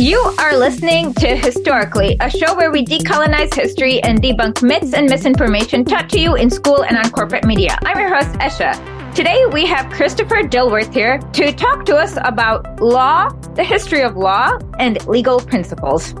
You 0.00 0.16
are 0.38 0.56
listening 0.56 1.12
to 1.12 1.36
Historically, 1.36 2.16
a 2.20 2.30
show 2.30 2.56
where 2.56 2.72
we 2.72 2.86
decolonize 2.86 3.52
history 3.52 4.02
and 4.02 4.22
debunk 4.22 4.62
myths 4.62 4.94
and 4.94 5.10
misinformation 5.10 5.84
taught 5.84 6.08
to 6.08 6.18
you 6.18 6.36
in 6.36 6.48
school 6.48 6.84
and 6.84 6.96
on 6.96 7.10
corporate 7.10 7.44
media. 7.44 7.76
I'm 7.84 7.98
your 7.98 8.08
host, 8.08 8.30
Esha. 8.38 9.14
Today 9.14 9.44
we 9.52 9.66
have 9.66 9.92
Christopher 9.92 10.36
Dilworth 10.36 10.90
here 10.94 11.18
to 11.18 11.52
talk 11.52 11.84
to 11.84 11.96
us 11.96 12.16
about 12.24 12.80
law, 12.80 13.28
the 13.56 13.62
history 13.62 14.00
of 14.00 14.16
law, 14.16 14.58
and 14.78 15.06
legal 15.06 15.38
principles. 15.38 16.14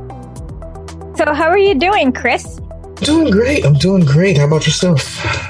So, 1.16 1.32
how 1.32 1.48
are 1.48 1.56
you 1.56 1.74
doing, 1.74 2.12
Chris? 2.12 2.60
Doing 2.96 3.30
great. 3.30 3.64
I'm 3.64 3.78
doing 3.78 4.04
great. 4.04 4.36
How 4.36 4.44
about 4.44 4.66
yourself? 4.66 5.48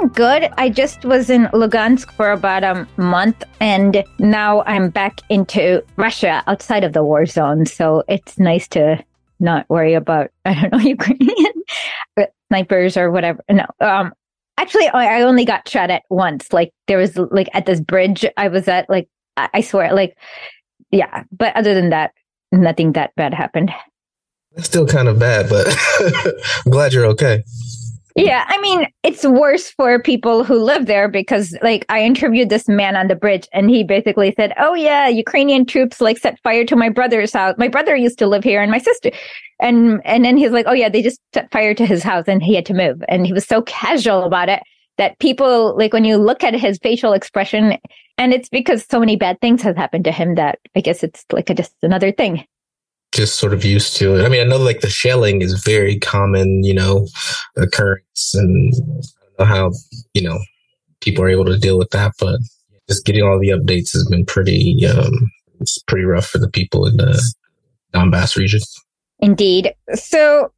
Doing 0.00 0.12
good. 0.14 0.50
I 0.56 0.70
just 0.70 1.04
was 1.04 1.28
in 1.28 1.44
Lugansk 1.52 2.10
for 2.12 2.32
about 2.32 2.64
a 2.64 2.88
month 2.96 3.44
and 3.60 4.02
now 4.18 4.62
I'm 4.62 4.88
back 4.88 5.20
into 5.28 5.84
Russia 5.96 6.42
outside 6.46 6.84
of 6.84 6.94
the 6.94 7.04
war 7.04 7.26
zone. 7.26 7.66
So 7.66 8.02
it's 8.08 8.38
nice 8.38 8.66
to 8.68 9.04
not 9.40 9.68
worry 9.68 9.92
about, 9.92 10.30
I 10.46 10.54
don't 10.54 10.72
know, 10.72 10.78
Ukrainian 10.78 11.52
snipers 12.48 12.96
or 12.96 13.10
whatever. 13.10 13.44
No, 13.50 13.66
um, 13.80 14.14
actually, 14.56 14.88
I 14.88 15.20
only 15.20 15.44
got 15.44 15.68
shot 15.68 15.90
at 15.90 16.04
once. 16.08 16.50
Like 16.50 16.72
there 16.86 16.96
was 16.96 17.18
like 17.18 17.50
at 17.52 17.66
this 17.66 17.80
bridge 17.80 18.24
I 18.38 18.48
was 18.48 18.68
at, 18.68 18.88
like, 18.88 19.08
I 19.36 19.60
swear, 19.60 19.92
like, 19.92 20.16
yeah. 20.90 21.24
But 21.30 21.54
other 21.56 21.74
than 21.74 21.90
that, 21.90 22.12
nothing 22.52 22.92
that 22.92 23.14
bad 23.16 23.34
happened. 23.34 23.70
That's 24.52 24.66
still 24.66 24.86
kind 24.86 25.08
of 25.08 25.18
bad, 25.18 25.50
but 25.50 25.66
I'm 26.00 26.70
glad 26.70 26.94
you're 26.94 27.06
okay. 27.06 27.44
Yeah, 28.16 28.44
I 28.48 28.60
mean, 28.60 28.86
it's 29.02 29.24
worse 29.24 29.70
for 29.70 30.02
people 30.02 30.42
who 30.42 30.58
live 30.58 30.86
there 30.86 31.08
because, 31.08 31.56
like, 31.62 31.86
I 31.88 32.02
interviewed 32.02 32.48
this 32.48 32.68
man 32.68 32.96
on 32.96 33.06
the 33.06 33.14
bridge 33.14 33.46
and 33.52 33.70
he 33.70 33.84
basically 33.84 34.32
said, 34.36 34.52
Oh, 34.58 34.74
yeah, 34.74 35.08
Ukrainian 35.08 35.64
troops 35.64 36.00
like 36.00 36.18
set 36.18 36.38
fire 36.42 36.64
to 36.64 36.76
my 36.76 36.88
brother's 36.88 37.32
house. 37.32 37.54
My 37.56 37.68
brother 37.68 37.94
used 37.94 38.18
to 38.18 38.26
live 38.26 38.42
here 38.42 38.62
and 38.62 38.70
my 38.70 38.78
sister. 38.78 39.10
And, 39.60 40.00
and 40.04 40.24
then 40.24 40.36
he's 40.36 40.50
like, 40.50 40.66
Oh, 40.68 40.72
yeah, 40.72 40.88
they 40.88 41.02
just 41.02 41.20
set 41.32 41.50
fire 41.52 41.74
to 41.74 41.86
his 41.86 42.02
house 42.02 42.24
and 42.26 42.42
he 42.42 42.54
had 42.54 42.66
to 42.66 42.74
move. 42.74 43.02
And 43.08 43.26
he 43.26 43.32
was 43.32 43.46
so 43.46 43.62
casual 43.62 44.24
about 44.24 44.48
it 44.48 44.60
that 44.98 45.18
people, 45.20 45.76
like, 45.76 45.92
when 45.92 46.04
you 46.04 46.16
look 46.16 46.42
at 46.42 46.54
his 46.54 46.78
facial 46.82 47.12
expression, 47.12 47.78
and 48.18 48.34
it's 48.34 48.48
because 48.48 48.84
so 48.90 48.98
many 49.00 49.16
bad 49.16 49.40
things 49.40 49.62
have 49.62 49.76
happened 49.76 50.04
to 50.04 50.12
him 50.12 50.34
that 50.34 50.58
I 50.76 50.80
guess 50.80 51.02
it's 51.02 51.24
like 51.32 51.48
a, 51.48 51.54
just 51.54 51.74
another 51.82 52.12
thing 52.12 52.44
just 53.12 53.38
sort 53.38 53.52
of 53.52 53.64
used 53.64 53.96
to 53.96 54.16
it. 54.16 54.24
I 54.24 54.28
mean, 54.28 54.40
I 54.40 54.44
know 54.44 54.58
like 54.58 54.80
the 54.80 54.90
shelling 54.90 55.42
is 55.42 55.62
very 55.64 55.98
common, 55.98 56.62
you 56.62 56.74
know, 56.74 57.08
occurrence, 57.56 58.32
and 58.34 58.72
I 58.74 58.78
don't 58.78 59.38
know 59.38 59.44
how 59.44 59.72
you 60.14 60.22
know 60.22 60.38
people 61.00 61.24
are 61.24 61.28
able 61.28 61.46
to 61.46 61.58
deal 61.58 61.78
with 61.78 61.90
that, 61.90 62.12
but 62.18 62.40
just 62.88 63.04
getting 63.04 63.22
all 63.22 63.38
the 63.38 63.48
updates 63.48 63.92
has 63.92 64.06
been 64.10 64.24
pretty. 64.24 64.86
Um, 64.86 65.30
it's 65.60 65.78
pretty 65.78 66.04
rough 66.04 66.26
for 66.26 66.38
the 66.38 66.48
people 66.48 66.86
in 66.86 66.96
the 66.96 67.20
Donbass 67.94 68.36
region. 68.36 68.60
Indeed. 69.18 69.74
So, 69.94 70.52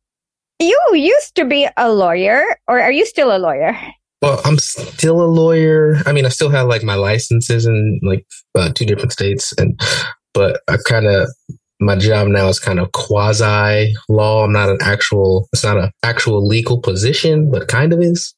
you 0.60 0.78
used 0.92 1.34
to 1.34 1.44
be 1.44 1.68
a 1.76 1.92
lawyer, 1.92 2.44
or 2.68 2.80
are 2.80 2.92
you 2.92 3.04
still 3.04 3.34
a 3.34 3.38
lawyer? 3.38 3.76
Well, 4.20 4.40
I'm 4.44 4.58
still 4.58 5.20
a 5.20 5.26
lawyer. 5.26 5.96
I 6.06 6.12
mean, 6.12 6.24
I 6.24 6.28
still 6.28 6.50
have 6.50 6.68
like 6.68 6.84
my 6.84 6.94
licenses 6.94 7.66
in 7.66 7.98
like 8.04 8.24
uh, 8.54 8.70
two 8.72 8.86
different 8.86 9.12
states, 9.12 9.52
and 9.58 9.80
but 10.32 10.60
I 10.68 10.76
kind 10.86 11.06
of 11.06 11.28
my 11.82 11.96
job 11.96 12.28
now 12.28 12.48
is 12.48 12.60
kind 12.60 12.78
of 12.78 12.92
quasi 12.92 13.94
law. 14.08 14.44
I'm 14.44 14.52
not 14.52 14.68
an 14.68 14.78
actual, 14.80 15.48
it's 15.52 15.64
not 15.64 15.78
an 15.78 15.90
actual 16.02 16.46
legal 16.46 16.80
position, 16.80 17.50
but 17.50 17.68
kind 17.68 17.92
of 17.92 18.00
is. 18.00 18.34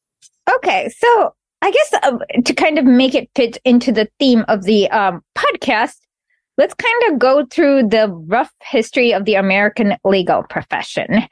Okay. 0.51 0.91
So 0.97 1.35
I 1.63 1.71
guess 1.71 1.95
uh, 2.03 2.19
to 2.45 2.55
kind 2.55 2.79
of 2.79 2.85
make 2.85 3.15
it 3.15 3.31
fit 3.35 3.59
into 3.65 3.93
the 3.93 4.09
theme 4.19 4.45
of 4.49 4.65
the 4.65 4.91
um, 4.91 5.23
podcast, 5.37 5.97
let's 6.59 6.75
kind 6.75 7.13
of 7.13 7.19
go 7.19 7.45
through 7.47 7.89
the 7.89 8.09
rough 8.27 8.53
history 8.63 9.13
of 9.13 9.25
the 9.25 9.35
American 9.35 9.97
legal 10.05 10.43
profession. 10.45 11.23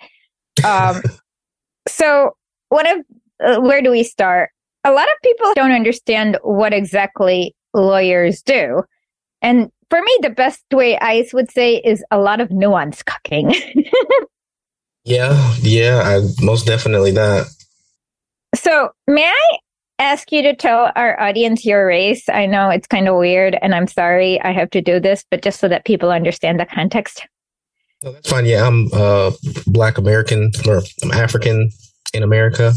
Um, 0.65 1.03
so 1.89 2.37
what 2.69 2.87
if, 2.87 3.07
uh, 3.45 3.61
where 3.61 3.83
do 3.83 3.91
we 3.91 4.05
start? 4.05 4.51
A 4.85 4.93
lot 4.93 5.05
of 5.05 5.15
people 5.23 5.53
don't 5.55 5.73
understand 5.73 6.39
what 6.43 6.73
exactly 6.73 7.55
lawyers 7.73 8.43
do. 8.43 8.83
And 9.41 9.71
for 9.93 10.01
me, 10.01 10.19
the 10.23 10.31
best 10.31 10.65
way 10.73 10.99
I 10.99 11.29
would 11.35 11.51
say 11.51 11.77
is 11.77 12.03
a 12.11 12.17
lot 12.17 12.41
of 12.41 12.51
nuance 12.51 13.03
cucking. 13.03 13.55
yeah, 15.05 15.55
yeah, 15.61 16.01
I, 16.03 16.21
most 16.43 16.67
definitely 16.67 17.11
that. 17.11 17.47
So, 18.55 18.89
may 19.07 19.27
I 19.27 19.59
ask 19.99 20.33
you 20.33 20.41
to 20.45 20.57
tell 20.57 20.91
our 20.97 21.21
audience 21.21 21.67
your 21.67 21.87
race? 21.87 22.27
I 22.31 22.47
know 22.47 22.71
it's 22.71 22.87
kind 22.87 23.07
of 23.07 23.17
weird, 23.17 23.59
and 23.61 23.75
I'm 23.75 23.87
sorry 23.87 24.41
I 24.41 24.53
have 24.53 24.71
to 24.71 24.81
do 24.81 24.99
this, 24.99 25.27
but 25.31 25.43
just 25.43 25.61
so 25.61 25.69
that 25.69 25.85
people 25.85 26.11
understand 26.11 26.59
the 26.59 26.65
context. 26.65 27.27
No, 28.03 28.13
that's 28.13 28.31
fine. 28.31 28.47
Yeah, 28.47 28.67
I'm 28.67 28.89
uh, 28.95 29.33
Black 29.67 29.99
American 29.99 30.53
or 30.67 30.81
I'm 31.03 31.11
African 31.11 31.71
in 32.15 32.23
America. 32.23 32.73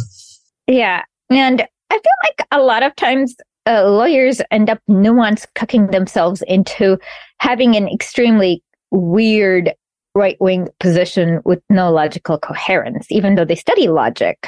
Yeah, 0.68 1.02
and 1.30 1.62
I 1.90 1.94
feel 1.94 2.20
like 2.26 2.46
a 2.52 2.60
lot 2.60 2.84
of 2.84 2.94
times 2.98 3.38
uh, 3.68 3.90
lawyers 3.90 4.42
end 4.52 4.70
up 4.70 4.80
nuance 4.88 5.46
cucking 5.56 5.92
themselves 5.92 6.44
into 6.48 6.98
having 7.40 7.76
an 7.76 7.88
extremely 7.88 8.64
weird 8.92 9.74
right 10.14 10.38
wing 10.40 10.68
position 10.80 11.42
with 11.46 11.62
no 11.70 11.92
logical 11.92 12.38
coherence, 12.38 13.08
even 13.10 13.36
though 13.36 13.46
they 13.46 13.56
study 13.56 13.88
logic. 13.88 14.46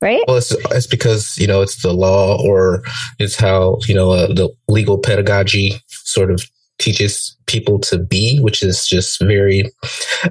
Right? 0.00 0.24
Well, 0.26 0.38
it's, 0.38 0.50
it's 0.72 0.88
because, 0.88 1.38
you 1.38 1.46
know, 1.46 1.62
it's 1.62 1.80
the 1.82 1.92
law 1.92 2.36
or 2.44 2.82
it's 3.20 3.36
how, 3.36 3.78
you 3.86 3.94
know, 3.94 4.10
uh, 4.10 4.26
the 4.26 4.50
legal 4.66 4.98
pedagogy 4.98 5.80
sort 5.86 6.32
of 6.32 6.42
teaches 6.80 7.36
people 7.46 7.78
to 7.78 7.98
be, 7.98 8.40
which 8.40 8.64
is 8.64 8.84
just 8.84 9.20
very, 9.22 9.70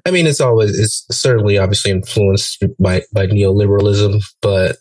I 0.05 0.11
mean, 0.11 0.27
it's 0.27 0.41
always, 0.41 0.77
it's 0.77 1.05
certainly 1.09 1.57
obviously 1.57 1.91
influenced 1.91 2.65
by, 2.79 3.03
by 3.13 3.27
neoliberalism, 3.27 4.21
but 4.41 4.75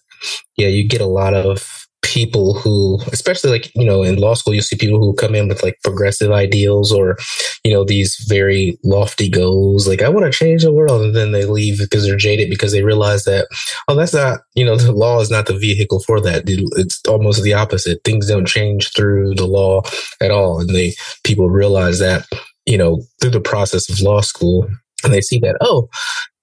yeah, 0.57 0.67
you 0.67 0.89
get 0.89 1.01
a 1.01 1.07
lot 1.07 1.35
of 1.35 1.80
people 2.11 2.55
who, 2.55 2.99
especially 3.13 3.51
like, 3.51 3.73
you 3.77 3.85
know, 3.85 4.03
in 4.03 4.17
law 4.17 4.35
school, 4.35 4.53
you 4.53 4.61
see 4.61 4.77
people 4.77 4.99
who 4.99 5.15
come 5.15 5.37
in 5.37 5.47
with 5.47 5.63
like 5.63 5.79
progressive 5.85 6.33
ideals 6.33 6.91
or, 6.91 7.17
you 7.63 7.73
know, 7.73 7.85
these 7.85 8.17
very 8.29 8.77
lofty 8.83 9.29
goals. 9.29 9.87
Like, 9.87 10.03
I 10.03 10.09
want 10.09 10.27
to 10.27 10.37
change 10.37 10.65
the 10.65 10.73
world. 10.73 11.03
And 11.03 11.15
then 11.15 11.31
they 11.31 11.45
leave 11.45 11.79
because 11.79 12.05
they're 12.05 12.17
jaded 12.17 12.51
because 12.51 12.73
they 12.73 12.83
realize 12.83 13.25
that, 13.25 13.47
oh, 13.87 13.95
that's 13.95 14.13
not, 14.13 14.41
you 14.57 14.65
know, 14.65 14.77
the 14.77 14.91
law 14.91 15.21
is 15.21 15.31
not 15.31 15.47
the 15.47 15.57
vehicle 15.57 16.01
for 16.01 16.21
that. 16.21 16.43
It's 16.47 17.01
almost 17.07 17.45
the 17.45 17.55
opposite. 17.55 18.01
Things 18.05 18.27
don't 18.27 18.47
change 18.47 18.93
through 18.93 19.37
the 19.37 19.47
law 19.47 19.83
at 20.21 20.33
all. 20.33 20.61
And 20.61 20.71
they, 20.71 20.95
people 21.23 21.49
realize 21.49 22.01
that, 22.01 22.27
you 22.67 22.77
know, 22.77 23.03
through 23.21 23.31
the 23.31 23.41
process 23.41 23.89
of 23.89 24.01
law 24.01 24.21
school 24.21 24.69
and 25.05 25.15
they 25.15 25.21
see 25.21 25.39
that, 25.39 25.57
oh, 25.61 25.89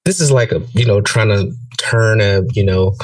this 0.08 0.22
is 0.22 0.32
like 0.32 0.54
a 0.54 0.62
you 0.72 0.86
know 0.86 1.02
trying 1.02 1.28
to 1.28 1.52
turn 1.78 2.22
a 2.22 2.42
you 2.54 2.64
know 2.64 2.96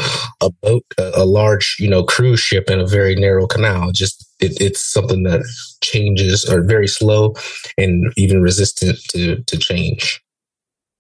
a 0.42 0.50
boat 0.62 0.84
a, 0.98 1.26
large 1.26 1.76
you 1.80 1.90
know 1.90 2.04
cruise 2.04 2.40
ship 2.40 2.70
in 2.70 2.80
a 2.80 2.88
very 2.88 3.16
narrow 3.16 3.48
canal. 3.48 3.92
Just 3.92 4.26
it, 4.40 4.60
it's 4.62 4.82
something 4.82 5.24
that 5.24 5.42
changes 5.82 6.46
are 6.46 6.64
very 6.64 6.88
slow 6.88 7.34
and 7.78 8.12
even 8.18 8.42
resistant 8.42 9.00
to 9.10 9.42
to 9.44 9.58
change. 9.58 10.22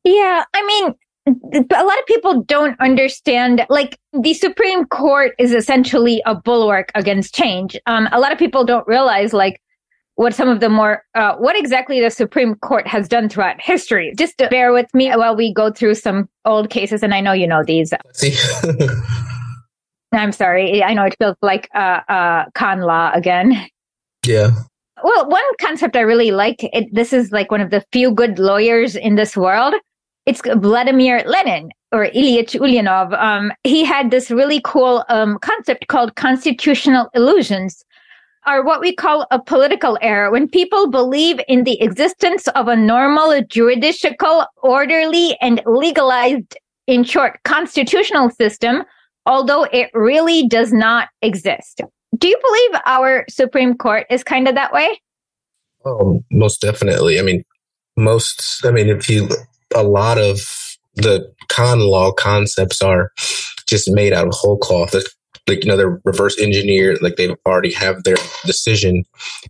Yeah 0.04 0.44
i 0.54 0.66
mean 0.66 0.96
a 1.26 1.84
lot 1.84 2.00
of 2.00 2.06
people 2.06 2.42
don't 2.44 2.80
understand 2.82 3.66
like 3.70 3.98
the 4.12 4.34
supreme 4.34 4.86
court 4.86 5.34
is 5.40 5.54
essentially 5.54 6.22
a 6.26 6.36
bulwark 6.36 6.92
against 6.96 7.34
change. 7.34 7.78
Um, 7.86 8.10
a 8.12 8.20
lot 8.20 8.32
of 8.32 8.38
people 8.38 8.66
don't 8.66 8.86
realize 8.88 9.32
like 9.32 9.62
what 10.16 10.34
some 10.34 10.48
of 10.48 10.60
the 10.60 10.70
more 10.70 11.04
uh, 11.16 11.36
what 11.38 11.58
exactly 11.58 12.00
the 12.00 12.10
Supreme 12.10 12.56
Court 12.56 12.88
has 12.88 13.08
done 13.08 13.30
throughout 13.30 13.60
history. 13.62 14.14
Just 14.18 14.38
bear 14.38 14.72
with 14.72 14.94
me 14.94 15.10
while 15.12 15.36
we 15.36 15.54
go 15.54 15.72
through 15.72 15.96
some 15.96 16.30
old 16.46 16.70
cases, 16.70 17.04
and 17.04 17.14
I 17.14 17.22
know 17.22 17.34
you 17.34 17.48
know 17.48 17.64
these. 17.64 17.94
I'm 20.14 20.32
sorry. 20.32 20.84
I 20.84 20.94
know 20.94 21.06
it 21.06 21.16
feels 21.18 21.38
like 21.42 21.70
uh, 21.74 22.02
uh, 22.08 22.46
con 22.54 22.82
law 22.82 23.12
again. 23.14 23.68
Yeah. 24.26 24.52
Well, 25.04 25.28
one 25.28 25.44
concept 25.60 25.96
I 25.96 26.02
really 26.02 26.32
like. 26.32 26.64
It, 26.72 26.94
this 26.94 27.14
is 27.14 27.32
like 27.32 27.50
one 27.52 27.62
of 27.62 27.72
the 27.72 27.84
few 27.92 28.12
good 28.12 28.38
lawyers 28.38 28.96
in 28.96 29.16
this 29.16 29.36
world. 29.36 29.74
It's 30.26 30.42
Vladimir 30.42 31.24
Lenin 31.26 31.72
or 31.92 32.06
Ilyich 32.06 32.58
Ulyanov. 32.58 33.20
Um, 33.22 33.52
he 33.64 33.84
had 33.84 34.12
this 34.12 34.32
really 34.32 34.62
cool 34.64 35.04
um, 35.10 35.40
concept 35.40 35.88
called 35.88 36.16
constitutional 36.16 37.10
illusions 37.14 37.84
are 38.46 38.64
what 38.64 38.82
we 38.82 38.96
call 38.96 39.26
a 39.32 39.42
political 39.42 39.98
error 40.02 40.32
when 40.32 40.48
people 40.48 40.90
believe 40.90 41.40
in 41.48 41.64
the 41.64 41.82
existence 41.82 42.48
of 42.50 42.68
a 42.68 42.76
normal, 42.76 43.42
juridical, 43.50 44.46
orderly, 44.62 45.38
and 45.42 45.62
legalized, 45.66 46.58
in 46.88 47.04
short, 47.04 47.40
constitutional 47.44 48.30
system, 48.30 48.84
although 49.26 49.64
it 49.64 49.90
really 49.94 50.48
does 50.48 50.74
not 50.74 51.08
exist. 51.22 51.82
Do 52.18 52.28
you 52.28 52.38
believe 52.44 52.82
our 52.86 53.26
Supreme 53.30 53.76
Court 53.76 54.06
is 54.10 54.24
kind 54.24 54.48
of 54.48 54.56
that 54.56 54.74
way? 54.74 55.00
Oh, 55.86 56.24
most 56.32 56.62
definitely. 56.62 57.20
I 57.20 57.24
mean, 57.24 57.44
most, 57.96 58.66
I 58.66 58.72
mean, 58.72 58.90
if 58.90 59.10
you, 59.10 59.30
a 59.74 59.84
lot 59.84 60.18
of 60.18 60.40
the 60.96 61.32
con 61.48 61.80
law 61.80 62.12
concepts 62.12 62.82
are 62.82 63.12
just 63.68 63.90
made 63.92 64.14
out 64.14 64.28
of 64.28 64.34
whole 64.34 64.58
cloth 64.58 64.94
like 65.48 65.64
you 65.64 65.70
know 65.70 65.78
they're 65.78 66.02
reverse 66.06 66.40
engineered 66.40 67.02
like 67.02 67.16
they 67.16 67.30
already 67.46 67.74
have 67.74 68.04
their 68.04 68.16
decision 68.46 69.04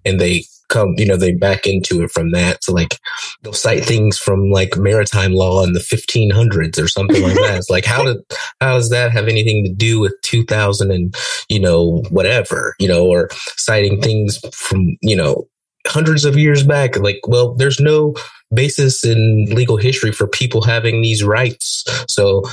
and 0.05 0.19
they 0.19 0.43
come, 0.73 0.95
you 0.97 1.05
know, 1.05 1.15
they 1.15 1.31
back 1.31 1.67
into 1.67 2.01
it 2.01 2.11
from 2.11 2.31
that. 2.31 2.63
So 2.63 2.73
like 2.73 2.99
they'll 3.41 3.53
cite 3.53 3.85
things 3.85 4.17
from 4.17 4.49
like 4.49 4.75
maritime 4.75 5.33
law 5.33 5.63
in 5.63 5.73
the 5.73 5.79
1500s 5.79 6.81
or 6.83 6.87
something 6.87 7.21
like 7.21 7.35
that. 7.35 7.57
It's 7.57 7.69
like, 7.69 7.85
how 7.85 8.03
did, 8.03 8.17
how 8.59 8.73
does 8.73 8.89
that 8.89 9.11
have 9.11 9.27
anything 9.27 9.63
to 9.65 9.71
do 9.71 9.99
with 9.99 10.13
2000 10.23 10.91
and, 10.91 11.15
you 11.47 11.59
know, 11.59 12.03
whatever, 12.09 12.75
you 12.79 12.87
know, 12.87 13.05
or 13.05 13.29
citing 13.57 14.01
things 14.01 14.39
from, 14.53 14.97
you 15.01 15.15
know, 15.15 15.47
hundreds 15.85 16.25
of 16.25 16.37
years 16.37 16.63
back. 16.63 16.97
Like, 16.97 17.19
well, 17.27 17.53
there's 17.53 17.79
no 17.79 18.15
basis 18.53 19.05
in 19.05 19.45
legal 19.45 19.77
history 19.77 20.11
for 20.11 20.27
people 20.27 20.63
having 20.63 21.01
these 21.01 21.23
rights. 21.23 21.83
So 22.07 22.43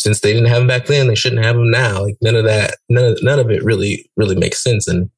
since 0.00 0.20
they 0.20 0.32
didn't 0.32 0.48
have 0.48 0.58
them 0.58 0.66
back 0.66 0.86
then, 0.86 1.08
they 1.08 1.14
shouldn't 1.14 1.44
have 1.44 1.56
them 1.56 1.70
now. 1.70 2.04
Like 2.04 2.16
none 2.22 2.36
of 2.36 2.44
that, 2.44 2.76
none 2.88 3.04
of, 3.04 3.18
none 3.22 3.38
of 3.38 3.50
it 3.50 3.62
really, 3.62 4.10
really 4.16 4.34
makes 4.34 4.62
sense. 4.62 4.88
And 4.88 5.10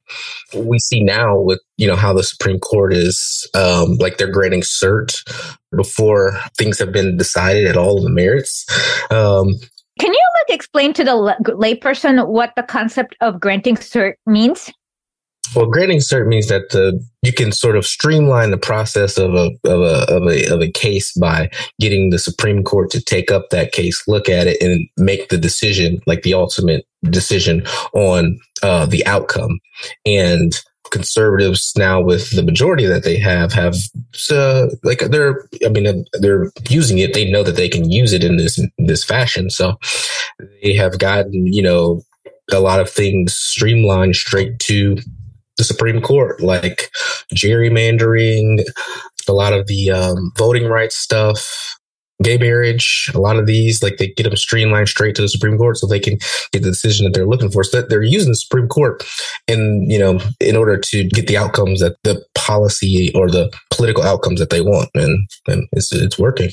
we 0.55 0.79
see 0.79 1.03
now 1.03 1.39
with, 1.39 1.61
you 1.77 1.87
know, 1.87 1.97
how 1.97 2.13
the 2.13 2.23
Supreme 2.23 2.59
Court 2.59 2.93
is, 2.93 3.49
um, 3.55 3.97
like 3.97 4.19
they're 4.19 4.31
granting 4.31 4.63
cert 4.63 5.23
before 5.75 6.39
things 6.59 6.79
have 6.79 6.93
been 6.93 7.17
decided 7.17 7.67
at 7.67 7.77
all 7.77 7.99
of 7.99 8.05
the 8.05 8.11
merits. 8.11 8.67
Um, 9.11 9.55
Can 9.99 10.13
you 10.13 10.25
like 10.41 10.55
explain 10.55 10.93
to 10.95 11.05
the 11.05 11.13
layperson 11.13 12.27
what 12.29 12.53
the 12.57 12.63
concept 12.63 13.15
of 13.21 13.41
granting 13.41 13.77
cert 13.77 14.15
means? 14.27 14.73
Well, 15.55 15.67
granting 15.67 15.99
cert 15.99 16.27
means 16.27 16.49
that 16.49 16.71
the 16.71 17.05
you 17.23 17.33
can 17.33 17.53
sort 17.53 17.77
of 17.77 17.87
streamline 17.87 18.51
the 18.51 18.59
process 18.59 19.19
of 19.19 19.35
a 19.35 19.51
of 19.65 19.81
a 19.81 20.13
of 20.13 20.23
a 20.27 20.47
of 20.53 20.61
a 20.63 20.71
case 20.71 21.13
by 21.13 21.51
getting 21.79 22.11
the 22.11 22.19
Supreme 22.19 22.65
Court 22.65 22.91
to 22.91 23.03
take 23.03 23.31
up 23.31 23.51
that 23.51 23.73
case, 23.73 24.03
look 24.09 24.29
at 24.29 24.47
it, 24.47 24.61
and 24.63 24.89
make 24.97 25.29
the 25.29 25.39
decision, 25.39 26.01
like 26.07 26.23
the 26.23 26.35
ultimate 26.35 26.87
decision 27.05 27.67
on 27.95 28.39
uh, 28.63 28.87
the 28.87 29.05
outcome. 29.07 29.61
And 30.07 30.53
conservatives 30.91 31.73
now 31.77 32.03
with 32.03 32.31
the 32.37 32.43
majority 32.43 32.85
that 32.85 33.03
they 33.03 33.17
have 33.17 33.51
have 33.53 33.75
uh, 34.31 34.67
like 34.85 34.99
they're 35.11 35.49
i 35.65 35.69
mean 35.71 36.05
they're 36.21 36.53
using 36.69 36.99
it 36.99 37.15
they 37.15 37.31
know 37.31 37.43
that 37.43 37.57
they 37.57 37.69
can 37.69 37.91
use 37.91 38.13
it 38.13 38.23
in 38.23 38.37
this 38.37 38.61
this 38.77 39.03
fashion 39.03 39.49
so 39.49 39.75
they 40.63 40.75
have 40.75 40.99
gotten 40.99 41.47
you 41.47 41.63
know 41.63 42.03
a 42.53 42.61
lot 42.61 42.79
of 42.79 42.91
things 42.91 43.33
streamlined 43.33 44.15
straight 44.15 44.59
to 44.59 44.99
the 45.59 45.65
Supreme 45.65 46.01
Court, 46.01 46.41
like 46.41 46.91
gerrymandering, 47.35 48.65
a 49.29 49.33
lot 49.33 49.53
of 49.53 49.67
the 49.67 49.91
um, 49.91 50.33
voting 50.37 50.67
rights 50.67 50.97
stuff, 50.97 51.79
gay 52.23 52.39
marriage, 52.39 53.11
a 53.15 53.19
lot 53.19 53.37
of 53.37 53.47
these, 53.47 53.83
like 53.83 53.97
they 53.97 54.09
get 54.09 54.25
them 54.25 54.37
streamlined 54.37 54.89
straight 54.89 55.15
to 55.17 55.23
the 55.23 55.29
Supreme 55.29 55.59
Court 55.59 55.77
so 55.77 55.87
they 55.87 56.01
can 56.01 56.19
get 56.53 56.63
the 56.63 56.71
decision 56.71 57.05
that 57.05 57.15
they're 57.15 57.27
looking 57.27 57.51
for. 57.51 57.65
So 57.65 57.83
they're 57.83 58.03
using 58.03 58.31
the 58.31 58.37
Supreme 58.37 58.69
Court 58.69 59.05
in, 59.49 59.89
you 59.89 59.99
know, 59.99 60.21
in 60.41 60.57
order 60.57 60.79
to 60.79 61.05
get 61.09 61.27
the 61.27 61.37
outcomes 61.37 61.81
that 61.81 61.97
the 62.05 62.25
policy 62.35 63.13
or 63.15 63.31
the 63.31 63.53
political 63.71 64.03
outcomes 64.03 64.41
that 64.41 64.51
they 64.51 64.61
want. 64.61 64.91
And, 64.95 65.29
and 65.47 65.69
it's, 65.73 65.93
it's 65.93 66.19
working. 66.19 66.51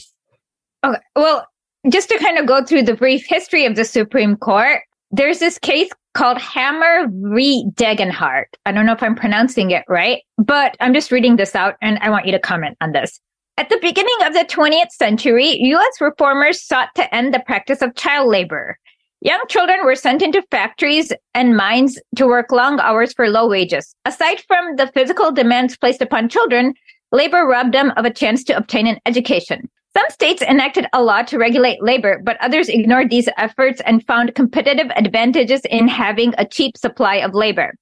Okay. 0.85 0.99
Well, 1.15 1.45
just 1.89 2.09
to 2.09 2.17
kind 2.17 2.37
of 2.37 2.45
go 2.45 2.63
through 2.63 2.83
the 2.83 2.95
brief 2.95 3.25
history 3.27 3.65
of 3.65 3.75
the 3.75 3.85
Supreme 3.85 4.35
Court, 4.35 4.81
there's 5.11 5.39
this 5.39 5.57
case 5.57 5.89
called 6.19 6.38
Hammer 6.38 7.07
v. 7.33 7.63
Dagenhart. 7.75 8.48
I 8.66 8.74
don't 8.74 8.86
know 8.86 8.92
if 8.92 9.01
I'm 9.01 9.16
pronouncing 9.16 9.71
it 9.71 9.86
right, 9.88 10.21
but 10.38 10.75
I'm 10.81 10.94
just 10.94 11.13
reading 11.13 11.38
this 11.38 11.56
out 11.56 11.75
and 11.81 11.98
I 12.01 12.10
want 12.10 12.25
you 12.25 12.33
to 12.33 12.39
comment 12.39 12.75
on 12.81 12.92
this. 12.92 13.21
At 13.57 13.69
the 13.69 13.80
beginning 13.81 14.18
of 14.25 14.33
the 14.33 14.44
20th 14.44 14.92
century, 14.92 15.48
U.S. 15.48 16.01
reformers 16.01 16.62
sought 16.62 16.89
to 16.95 17.16
end 17.16 17.33
the 17.33 17.39
practice 17.39 17.81
of 17.81 17.95
child 17.95 18.27
labor. 18.27 18.77
Young 19.21 19.42
children 19.48 19.86
were 19.86 19.95
sent 19.95 20.21
into 20.21 20.44
factories 20.51 21.13
and 21.33 21.56
mines 21.56 21.98
to 22.18 22.27
work 22.27 22.51
long 22.51 22.81
hours 22.81 23.13
for 23.13 23.30
low 23.30 23.48
wages. 23.48 23.95
Aside 24.04 24.42
from 24.45 24.75
the 24.75 24.88
physical 24.88 25.31
demands 25.31 25.77
placed 25.77 26.01
upon 26.01 26.27
children, 26.27 26.74
labor 27.13 27.45
robbed 27.45 27.74
them 27.74 27.94
of 27.95 28.04
a 28.04 28.13
chance 28.13 28.44
to 28.44 28.57
obtain 28.57 28.88
an 28.88 29.00
education. 29.06 29.69
Some 29.99 30.09
states 30.11 30.41
enacted 30.41 30.85
a 30.93 31.03
law 31.03 31.23
to 31.23 31.37
regulate 31.37 31.83
labor, 31.83 32.21
but 32.23 32.37
others 32.39 32.69
ignored 32.69 33.09
these 33.09 33.27
efforts 33.35 33.81
and 33.85 34.05
found 34.07 34.33
competitive 34.33 34.89
advantages 34.95 35.59
in 35.69 35.89
having 35.89 36.33
a 36.37 36.45
cheap 36.45 36.77
supply 36.77 37.15
of 37.15 37.33
labor. 37.33 37.75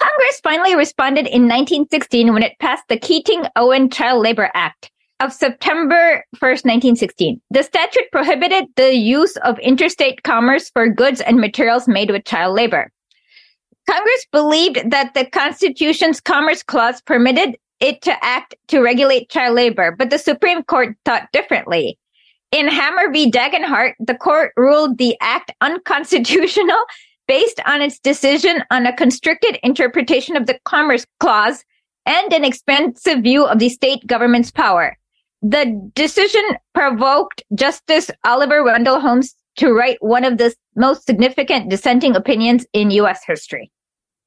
Congress 0.00 0.40
finally 0.42 0.74
responded 0.74 1.28
in 1.28 1.42
1916 1.42 2.32
when 2.32 2.42
it 2.42 2.58
passed 2.58 2.82
the 2.88 2.98
Keating-Owen 2.98 3.90
Child 3.90 4.24
Labor 4.24 4.50
Act 4.54 4.90
of 5.20 5.32
September 5.32 6.24
1st, 6.34 6.64
1916. 6.64 7.40
The 7.52 7.62
statute 7.62 8.10
prohibited 8.10 8.64
the 8.74 8.96
use 8.96 9.36
of 9.44 9.56
interstate 9.60 10.24
commerce 10.24 10.68
for 10.68 10.88
goods 10.88 11.20
and 11.20 11.38
materials 11.38 11.86
made 11.86 12.10
with 12.10 12.24
child 12.24 12.56
labor. 12.56 12.90
Congress 13.88 14.26
believed 14.32 14.90
that 14.90 15.14
the 15.14 15.26
Constitution's 15.26 16.20
Commerce 16.20 16.64
Clause 16.64 17.00
permitted 17.02 17.56
it 17.82 18.00
to 18.02 18.24
act 18.24 18.54
to 18.68 18.80
regulate 18.80 19.28
child 19.28 19.56
labor, 19.56 19.94
but 19.98 20.08
the 20.08 20.18
Supreme 20.18 20.62
Court 20.62 20.96
thought 21.04 21.28
differently. 21.32 21.98
In 22.52 22.68
Hammer 22.68 23.10
v. 23.10 23.30
Dagenhart, 23.30 23.94
the 23.98 24.14
court 24.14 24.52
ruled 24.56 24.98
the 24.98 25.16
act 25.20 25.52
unconstitutional 25.60 26.80
based 27.26 27.60
on 27.66 27.82
its 27.82 27.98
decision 27.98 28.62
on 28.70 28.86
a 28.86 28.96
constricted 28.96 29.58
interpretation 29.62 30.36
of 30.36 30.46
the 30.46 30.58
Commerce 30.64 31.04
Clause 31.18 31.64
and 32.06 32.32
an 32.32 32.44
expansive 32.44 33.22
view 33.22 33.44
of 33.44 33.58
the 33.58 33.68
state 33.68 34.06
government's 34.06 34.50
power. 34.50 34.96
The 35.40 35.90
decision 35.94 36.42
provoked 36.74 37.42
Justice 37.54 38.10
Oliver 38.24 38.62
Wendell 38.62 39.00
Holmes 39.00 39.34
to 39.56 39.72
write 39.72 39.98
one 40.00 40.24
of 40.24 40.38
the 40.38 40.54
most 40.76 41.04
significant 41.04 41.68
dissenting 41.68 42.14
opinions 42.14 42.64
in 42.72 42.92
U.S. 42.92 43.22
history 43.26 43.72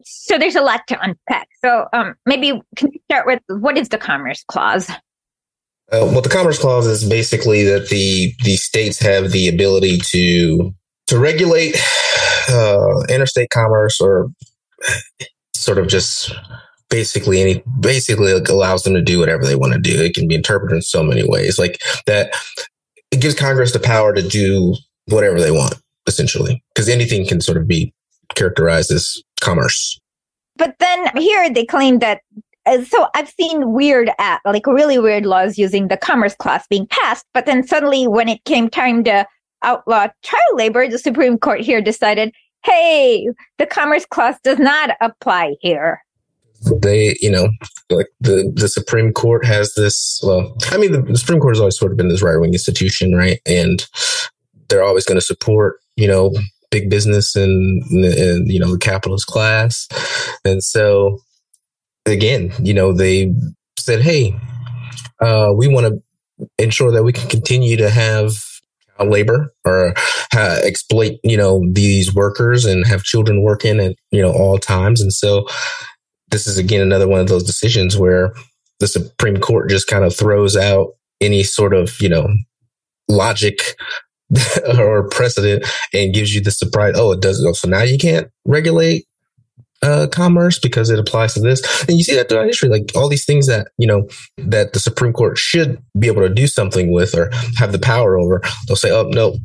so 0.03 0.37
there's 0.37 0.55
a 0.55 0.61
lot 0.61 0.81
to 0.87 0.99
unpack. 1.01 1.47
So 1.63 1.87
um, 1.93 2.15
maybe 2.25 2.61
can 2.75 2.91
you 2.91 2.99
start 3.09 3.25
with 3.25 3.41
what 3.47 3.77
is 3.77 3.89
the 3.89 3.97
Commerce 3.97 4.43
Clause? 4.47 4.89
Uh, 5.91 6.01
well, 6.01 6.21
the 6.21 6.29
Commerce 6.29 6.59
Clause 6.59 6.87
is 6.87 7.07
basically 7.07 7.63
that 7.63 7.89
the 7.89 8.33
the 8.43 8.55
states 8.55 8.99
have 8.99 9.31
the 9.31 9.47
ability 9.47 9.99
to 10.11 10.73
to 11.07 11.19
regulate 11.19 11.75
uh, 12.49 13.03
interstate 13.09 13.49
commerce 13.49 14.01
or 14.01 14.29
sort 15.53 15.77
of 15.77 15.87
just 15.87 16.33
basically 16.89 17.41
any 17.41 17.63
basically 17.79 18.31
allows 18.31 18.83
them 18.83 18.93
to 18.93 19.01
do 19.01 19.19
whatever 19.19 19.45
they 19.45 19.55
want 19.55 19.73
to 19.73 19.79
do. 19.79 20.01
It 20.01 20.13
can 20.13 20.27
be 20.27 20.35
interpreted 20.35 20.75
in 20.75 20.81
so 20.81 21.03
many 21.03 21.27
ways, 21.27 21.59
like 21.59 21.81
that. 22.07 22.33
It 23.11 23.21
gives 23.21 23.35
Congress 23.35 23.71
the 23.71 23.79
power 23.79 24.13
to 24.13 24.21
do 24.21 24.75
whatever 25.05 25.39
they 25.39 25.51
want, 25.51 25.75
essentially, 26.07 26.63
because 26.73 26.89
anything 26.89 27.25
can 27.25 27.39
sort 27.39 27.57
of 27.57 27.67
be 27.67 27.93
characterized 28.35 28.91
as 28.91 29.21
commerce. 29.41 29.99
But 30.57 30.75
then 30.79 31.09
here 31.17 31.49
they 31.49 31.65
claim 31.65 31.99
that. 31.99 32.21
Uh, 32.65 32.83
so 32.83 33.07
I've 33.13 33.29
seen 33.29 33.73
weird, 33.73 34.09
at, 34.17 34.39
like 34.43 34.65
really 34.65 34.97
weird 34.97 35.25
laws 35.25 35.57
using 35.57 35.87
the 35.87 35.97
commerce 35.97 36.35
clause 36.35 36.63
being 36.69 36.87
passed. 36.87 37.25
But 37.33 37.45
then 37.45 37.67
suddenly, 37.67 38.07
when 38.07 38.27
it 38.27 38.43
came 38.45 38.69
time 38.69 39.03
to 39.03 39.27
outlaw 39.61 40.07
child 40.23 40.41
labor, 40.55 40.87
the 40.87 40.97
Supreme 40.97 41.37
Court 41.37 41.61
here 41.61 41.81
decided, 41.81 42.33
hey, 42.63 43.27
the 43.59 43.67
commerce 43.67 44.05
clause 44.09 44.35
does 44.43 44.57
not 44.57 44.91
apply 45.01 45.55
here. 45.61 46.01
They, 46.81 47.15
you 47.19 47.29
know, 47.29 47.49
like 47.91 48.07
the 48.21 48.51
the 48.55 48.67
Supreme 48.67 49.13
Court 49.13 49.45
has 49.45 49.73
this. 49.75 50.19
Well, 50.23 50.57
I 50.71 50.77
mean, 50.77 50.91
the 50.91 51.17
Supreme 51.17 51.39
Court 51.39 51.55
has 51.55 51.59
always 51.59 51.77
sort 51.77 51.91
of 51.91 51.97
been 51.97 52.07
this 52.07 52.23
right 52.23 52.39
wing 52.39 52.53
institution, 52.53 53.13
right? 53.13 53.39
And 53.45 53.85
they're 54.69 54.83
always 54.83 55.05
going 55.05 55.19
to 55.19 55.25
support, 55.25 55.79
you 55.95 56.07
know, 56.07 56.33
big 56.75 56.89
business 56.89 57.35
and, 57.37 57.83
and 57.91 58.51
you 58.51 58.59
know 58.59 58.71
the 58.71 58.77
capitalist 58.77 59.27
class, 59.27 59.87
and 60.43 60.61
so 60.61 61.19
again, 62.05 62.51
you 62.61 62.73
know, 62.73 62.91
they 62.91 63.33
said, 63.79 64.01
"Hey, 64.01 64.35
uh, 65.21 65.53
we 65.55 65.67
want 65.67 65.87
to 65.87 66.43
ensure 66.57 66.91
that 66.91 67.03
we 67.03 67.13
can 67.13 67.29
continue 67.29 67.77
to 67.77 67.89
have 67.89 68.33
labor 68.99 69.53
or 69.65 69.93
uh, 70.35 70.59
exploit, 70.63 71.13
you 71.23 71.37
know, 71.37 71.63
these 71.71 72.13
workers 72.13 72.65
and 72.65 72.85
have 72.85 73.03
children 73.03 73.41
working 73.41 73.79
at 73.79 73.95
you 74.11 74.21
know 74.21 74.31
all 74.31 74.57
times." 74.57 75.01
And 75.01 75.13
so, 75.13 75.47
this 76.29 76.45
is 76.45 76.57
again 76.57 76.81
another 76.81 77.07
one 77.07 77.21
of 77.21 77.29
those 77.29 77.43
decisions 77.43 77.97
where 77.97 78.33
the 78.81 78.87
Supreme 78.87 79.37
Court 79.37 79.69
just 79.69 79.87
kind 79.87 80.03
of 80.03 80.13
throws 80.13 80.57
out 80.57 80.89
any 81.21 81.43
sort 81.43 81.73
of 81.73 82.01
you 82.01 82.09
know 82.09 82.27
logic 83.07 83.75
or 84.77 85.07
precedent 85.09 85.65
and 85.93 86.13
gives 86.13 86.33
you 86.33 86.41
the 86.41 86.51
surprise. 86.51 86.95
Oh, 86.97 87.11
it 87.11 87.21
doesn't. 87.21 87.55
So 87.55 87.67
now 87.67 87.83
you 87.83 87.97
can't 87.97 88.29
regulate 88.45 89.05
uh, 89.81 90.07
commerce 90.11 90.59
because 90.59 90.89
it 90.89 90.99
applies 90.99 91.33
to 91.33 91.39
this. 91.39 91.61
And 91.87 91.97
you 91.97 92.03
see 92.03 92.15
that 92.15 92.29
throughout 92.29 92.47
history, 92.47 92.69
like 92.69 92.91
all 92.95 93.09
these 93.09 93.25
things 93.25 93.47
that, 93.47 93.67
you 93.77 93.87
know, 93.87 94.07
that 94.37 94.73
the 94.73 94.79
Supreme 94.79 95.13
Court 95.13 95.37
should 95.37 95.81
be 95.97 96.07
able 96.07 96.21
to 96.21 96.33
do 96.33 96.47
something 96.47 96.91
with 96.91 97.15
or 97.15 97.29
have 97.57 97.71
the 97.71 97.79
power 97.79 98.17
over. 98.17 98.41
They'll 98.67 98.75
say, 98.75 98.91
oh, 98.91 99.09
no, 99.09 99.37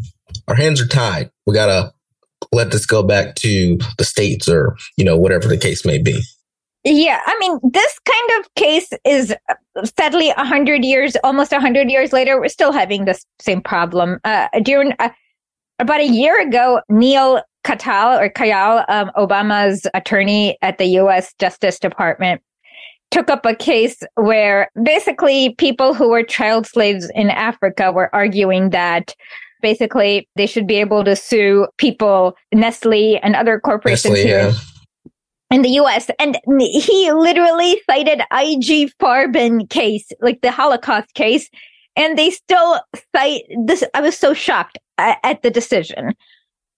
our 0.48 0.54
hands 0.54 0.80
are 0.80 0.86
tied. 0.86 1.30
We 1.46 1.54
got 1.54 1.66
to 1.66 1.92
let 2.52 2.70
this 2.70 2.86
go 2.86 3.02
back 3.02 3.34
to 3.36 3.78
the 3.98 4.04
states 4.04 4.48
or, 4.48 4.76
you 4.96 5.04
know, 5.04 5.16
whatever 5.16 5.46
the 5.46 5.58
case 5.58 5.84
may 5.84 5.98
be. 5.98 6.22
Yeah, 6.82 7.20
I 7.26 7.36
mean, 7.38 7.58
this 7.62 7.98
kind 8.06 8.40
of 8.40 8.54
case 8.54 8.88
is 9.04 9.34
sadly 9.98 10.30
a 10.30 10.44
hundred 10.44 10.84
years, 10.84 11.14
almost 11.22 11.52
a 11.52 11.60
hundred 11.60 11.90
years 11.90 12.12
later, 12.12 12.40
we're 12.40 12.48
still 12.48 12.72
having 12.72 13.04
this 13.04 13.26
same 13.38 13.60
problem. 13.60 14.18
Uh, 14.24 14.48
during 14.62 14.94
uh, 14.98 15.10
about 15.78 16.00
a 16.00 16.06
year 16.06 16.40
ago, 16.40 16.80
Neal 16.88 17.42
Katyal 17.64 18.18
or 18.18 18.30
Kayal, 18.30 18.88
um, 18.88 19.10
Obama's 19.14 19.86
attorney 19.92 20.56
at 20.62 20.78
the 20.78 20.86
U.S. 20.86 21.34
Justice 21.38 21.78
Department, 21.78 22.40
took 23.10 23.28
up 23.28 23.44
a 23.44 23.54
case 23.54 24.02
where 24.14 24.70
basically 24.82 25.54
people 25.56 25.92
who 25.92 26.08
were 26.08 26.22
child 26.22 26.66
slaves 26.66 27.10
in 27.14 27.28
Africa 27.28 27.92
were 27.92 28.14
arguing 28.14 28.70
that 28.70 29.14
basically 29.60 30.28
they 30.36 30.46
should 30.46 30.66
be 30.66 30.76
able 30.76 31.04
to 31.04 31.14
sue 31.14 31.66
people, 31.76 32.34
Nestle 32.54 33.18
and 33.18 33.36
other 33.36 33.60
corporations 33.60 34.14
Nestle. 34.14 34.30
Yeah. 34.30 34.52
In 35.50 35.62
the 35.62 35.70
US. 35.80 36.10
And 36.18 36.38
he 36.46 37.12
literally 37.12 37.80
cited 37.88 38.20
IG 38.32 38.92
Farben 39.00 39.68
case, 39.68 40.10
like 40.20 40.40
the 40.42 40.50
Holocaust 40.50 41.14
case. 41.14 41.50
And 41.96 42.16
they 42.16 42.30
still 42.30 42.80
cite 43.14 43.42
this. 43.66 43.82
I 43.94 44.00
was 44.00 44.16
so 44.16 44.32
shocked 44.32 44.78
at 44.98 45.42
the 45.42 45.50
decision 45.50 46.14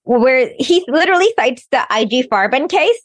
where 0.05 0.51
he 0.59 0.85
literally 0.89 1.29
cites 1.39 1.67
the 1.71 1.87
IG 1.91 2.29
Farben 2.31 2.69
case 2.69 3.01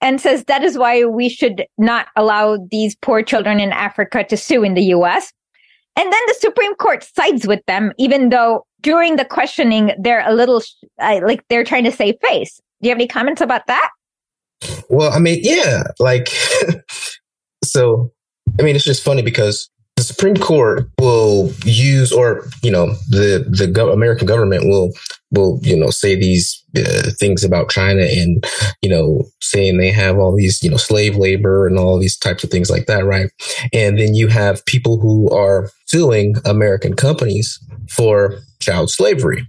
and 0.00 0.20
says 0.20 0.44
that 0.44 0.62
is 0.62 0.76
why 0.76 1.04
we 1.04 1.28
should 1.28 1.64
not 1.78 2.08
allow 2.16 2.58
these 2.70 2.94
poor 2.96 3.22
children 3.22 3.58
in 3.58 3.72
Africa 3.72 4.24
to 4.24 4.36
sue 4.36 4.62
in 4.62 4.74
the 4.74 4.84
US. 4.94 5.32
And 5.96 6.12
then 6.12 6.22
the 6.26 6.36
Supreme 6.38 6.74
Court 6.74 7.02
sides 7.02 7.46
with 7.46 7.64
them, 7.66 7.92
even 7.98 8.28
though 8.28 8.66
during 8.82 9.16
the 9.16 9.24
questioning, 9.24 9.92
they're 9.98 10.28
a 10.28 10.34
little 10.34 10.62
uh, 11.00 11.20
like 11.24 11.42
they're 11.48 11.64
trying 11.64 11.84
to 11.84 11.92
save 11.92 12.16
face. 12.20 12.60
Do 12.82 12.88
you 12.88 12.90
have 12.90 12.98
any 12.98 13.08
comments 13.08 13.40
about 13.40 13.66
that? 13.66 13.90
Well, 14.88 15.12
I 15.12 15.18
mean, 15.18 15.40
yeah, 15.42 15.84
like, 15.98 16.28
so, 17.64 18.12
I 18.58 18.62
mean, 18.62 18.76
it's 18.76 18.84
just 18.84 19.04
funny 19.04 19.22
because 19.22 19.68
the 19.96 20.02
Supreme 20.02 20.36
Court 20.36 20.88
will 21.00 21.50
use, 21.64 22.12
or 22.12 22.44
you 22.62 22.70
know, 22.70 22.86
the 23.08 23.46
the 23.48 23.66
go- 23.66 23.92
American 23.92 24.26
government 24.26 24.64
will 24.66 24.92
will 25.32 25.58
you 25.62 25.76
know 25.76 25.90
say 25.90 26.14
these 26.14 26.62
uh, 26.76 27.10
things 27.18 27.42
about 27.42 27.70
China 27.70 28.02
and 28.02 28.44
you 28.82 28.90
know 28.90 29.24
saying 29.40 29.78
they 29.78 29.90
have 29.90 30.18
all 30.18 30.36
these 30.36 30.62
you 30.62 30.70
know 30.70 30.76
slave 30.76 31.16
labor 31.16 31.66
and 31.66 31.78
all 31.78 31.98
these 31.98 32.16
types 32.16 32.44
of 32.44 32.50
things 32.50 32.70
like 32.70 32.86
that, 32.86 33.06
right? 33.06 33.30
And 33.72 33.98
then 33.98 34.14
you 34.14 34.28
have 34.28 34.64
people 34.66 34.98
who 35.00 35.30
are 35.30 35.70
suing 35.86 36.36
American 36.44 36.94
companies 36.94 37.58
for 37.88 38.38
child 38.60 38.90
slavery, 38.90 39.48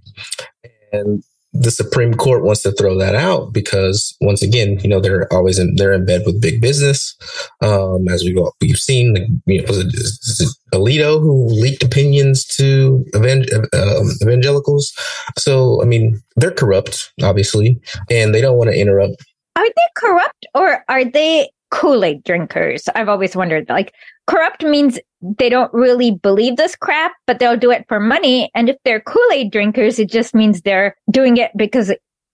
and 0.94 1.24
the 1.54 1.72
Supreme 1.72 2.14
Court 2.14 2.44
wants 2.44 2.62
to 2.64 2.72
throw 2.72 2.98
that 2.98 3.16
out 3.16 3.54
because 3.54 4.16
once 4.22 4.42
again, 4.42 4.80
you 4.80 4.90
know, 4.90 5.00
they're 5.00 5.32
always 5.34 5.58
in, 5.58 5.76
they're 5.76 5.94
in 5.94 6.06
bed 6.06 6.24
with 6.26 6.42
big 6.42 6.62
business. 6.62 7.16
Um, 7.62 8.08
as 8.10 8.24
we 8.24 8.36
we've 8.62 8.78
seen, 8.78 9.42
you 9.46 9.62
know, 9.62 9.68
was 9.68 9.80
it, 9.80 9.86
was 9.88 10.42
it 10.42 10.76
Alito 10.76 11.20
who 11.20 11.46
leaked 11.48 11.84
opinions 11.84 12.46
to 12.58 13.06
um, 13.16 14.12
evangelicals? 14.22 14.94
So, 15.38 15.82
I 15.82 15.86
mean, 15.86 16.22
they're 16.36 16.52
corrupt, 16.52 17.12
obviously, 17.24 17.80
and 18.10 18.36
they 18.36 18.42
don't 18.42 18.58
want 18.58 18.70
to 18.70 18.80
interrupt. 18.80 19.16
Are 19.56 19.66
they 19.66 19.90
corrupt 19.96 20.46
or 20.54 20.84
are 20.90 21.06
they 21.06 21.50
Kool-Aid 21.72 22.24
drinkers? 22.24 22.88
I've 22.94 23.10
always 23.10 23.36
wondered, 23.36 23.68
like, 23.70 23.94
corrupt 24.28 24.64
means 24.64 25.00
they 25.22 25.50
don't 25.50 25.74
really 25.74 26.12
believe 26.12 26.58
this 26.58 26.76
crap, 26.76 27.14
but 27.26 27.40
they'll 27.40 27.58
do 27.58 27.72
it 27.72 27.86
for 27.88 28.00
money. 28.00 28.52
And 28.54 28.70
if 28.70 28.76
they're 28.86 29.00
Kool-Aid 29.00 29.52
drinkers, 29.52 29.98
it 29.98 30.10
just 30.10 30.36
means 30.36 30.62
they're 30.62 30.96
doing 31.10 31.38
it 31.38 31.52
because 31.56 31.90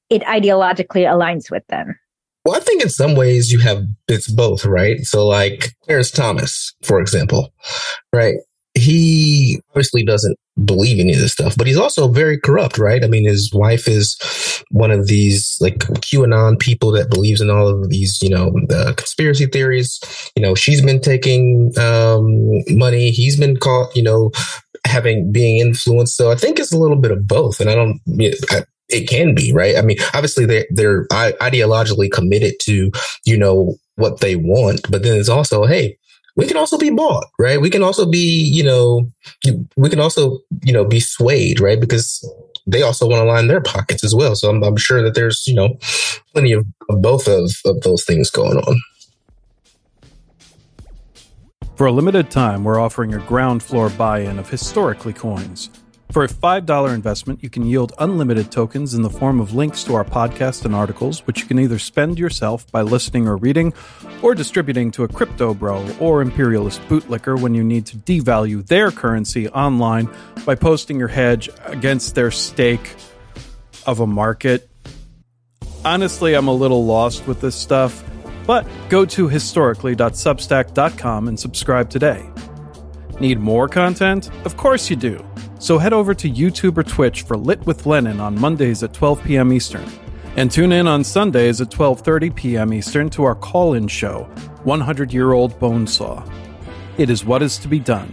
it 0.10 0.24
ideologically 0.24 1.06
aligns 1.06 1.50
with 1.50 1.66
them. 1.68 1.98
Well, 2.46 2.58
I 2.58 2.60
think 2.60 2.84
in 2.84 2.90
some 2.90 3.16
ways 3.16 3.54
you 3.54 3.60
have 3.60 3.84
it's 4.10 4.30
both, 4.30 4.66
right? 4.66 5.00
So 5.04 5.26
like 5.26 5.74
Clarence 5.86 6.12
Thomas, 6.12 6.76
for 6.84 7.00
example, 7.00 7.54
right? 8.12 8.36
He 8.84 9.62
obviously 9.70 10.04
doesn't 10.04 10.38
believe 10.66 11.00
any 11.00 11.14
of 11.14 11.20
this 11.20 11.34
stuff, 11.34 11.56
but 11.58 11.68
he's 11.68 11.78
also 11.78 12.08
very 12.08 12.40
corrupt, 12.40 12.78
right? 12.78 13.04
I 13.04 13.08
mean, 13.08 13.26
his 13.26 13.52
wife 13.54 13.88
is 13.88 14.64
one 14.70 14.92
of 14.92 15.08
these 15.08 15.58
like 15.60 15.80
QAnon 15.80 16.60
people 16.60 16.92
that 16.92 17.10
believes 17.10 17.42
in 17.42 17.50
all 17.50 17.68
of 17.68 17.90
these, 17.90 18.22
you 18.22 18.30
know, 18.30 18.52
the 18.68 18.94
conspiracy 18.96 19.48
theories. 19.48 20.00
You 20.36 20.44
know, 20.44 20.56
she's 20.56 20.82
been 20.82 21.02
taking 21.02 21.72
um, 21.80 22.64
money. 22.70 23.10
He's 23.10 23.40
been 23.40 23.58
caught, 23.58 23.96
you 23.96 24.04
know, 24.04 24.32
having 24.86 25.32
being 25.32 25.60
influenced. 25.60 26.16
So 26.16 26.32
I 26.32 26.36
think 26.36 26.60
it's 26.60 26.74
a 26.74 26.78
little 26.78 26.98
bit 26.98 27.12
of 27.12 27.28
both. 27.28 27.60
And 27.60 27.70
I 27.70 27.76
don't, 27.76 28.00
I, 28.52 28.64
it 28.90 29.10
can 29.10 29.34
be 29.34 29.52
right. 29.52 29.76
I 29.76 29.82
mean, 29.82 29.98
obviously 30.14 30.46
they're 30.46 30.66
they're 30.70 31.08
ideologically 31.08 32.12
committed 32.12 32.54
to 32.62 32.92
you 33.26 33.38
know 33.38 33.76
what 33.96 34.20
they 34.22 34.36
want, 34.36 34.90
but 34.92 35.04
then 35.04 35.18
it's 35.18 35.30
also 35.30 35.66
hey, 35.66 35.98
we 36.36 36.48
can 36.48 36.58
also 36.58 36.78
be 36.78 36.90
bought, 36.90 37.26
right? 37.38 37.62
We 37.62 37.70
can 37.70 37.84
also 37.84 38.06
be, 38.06 38.20
you 38.20 38.64
know, 38.64 39.08
we 39.78 39.90
can 39.90 40.00
also, 40.00 40.40
you 40.64 40.74
know, 40.74 40.86
be 40.86 41.00
swayed, 41.00 41.60
right? 41.60 41.80
Because 41.80 42.28
they 42.66 42.82
also 42.82 43.08
want 43.08 43.22
to 43.22 43.26
line 43.26 43.48
their 43.48 43.62
pockets 43.62 44.04
as 44.04 44.16
well. 44.16 44.36
So 44.36 44.50
I'm, 44.50 44.64
I'm 44.64 44.78
sure 44.78 45.04
that 45.04 45.16
there's, 45.16 45.46
you 45.46 45.54
know, 45.54 45.78
plenty 46.34 46.54
of, 46.54 46.66
of 46.90 47.02
both 47.02 47.28
of, 47.28 47.52
of 47.66 47.82
those 47.82 48.04
things 48.04 48.30
going 48.30 48.58
on. 48.58 48.82
For 51.76 51.88
a 51.88 51.92
limited 51.92 52.30
time, 52.30 52.64
we're 52.64 52.80
offering 52.80 53.14
a 53.14 53.20
ground 53.20 53.64
floor 53.64 53.90
buy 53.90 54.20
in 54.20 54.40
of 54.40 54.50
historically 54.50 55.14
coins. 55.14 55.70
For 56.14 56.24
a 56.24 56.28
$5 56.28 56.94
investment, 56.94 57.42
you 57.42 57.50
can 57.50 57.66
yield 57.66 57.92
unlimited 57.98 58.52
tokens 58.52 58.94
in 58.94 59.02
the 59.02 59.10
form 59.10 59.40
of 59.40 59.56
links 59.56 59.84
to 59.86 59.96
our 59.96 60.06
podcast 60.06 60.64
and 60.64 60.76
articles, 60.76 61.26
which 61.26 61.42
you 61.42 61.48
can 61.48 61.58
either 61.58 61.80
spend 61.80 62.20
yourself 62.20 62.72
by 62.72 62.84
listening 62.84 63.28
or 63.28 63.36
reading, 63.36 63.74
or 64.22 64.36
distributing 64.36 64.92
to 64.92 65.06
a 65.06 65.08
crypto 65.08 65.56
bro 65.56 65.84
or 66.00 66.22
imperialist 66.22 66.80
bootlicker 66.84 67.42
when 67.42 67.56
you 67.56 67.64
need 67.64 67.88
to 67.88 67.98
devalue 67.98 68.64
their 68.68 68.92
currency 68.92 69.50
online 69.50 70.08
by 70.46 70.54
posting 70.54 71.00
your 71.00 71.08
hedge 71.08 71.50
against 71.66 72.14
their 72.14 72.30
stake 72.30 72.94
of 73.88 74.00
a 74.00 74.06
market. 74.06 74.70
Honestly, 75.84 76.36
I'm 76.36 76.48
a 76.48 76.54
little 76.54 76.86
lost 76.86 77.26
with 77.26 77.42
this 77.42 77.56
stuff, 77.56 78.04
but 78.46 78.68
go 78.88 79.04
to 79.04 79.30
historically.substack.com 79.30 81.28
and 81.28 81.40
subscribe 81.40 81.90
today. 81.90 82.30
Need 83.20 83.40
more 83.40 83.68
content? 83.68 84.30
Of 84.46 84.58
course 84.58 84.92
you 84.92 84.96
do. 84.96 85.26
So 85.64 85.78
head 85.78 85.94
over 85.94 86.14
to 86.14 86.30
YouTube 86.30 86.78
or 86.78 86.84
Twitch 86.84 87.22
for 87.22 87.38
Lit 87.38 87.66
with 87.66 87.86
Lenin 87.86 88.20
on 88.20 88.38
Mondays 88.38 88.84
at 88.84 88.94
12 88.94 89.24
p.m. 89.24 89.54
Eastern. 89.54 89.90
And 90.36 90.52
tune 90.52 90.74
in 90.74 90.88
on 90.88 91.06
Sundays 91.06 91.62
at 91.62 91.70
12:30 91.70 92.36
p.m. 92.36 92.74
Eastern 92.74 93.10
to 93.12 93.24
our 93.24 93.34
call-in 93.34 93.88
show, 93.88 94.30
100-year-old 94.66 95.58
Bonesaw. 95.62 96.30
It 96.98 97.10
is 97.10 97.24
what 97.24 97.42
is 97.42 97.58
to 97.60 97.70
be 97.70 97.80
done. 97.80 98.12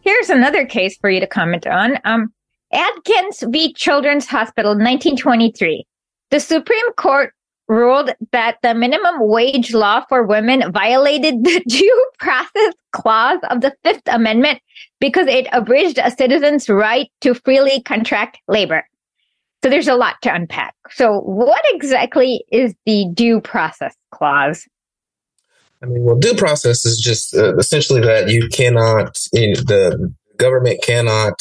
Here's 0.00 0.30
another 0.30 0.66
case 0.66 0.96
for 0.96 1.08
you 1.08 1.20
to 1.20 1.28
comment 1.28 1.68
on. 1.68 1.96
Um, 2.04 2.32
Adkins 2.72 3.44
v. 3.50 3.72
Children's 3.72 4.26
Hospital, 4.26 4.72
1923. 4.72 5.86
The 6.30 6.40
Supreme 6.40 6.92
Court 6.94 7.32
ruled 7.68 8.10
that 8.32 8.58
the 8.62 8.74
minimum 8.74 9.16
wage 9.20 9.72
law 9.72 10.04
for 10.08 10.24
women 10.24 10.70
violated 10.72 11.44
the 11.44 11.62
due 11.68 12.10
process 12.18 12.74
clause 12.92 13.40
of 13.50 13.60
the 13.60 13.74
Fifth 13.82 14.02
Amendment 14.06 14.60
because 15.00 15.26
it 15.26 15.46
abridged 15.52 15.98
a 15.98 16.10
citizen's 16.10 16.68
right 16.68 17.10
to 17.20 17.34
freely 17.34 17.82
contract 17.82 18.38
labor. 18.48 18.86
So 19.62 19.70
there's 19.70 19.88
a 19.88 19.94
lot 19.94 20.16
to 20.22 20.34
unpack. 20.34 20.74
So 20.90 21.20
what 21.20 21.64
exactly 21.72 22.44
is 22.50 22.74
the 22.84 23.06
due 23.14 23.40
process 23.40 23.94
clause? 24.10 24.66
I 25.82 25.86
mean, 25.86 26.04
well, 26.04 26.16
due 26.16 26.34
process 26.34 26.84
is 26.84 26.98
just 26.98 27.34
uh, 27.34 27.56
essentially 27.56 28.00
that 28.00 28.28
you 28.28 28.48
cannot, 28.48 29.18
you 29.32 29.48
know, 29.48 29.60
the 29.60 30.14
government 30.42 30.82
cannot 30.82 31.40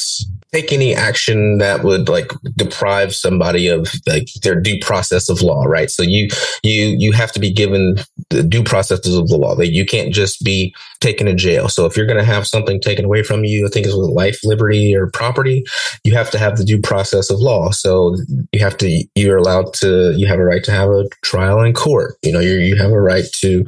take 0.52 0.74
any 0.74 0.94
action 0.94 1.60
that 1.60 1.84
would 1.84 2.10
like 2.10 2.30
deprive 2.58 3.16
somebody 3.16 3.68
of 3.68 3.88
like 4.06 4.28
their 4.44 4.60
due 4.60 4.78
process 4.80 5.30
of 5.30 5.42
law, 5.42 5.64
right? 5.64 5.90
So 5.90 6.04
you 6.04 6.28
you 6.64 6.96
you 6.98 7.12
have 7.14 7.32
to 7.34 7.40
be 7.40 7.52
given 7.52 7.98
the 8.30 8.44
due 8.44 8.64
processes 8.64 9.18
of 9.18 9.30
the 9.30 9.38
law. 9.38 9.56
That 9.56 9.72
you 9.72 9.86
can't 9.86 10.14
just 10.14 10.44
be 10.44 10.76
taken 11.00 11.28
to 11.28 11.34
jail. 11.34 11.70
So 11.70 11.86
if 11.86 11.96
you're 11.96 12.06
going 12.06 12.20
to 12.20 12.26
have 12.26 12.46
something 12.46 12.80
taken 12.80 13.06
away 13.06 13.24
from 13.24 13.44
you, 13.46 13.66
I 13.66 13.70
think 13.70 13.86
it's 13.86 13.96
with 13.96 14.10
life, 14.10 14.40
liberty, 14.44 14.96
or 14.96 15.08
property, 15.08 15.64
you 16.04 16.14
have 16.14 16.30
to 16.32 16.38
have 16.38 16.58
the 16.58 16.66
due 16.66 16.80
process 16.80 17.30
of 17.30 17.40
law. 17.40 17.72
So 17.72 18.18
you 18.52 18.60
have 18.60 18.78
to 18.78 19.04
you're 19.16 19.38
allowed 19.38 19.74
to 19.76 20.14
you 20.18 20.28
have 20.28 20.40
a 20.40 20.44
right 20.44 20.64
to 20.66 20.72
have 20.72 20.90
a 20.90 21.08
trial 21.24 21.62
in 21.62 21.74
court. 21.74 22.16
You 22.24 22.34
know, 22.34 22.40
you 22.40 22.56
you 22.56 22.76
have 22.76 22.92
a 22.92 23.02
right 23.02 23.26
to 23.40 23.66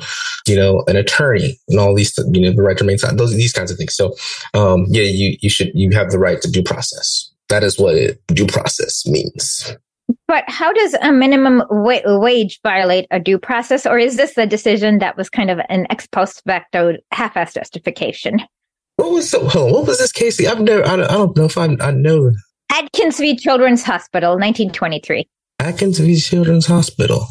you 0.48 0.56
know 0.56 0.84
an 0.88 0.98
attorney 0.98 1.58
and 1.70 1.80
all 1.80 1.96
these 1.96 2.14
you 2.32 2.42
know 2.42 2.52
the 2.52 2.62
right 2.62 2.78
to 2.78 2.84
remain 2.84 2.98
silent. 2.98 3.20
Those 3.20 3.34
these 3.36 3.54
kinds 3.54 3.72
of 3.72 3.78
things. 3.78 3.96
So 3.96 4.14
um, 4.54 4.86
yeah, 4.90 5.04
you 5.04 5.23
you 5.42 5.50
should 5.50 5.72
you 5.74 5.92
have 5.92 6.12
the 6.12 6.20
right 6.20 6.42
to 6.42 6.52
due 6.52 6.64
process. 6.64 7.32
That 7.50 7.64
is 7.64 7.78
what 7.78 7.96
it, 7.96 8.22
due 8.28 8.48
process 8.48 9.06
means. 9.06 9.76
But 10.28 10.44
how 10.48 10.72
does 10.74 10.94
a 10.96 11.12
minimum 11.12 11.64
wa- 11.70 12.20
wage 12.20 12.60
violate 12.64 13.08
a 13.12 13.20
due 13.20 13.38
process, 13.38 13.86
or 13.86 13.98
is 13.98 14.18
this 14.18 14.38
a 14.38 14.46
decision 14.46 15.00
that 15.00 15.18
was 15.18 15.30
kind 15.30 15.50
of 15.50 15.60
an 15.70 15.88
ex 15.90 16.08
post 16.08 16.42
facto 16.46 16.94
half-assed 17.12 17.54
justification? 17.54 18.42
What 18.98 19.12
was 19.12 19.30
so? 19.30 19.44
what 19.44 19.88
was 19.88 20.00
this, 20.00 20.12
Casey? 20.12 20.48
I've 20.48 20.62
never. 20.62 20.86
I 20.86 20.96
don't, 20.96 21.10
I 21.10 21.14
don't 21.14 21.38
know 21.38 21.46
if 21.46 21.58
I, 21.58 21.76
I 21.80 21.92
know. 21.92 22.32
Adkins 22.72 23.20
v. 23.20 23.36
Children's 23.36 23.84
Hospital, 23.84 24.32
1923. 24.32 25.28
Adkins 25.60 26.00
v. 26.00 26.20
Children's 26.20 26.66
Hospital. 26.66 27.28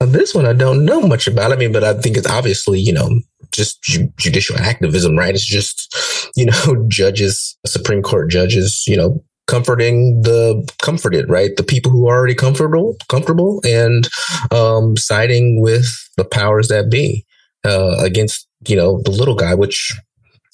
This 0.00 0.34
one 0.34 0.44
I 0.44 0.52
don't 0.52 0.84
know 0.84 1.00
much 1.02 1.26
about. 1.26 1.52
I 1.52 1.56
mean, 1.56 1.72
but 1.72 1.84
I 1.84 1.94
think 1.94 2.16
it's 2.16 2.28
obviously 2.28 2.78
you 2.78 2.92
know 2.92 3.20
just 3.54 3.82
ju- 3.82 4.12
judicial 4.18 4.56
activism, 4.58 5.16
right? 5.16 5.34
It's 5.34 5.44
just, 5.44 6.30
you 6.36 6.46
know, 6.46 6.84
judges, 6.88 7.56
Supreme 7.66 8.02
Court 8.02 8.30
judges, 8.30 8.84
you 8.86 8.96
know, 8.96 9.22
comforting 9.46 10.22
the 10.22 10.68
comforted, 10.82 11.28
right? 11.30 11.56
The 11.56 11.62
people 11.62 11.90
who 11.90 12.08
are 12.08 12.16
already 12.16 12.34
comfortable, 12.34 12.96
comfortable, 13.08 13.60
and 13.64 14.08
um, 14.50 14.96
siding 14.96 15.60
with 15.60 15.86
the 16.16 16.24
powers 16.24 16.68
that 16.68 16.90
be 16.90 17.24
uh, 17.64 17.96
against 17.98 18.46
you 18.66 18.76
know 18.76 19.02
the 19.02 19.10
little 19.10 19.34
guy, 19.34 19.54
which 19.54 19.92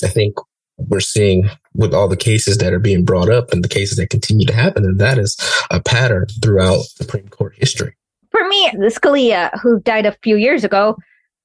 I 0.03 0.09
think 0.09 0.35
we're 0.77 1.01
seeing 1.01 1.49
with 1.75 1.95
all 1.95 2.09
the 2.09 2.17
cases 2.17 2.59
that 2.59 2.73
are 2.73 2.81
being 2.81 3.05
brought 3.05 3.31
up 3.31 3.53
and 3.53 3.63
the 3.63 3.69
cases 3.69 3.97
that 3.99 4.11
continue 4.11 4.47
to 4.47 4.55
happen, 4.55 4.85
and 4.85 4.99
that 4.99 5.19
is 5.19 5.37
a 5.71 5.81
pattern 5.81 6.27
throughout 6.43 6.83
Supreme 6.97 7.29
Court 7.29 7.55
history. 7.57 7.95
For 8.31 8.47
me, 8.47 8.71
the 8.75 8.87
Scalia, 8.87 9.51
who 9.61 9.81
died 9.81 10.07
a 10.07 10.17
few 10.23 10.37
years 10.37 10.65
ago, 10.65 10.97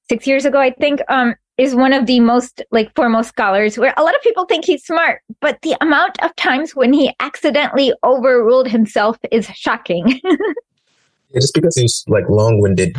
six 0.08 0.26
years 0.26 0.44
ago, 0.44 0.60
I 0.60 0.70
think, 0.70 1.00
um, 1.08 1.34
is 1.58 1.74
one 1.74 1.92
of 1.92 2.06
the 2.06 2.20
most 2.20 2.62
like 2.70 2.94
foremost 2.94 3.30
scholars 3.30 3.78
where 3.78 3.94
a 3.96 4.02
lot 4.02 4.14
of 4.14 4.20
people 4.20 4.44
think 4.44 4.64
he's 4.64 4.84
smart, 4.84 5.22
but 5.40 5.60
the 5.62 5.76
amount 5.80 6.22
of 6.22 6.34
times 6.36 6.74
when 6.74 6.92
he 6.92 7.14
accidentally 7.20 7.92
overruled 8.04 8.68
himself 8.68 9.16
is 9.30 9.46
shocking. 9.46 10.20
Just 11.34 11.54
because 11.54 11.76
he's 11.76 12.04
like 12.06 12.28
long-winded, 12.28 12.96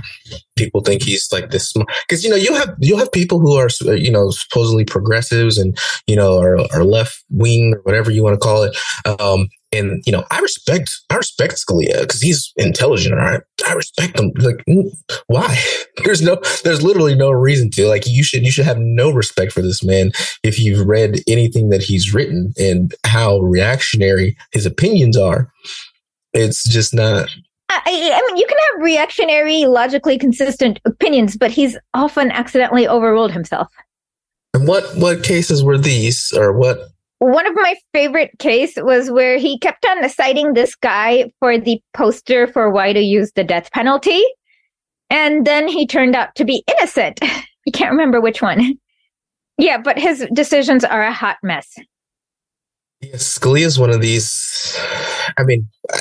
people 0.58 0.82
think 0.82 1.02
he's 1.02 1.28
like 1.32 1.50
this. 1.50 1.74
Because 2.08 2.24
you 2.24 2.30
know, 2.30 2.36
you 2.36 2.54
have 2.54 2.76
you 2.80 2.98
have 2.98 3.12
people 3.12 3.40
who 3.40 3.56
are 3.56 3.70
you 3.96 4.12
know 4.12 4.30
supposedly 4.32 4.84
progressives 4.84 5.58
and 5.58 5.78
you 6.08 6.16
know 6.16 6.40
are, 6.40 6.60
are 6.74 6.84
left 6.84 7.24
wing 7.30 7.74
or 7.76 7.82
whatever 7.84 8.12
you 8.12 8.24
want 8.24 8.34
to 8.34 8.40
call 8.40 8.64
it. 8.64 8.76
Um, 9.06 9.48
and 9.72 10.02
you 10.06 10.12
know, 10.12 10.24
I 10.32 10.40
respect 10.40 10.92
I 11.10 11.16
respect 11.16 11.56
Scalia 11.56 12.02
because 12.02 12.22
he's 12.22 12.54
intelligent. 12.58 13.16
Right? 13.16 13.42
I 13.68 13.74
respect 13.74 14.20
him. 14.20 14.32
Like, 14.38 14.64
why? 15.28 15.58
There's 16.04 16.22
no, 16.22 16.40
there's 16.64 16.84
literally 16.84 17.16
no 17.16 17.32
reason 17.32 17.72
to. 17.72 17.88
Like, 17.88 18.06
you 18.06 18.24
should 18.24 18.44
you 18.44 18.52
should 18.52 18.66
have 18.66 18.78
no 18.78 19.12
respect 19.12 19.52
for 19.52 19.64
this 19.64 19.84
man 19.84 20.12
if 20.44 20.60
you've 20.60 20.88
read 20.88 21.22
anything 21.28 21.70
that 21.70 21.82
he's 21.82 22.14
written 22.14 22.54
and 22.60 22.94
how 23.04 23.40
reactionary 23.40 24.38
his 24.52 24.68
opinions 24.68 25.18
are. 25.18 25.52
It's 26.34 26.64
just 26.70 26.94
not 26.94 27.30
I, 27.70 27.82
I, 27.86 28.22
mean, 28.28 28.38
you 28.38 28.48
can 28.48 28.58
have 28.58 28.84
reactionary, 28.84 29.66
logically 29.66 30.18
consistent 30.18 30.80
opinions, 30.86 31.36
but 31.36 31.52
he's 31.52 31.78
often 31.94 32.32
accidentally 32.32 32.88
overruled 32.88 33.32
himself. 33.32 33.68
And 34.54 34.68
what 34.68 34.84
what 34.96 35.24
cases 35.24 35.64
were 35.64 35.78
these, 35.78 36.32
or 36.36 36.54
what? 36.54 36.80
One 37.20 37.48
of 37.48 37.56
my 37.56 37.76
favorite 37.94 38.32
case 38.38 38.74
was 38.78 39.10
where 39.10 39.38
he 39.38 39.58
kept 39.58 39.86
on 39.86 40.08
citing 40.10 40.54
this 40.54 40.76
guy 40.76 41.32
for 41.40 41.58
the 41.58 41.82
poster 41.94 42.48
for 42.48 42.70
why 42.70 42.94
to 42.94 43.00
use 43.00 43.32
the 43.34 43.44
death 43.44 43.72
penalty, 43.72 44.24
and 45.10 45.46
then 45.46 45.68
he 45.68 45.88
turned 45.88 46.16
out 46.16 46.36
to 46.36 46.46
be 46.46 46.64
innocent. 46.68 47.20
I 47.24 47.72
can't 47.74 47.92
remember 47.92 48.22
which 48.22 48.42
one. 48.42 48.76
Yeah, 49.58 49.80
but 49.80 49.98
his 49.98 50.26
decisions 50.34 50.84
are 50.84 51.02
a 51.02 51.12
hot 51.12 51.38
mess. 51.42 51.68
Yes, 53.02 53.38
Scalia 53.38 53.66
is 53.66 53.80
one 53.80 53.92
of 53.92 54.02
these. 54.02 54.80
I 55.38 55.44
mean, 55.44 55.68
I, 55.92 56.00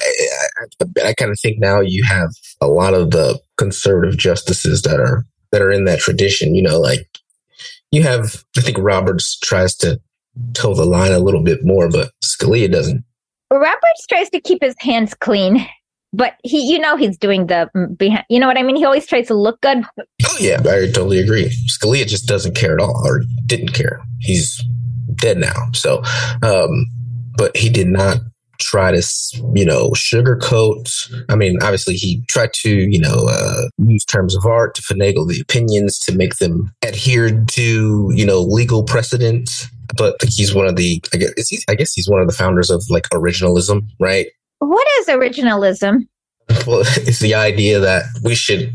I, 0.61 1.09
I 1.09 1.15
kind 1.15 1.31
of 1.31 1.39
think 1.41 1.59
now 1.59 1.81
you 1.81 2.05
have 2.05 2.31
a 2.61 2.69
lot 2.69 2.95
of 2.95 3.11
the 3.11 3.39
conservative 3.57 4.17
justices 4.17 4.83
that 4.83 5.01
are 5.01 5.25
that 5.53 5.61
are 5.61 5.71
in 5.71 5.85
that 5.85 5.99
tradition. 5.99 6.55
You 6.55 6.63
know, 6.63 6.79
like 6.79 7.07
you 7.91 8.03
have. 8.03 8.45
I 8.57 8.61
think 8.61 8.79
Roberts 8.79 9.39
tries 9.39 9.75
to 9.77 10.01
toe 10.55 10.75
the 10.75 10.85
line 10.85 11.13
a 11.13 11.19
little 11.19 11.43
bit 11.43 11.65
more, 11.65 11.89
but 11.91 12.11
Scalia 12.25 12.71
doesn't. 12.71 13.05
Roberts 13.53 14.07
tries 14.09 14.31
to 14.31 14.41
keep 14.41 14.63
his 14.63 14.75
hands 14.81 15.15
clean, 15.15 15.67
but 16.13 16.35
he, 16.43 16.73
you 16.73 16.79
know, 16.79 16.97
he's 16.97 17.17
doing 17.17 17.47
the 17.47 17.69
behind. 17.97 18.25
You 18.29 18.41
know 18.41 18.47
what 18.47 18.59
I 18.59 18.63
mean? 18.63 18.77
He 18.77 18.85
always 18.85 19.07
tries 19.07 19.29
to 19.29 19.35
look 19.35 19.61
good. 19.61 19.85
Oh 20.01 20.37
yeah, 20.41 20.59
I 20.61 20.87
totally 20.87 21.21
agree. 21.21 21.55
Scalia 21.69 22.07
just 22.07 22.27
doesn't 22.27 22.57
care 22.57 22.75
at 22.75 22.81
all, 22.81 23.03
or 23.07 23.23
didn't 23.47 23.73
care. 23.73 24.01
He's 24.21 24.63
dead 25.15 25.39
now. 25.39 25.71
So, 25.73 26.03
um, 26.43 26.87
but 27.37 27.57
he 27.57 27.69
did 27.69 27.87
not 27.87 28.19
try 28.59 28.91
to, 28.91 29.03
you 29.55 29.65
know, 29.65 29.91
sugarcoat. 29.91 31.13
I 31.29 31.37
mean, 31.37 31.59
obviously 31.63 31.95
he 31.95 32.25
tried 32.29 32.53
to, 32.55 32.71
you 32.71 32.99
know, 32.99 33.29
uh, 33.29 33.69
use 33.79 34.05
terms 34.05 34.35
of 34.35 34.47
art 34.47 34.75
to 34.77 34.83
finagle 34.83 35.29
the 35.29 35.41
opinions 35.41 35.99
to 36.01 36.17
make 36.17 36.37
them 36.37 36.73
adhere 36.83 37.45
to, 37.49 38.11
you 38.15 38.27
know, 38.27 38.41
legal 38.41 38.83
precedent. 38.83 39.51
But 39.97 40.17
he's 40.23 40.55
one 40.55 40.67
of 40.67 40.77
the, 40.77 41.03
I 41.13 41.17
guess, 41.19 41.49
he, 41.49 41.59
I 41.69 41.75
guess 41.75 41.93
he's 41.93 42.09
one 42.09 42.21
of 42.21 42.27
the 42.27 42.35
founders 42.35 42.71
of 42.71 42.85
like 42.91 43.09
originalism, 43.11 43.89
right? 44.01 44.27
What 44.59 44.87
is 45.01 45.07
originalism? 45.07 46.07
Well, 46.67 46.81
it's 46.97 47.21
the 47.21 47.35
idea 47.35 47.81
that 47.81 48.05
we 48.23 48.35
should 48.35 48.73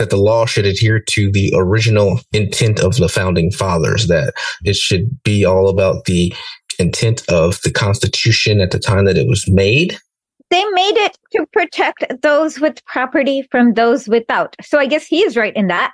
that 0.00 0.10
the 0.10 0.16
law 0.16 0.44
should 0.44 0.66
adhere 0.66 0.98
to 0.98 1.30
the 1.30 1.52
original 1.56 2.20
intent 2.32 2.80
of 2.80 2.96
the 2.96 3.08
founding 3.08 3.50
fathers, 3.52 4.08
that 4.08 4.34
it 4.64 4.74
should 4.74 5.22
be 5.22 5.44
all 5.44 5.68
about 5.68 6.04
the 6.04 6.34
intent 6.80 7.22
of 7.28 7.60
the 7.62 7.70
Constitution 7.70 8.60
at 8.60 8.72
the 8.72 8.78
time 8.78 9.04
that 9.04 9.16
it 9.16 9.28
was 9.28 9.48
made. 9.48 9.96
They 10.50 10.64
made 10.70 10.96
it 10.96 11.16
to 11.32 11.46
protect 11.52 12.04
those 12.22 12.60
with 12.60 12.84
property 12.86 13.46
from 13.50 13.74
those 13.74 14.08
without. 14.08 14.56
So 14.62 14.78
I 14.78 14.86
guess 14.86 15.06
he 15.06 15.22
is 15.22 15.36
right 15.36 15.54
in 15.54 15.68
that. 15.68 15.92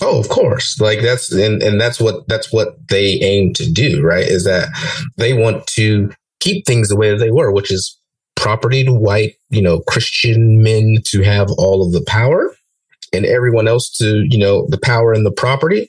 Oh, 0.00 0.18
of 0.18 0.28
course. 0.28 0.80
Like 0.80 1.00
that's 1.02 1.32
and, 1.32 1.62
and 1.62 1.80
that's 1.80 2.00
what 2.00 2.26
that's 2.28 2.52
what 2.52 2.88
they 2.88 3.20
aim 3.22 3.52
to 3.54 3.70
do, 3.70 4.02
right? 4.02 4.26
Is 4.26 4.44
that 4.44 4.68
they 5.16 5.32
want 5.32 5.66
to 5.68 6.10
keep 6.40 6.66
things 6.66 6.88
the 6.88 6.96
way 6.96 7.10
that 7.10 7.18
they 7.18 7.30
were, 7.30 7.52
which 7.52 7.72
is 7.72 7.98
property 8.36 8.84
to 8.84 8.92
white, 8.92 9.34
you 9.50 9.62
know, 9.62 9.80
Christian 9.80 10.62
men 10.62 10.98
to 11.06 11.22
have 11.22 11.48
all 11.56 11.84
of 11.84 11.92
the 11.92 12.04
power 12.06 12.54
and 13.12 13.24
everyone 13.24 13.68
else 13.68 13.88
to, 13.98 14.26
you 14.28 14.38
know, 14.38 14.66
the 14.68 14.78
power 14.78 15.12
and 15.12 15.24
the 15.24 15.32
property, 15.32 15.88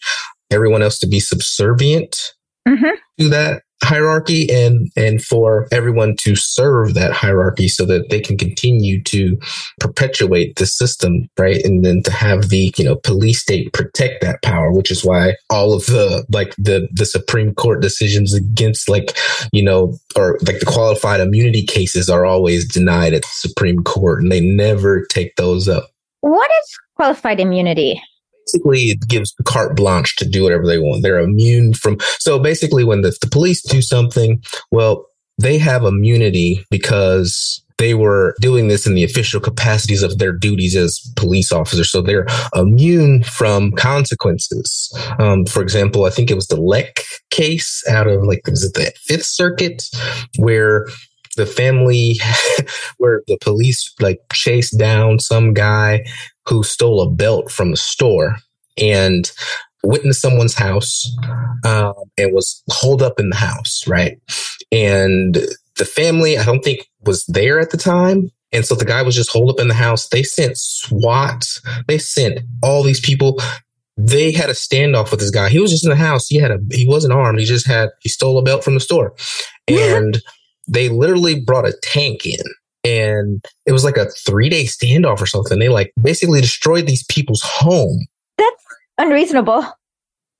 everyone 0.51 0.81
else 0.81 0.99
to 0.99 1.07
be 1.07 1.19
subservient 1.19 2.33
mm-hmm. 2.67 2.95
to 3.19 3.29
that 3.29 3.63
hierarchy 3.83 4.47
and 4.51 4.89
and 4.95 5.21
for 5.21 5.67
everyone 5.71 6.15
to 6.17 6.35
serve 6.35 6.93
that 6.93 7.11
hierarchy 7.11 7.67
so 7.67 7.85
that 7.85 8.09
they 8.09 8.19
can 8.19 8.37
continue 8.37 9.01
to 9.03 9.37
perpetuate 9.79 10.55
the 10.55 10.65
system 10.65 11.27
right 11.37 11.63
and 11.63 11.85
then 11.85 12.01
to 12.01 12.11
have 12.11 12.49
the 12.49 12.73
you 12.77 12.85
know 12.85 12.95
police 12.95 13.41
state 13.41 13.71
protect 13.73 14.21
that 14.21 14.41
power 14.41 14.71
which 14.71 14.89
is 14.89 15.03
why 15.03 15.35
all 15.49 15.73
of 15.73 15.85
the 15.87 16.25
like 16.31 16.55
the 16.57 16.87
the 16.93 17.05
supreme 17.05 17.53
court 17.53 17.81
decisions 17.81 18.33
against 18.33 18.89
like 18.89 19.17
you 19.51 19.63
know 19.63 19.95
or 20.15 20.39
like 20.47 20.59
the 20.59 20.65
qualified 20.65 21.19
immunity 21.19 21.63
cases 21.63 22.09
are 22.09 22.25
always 22.25 22.67
denied 22.67 23.13
at 23.13 23.21
the 23.21 23.29
supreme 23.31 23.83
court 23.83 24.21
and 24.21 24.31
they 24.31 24.41
never 24.41 25.05
take 25.05 25.35
those 25.35 25.67
up 25.67 25.91
what 26.21 26.49
is 26.63 26.79
qualified 26.95 27.39
immunity? 27.39 28.01
Basically, 28.45 28.83
it 28.89 29.07
gives 29.07 29.33
carte 29.45 29.75
blanche 29.75 30.15
to 30.17 30.27
do 30.27 30.43
whatever 30.43 30.65
they 30.65 30.79
want. 30.79 31.03
They're 31.03 31.19
immune 31.19 31.73
from. 31.73 31.97
So 32.19 32.39
basically, 32.39 32.83
when 32.83 33.01
the, 33.01 33.15
the 33.21 33.29
police 33.29 33.61
do 33.61 33.81
something, 33.81 34.41
well, 34.71 35.07
they 35.37 35.57
have 35.57 35.83
immunity 35.83 36.65
because 36.69 37.61
they 37.77 37.93
were 37.93 38.35
doing 38.39 38.67
this 38.67 38.87
in 38.87 38.95
the 38.95 39.03
official 39.03 39.41
capacities 39.41 40.01
of 40.01 40.17
their 40.17 40.31
duties 40.31 40.75
as 40.75 40.99
police 41.17 41.51
officers. 41.51 41.91
So 41.91 42.01
they're 42.01 42.25
immune 42.55 43.23
from 43.23 43.73
consequences. 43.73 44.95
Um, 45.19 45.45
for 45.45 45.61
example, 45.61 46.05
I 46.05 46.09
think 46.09 46.31
it 46.31 46.35
was 46.35 46.47
the 46.47 46.59
Lech 46.59 47.01
case 47.31 47.83
out 47.89 48.07
of 48.07 48.23
like, 48.23 48.47
was 48.47 48.63
it 48.63 48.75
the 48.75 48.93
Fifth 49.03 49.25
Circuit 49.25 49.83
where 50.37 50.87
the 51.35 51.45
family 51.45 52.19
where 52.97 53.21
the 53.27 53.37
police 53.41 53.93
like 53.99 54.19
chased 54.33 54.77
down 54.77 55.19
some 55.19 55.53
guy 55.53 56.05
who 56.47 56.63
stole 56.63 57.01
a 57.01 57.09
belt 57.09 57.51
from 57.51 57.71
the 57.71 57.77
store 57.77 58.37
and 58.77 59.31
went 59.83 60.03
into 60.03 60.13
someone's 60.13 60.55
house 60.55 61.15
um, 61.65 61.93
and 62.17 62.33
was 62.33 62.63
holed 62.69 63.01
up 63.01 63.19
in 63.19 63.29
the 63.29 63.35
house, 63.35 63.87
right? 63.87 64.19
And 64.71 65.37
the 65.77 65.85
family, 65.85 66.37
I 66.37 66.45
don't 66.45 66.63
think 66.63 66.87
was 67.01 67.25
there 67.25 67.59
at 67.59 67.71
the 67.71 67.77
time. 67.77 68.31
And 68.51 68.65
so 68.65 68.75
the 68.75 68.85
guy 68.85 69.01
was 69.01 69.15
just 69.15 69.31
holed 69.31 69.49
up 69.49 69.59
in 69.59 69.67
the 69.67 69.73
house. 69.73 70.07
They 70.07 70.23
sent 70.23 70.57
SWAT. 70.57 71.45
They 71.87 71.97
sent 71.97 72.39
all 72.63 72.83
these 72.83 72.99
people. 72.99 73.41
They 73.97 74.31
had 74.31 74.49
a 74.49 74.53
standoff 74.53 75.11
with 75.11 75.19
this 75.19 75.29
guy. 75.29 75.49
He 75.49 75.59
was 75.59 75.71
just 75.71 75.83
in 75.83 75.89
the 75.89 75.95
house. 75.95 76.27
He 76.27 76.37
had 76.37 76.51
a, 76.51 76.59
he 76.71 76.87
wasn't 76.87 77.13
armed. 77.13 77.39
He 77.39 77.45
just 77.45 77.67
had, 77.67 77.89
he 78.01 78.09
stole 78.09 78.37
a 78.37 78.43
belt 78.43 78.63
from 78.63 78.73
the 78.73 78.79
store. 78.79 79.13
And 79.67 80.21
they 80.67 80.89
literally 80.89 81.39
brought 81.39 81.67
a 81.67 81.77
tank 81.81 82.25
in 82.25 82.43
and 82.83 83.43
it 83.65 83.71
was 83.71 83.83
like 83.83 83.97
a 83.97 84.09
three 84.11 84.49
day 84.49 84.65
standoff 84.65 85.21
or 85.21 85.25
something. 85.25 85.59
They 85.59 85.69
like 85.69 85.91
basically 86.01 86.41
destroyed 86.41 86.85
these 86.85 87.03
people's 87.03 87.41
home. 87.43 88.05
That's 88.37 88.63
unreasonable. 88.97 89.65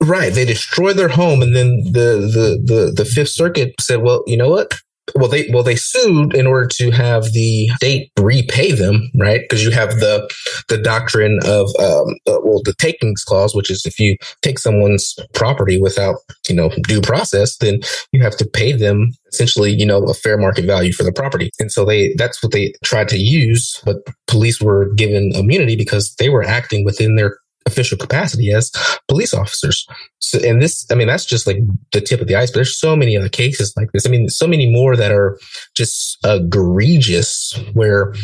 Right. 0.02 0.32
They 0.32 0.44
destroyed 0.44 0.96
their 0.96 1.08
home 1.08 1.42
and 1.42 1.56
then 1.56 1.78
the, 1.84 2.20
the, 2.32 2.74
the, 2.74 2.92
the 2.92 3.04
Fifth 3.04 3.30
Circuit 3.30 3.74
said, 3.80 4.02
well, 4.02 4.22
you 4.26 4.36
know 4.36 4.48
what? 4.48 4.74
Well 5.14 5.28
they 5.28 5.48
well 5.52 5.62
they 5.62 5.76
sued 5.76 6.34
in 6.34 6.46
order 6.46 6.66
to 6.66 6.90
have 6.90 7.32
the 7.32 7.68
state 7.76 8.10
repay 8.18 8.72
them 8.72 9.10
right? 9.16 9.42
Because 9.42 9.64
you 9.64 9.70
have 9.70 9.90
the 10.00 10.28
the 10.68 10.78
doctrine 10.78 11.38
of 11.44 11.68
um, 11.78 12.16
uh, 12.26 12.40
well 12.42 12.62
the 12.64 12.74
takings 12.78 13.24
clause 13.24 13.54
which 13.54 13.70
is 13.70 13.84
if 13.86 13.98
you 13.98 14.16
take 14.42 14.58
someone's 14.58 15.14
property 15.34 15.80
without 15.80 16.16
you 16.48 16.54
know 16.54 16.70
due 16.88 17.00
process 17.00 17.56
then 17.58 17.80
you 18.12 18.22
have 18.22 18.36
to 18.36 18.44
pay 18.46 18.72
them 18.72 19.12
essentially 19.32 19.70
you 19.72 19.86
know 19.86 20.02
a 20.04 20.14
fair 20.14 20.38
market 20.38 20.64
value 20.64 20.92
for 20.92 21.04
the 21.04 21.12
property. 21.12 21.50
And 21.58 21.70
so 21.70 21.84
they 21.84 22.14
that's 22.14 22.42
what 22.42 22.52
they 22.52 22.74
tried 22.84 23.08
to 23.08 23.18
use 23.18 23.80
but 23.84 23.96
police 24.26 24.60
were 24.60 24.92
given 24.94 25.32
immunity 25.34 25.76
because 25.76 26.14
they 26.18 26.28
were 26.28 26.42
acting 26.42 26.84
within 26.84 27.16
their 27.16 27.38
official 27.66 27.98
capacity 27.98 28.52
as 28.52 28.70
police 29.08 29.34
officers. 29.34 29.86
So, 30.20 30.38
and 30.38 30.62
this, 30.62 30.86
I 30.90 30.94
mean, 30.94 31.08
that's 31.08 31.24
just 31.24 31.46
like 31.46 31.58
the 31.92 32.00
tip 32.00 32.20
of 32.20 32.28
the 32.28 32.36
iceberg. 32.36 32.54
There's 32.54 32.78
so 32.78 32.96
many 32.96 33.16
other 33.16 33.28
cases 33.28 33.74
like 33.76 33.92
this. 33.92 34.06
I 34.06 34.10
mean, 34.10 34.28
so 34.28 34.46
many 34.46 34.70
more 34.70 34.96
that 34.96 35.12
are 35.12 35.38
just 35.74 36.18
egregious 36.24 37.58
where, 37.74 38.14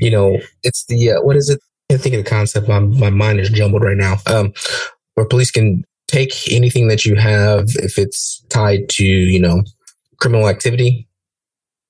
you 0.00 0.10
know, 0.10 0.38
it's 0.62 0.84
the, 0.86 1.12
uh, 1.12 1.22
what 1.22 1.36
is 1.36 1.48
it? 1.48 1.60
I 1.90 1.96
think 1.96 2.14
of 2.14 2.22
the 2.22 2.30
concept. 2.30 2.68
My, 2.68 2.78
my 2.78 3.10
mind 3.10 3.40
is 3.40 3.50
jumbled 3.50 3.82
right 3.82 3.96
now. 3.96 4.16
Um, 4.26 4.52
where 5.14 5.26
police 5.26 5.50
can 5.50 5.84
take 6.06 6.50
anything 6.50 6.88
that 6.88 7.04
you 7.04 7.16
have 7.16 7.64
if 7.76 7.98
it's 7.98 8.44
tied 8.48 8.88
to, 8.90 9.04
you 9.04 9.40
know, 9.40 9.62
criminal 10.20 10.48
activity. 10.48 11.08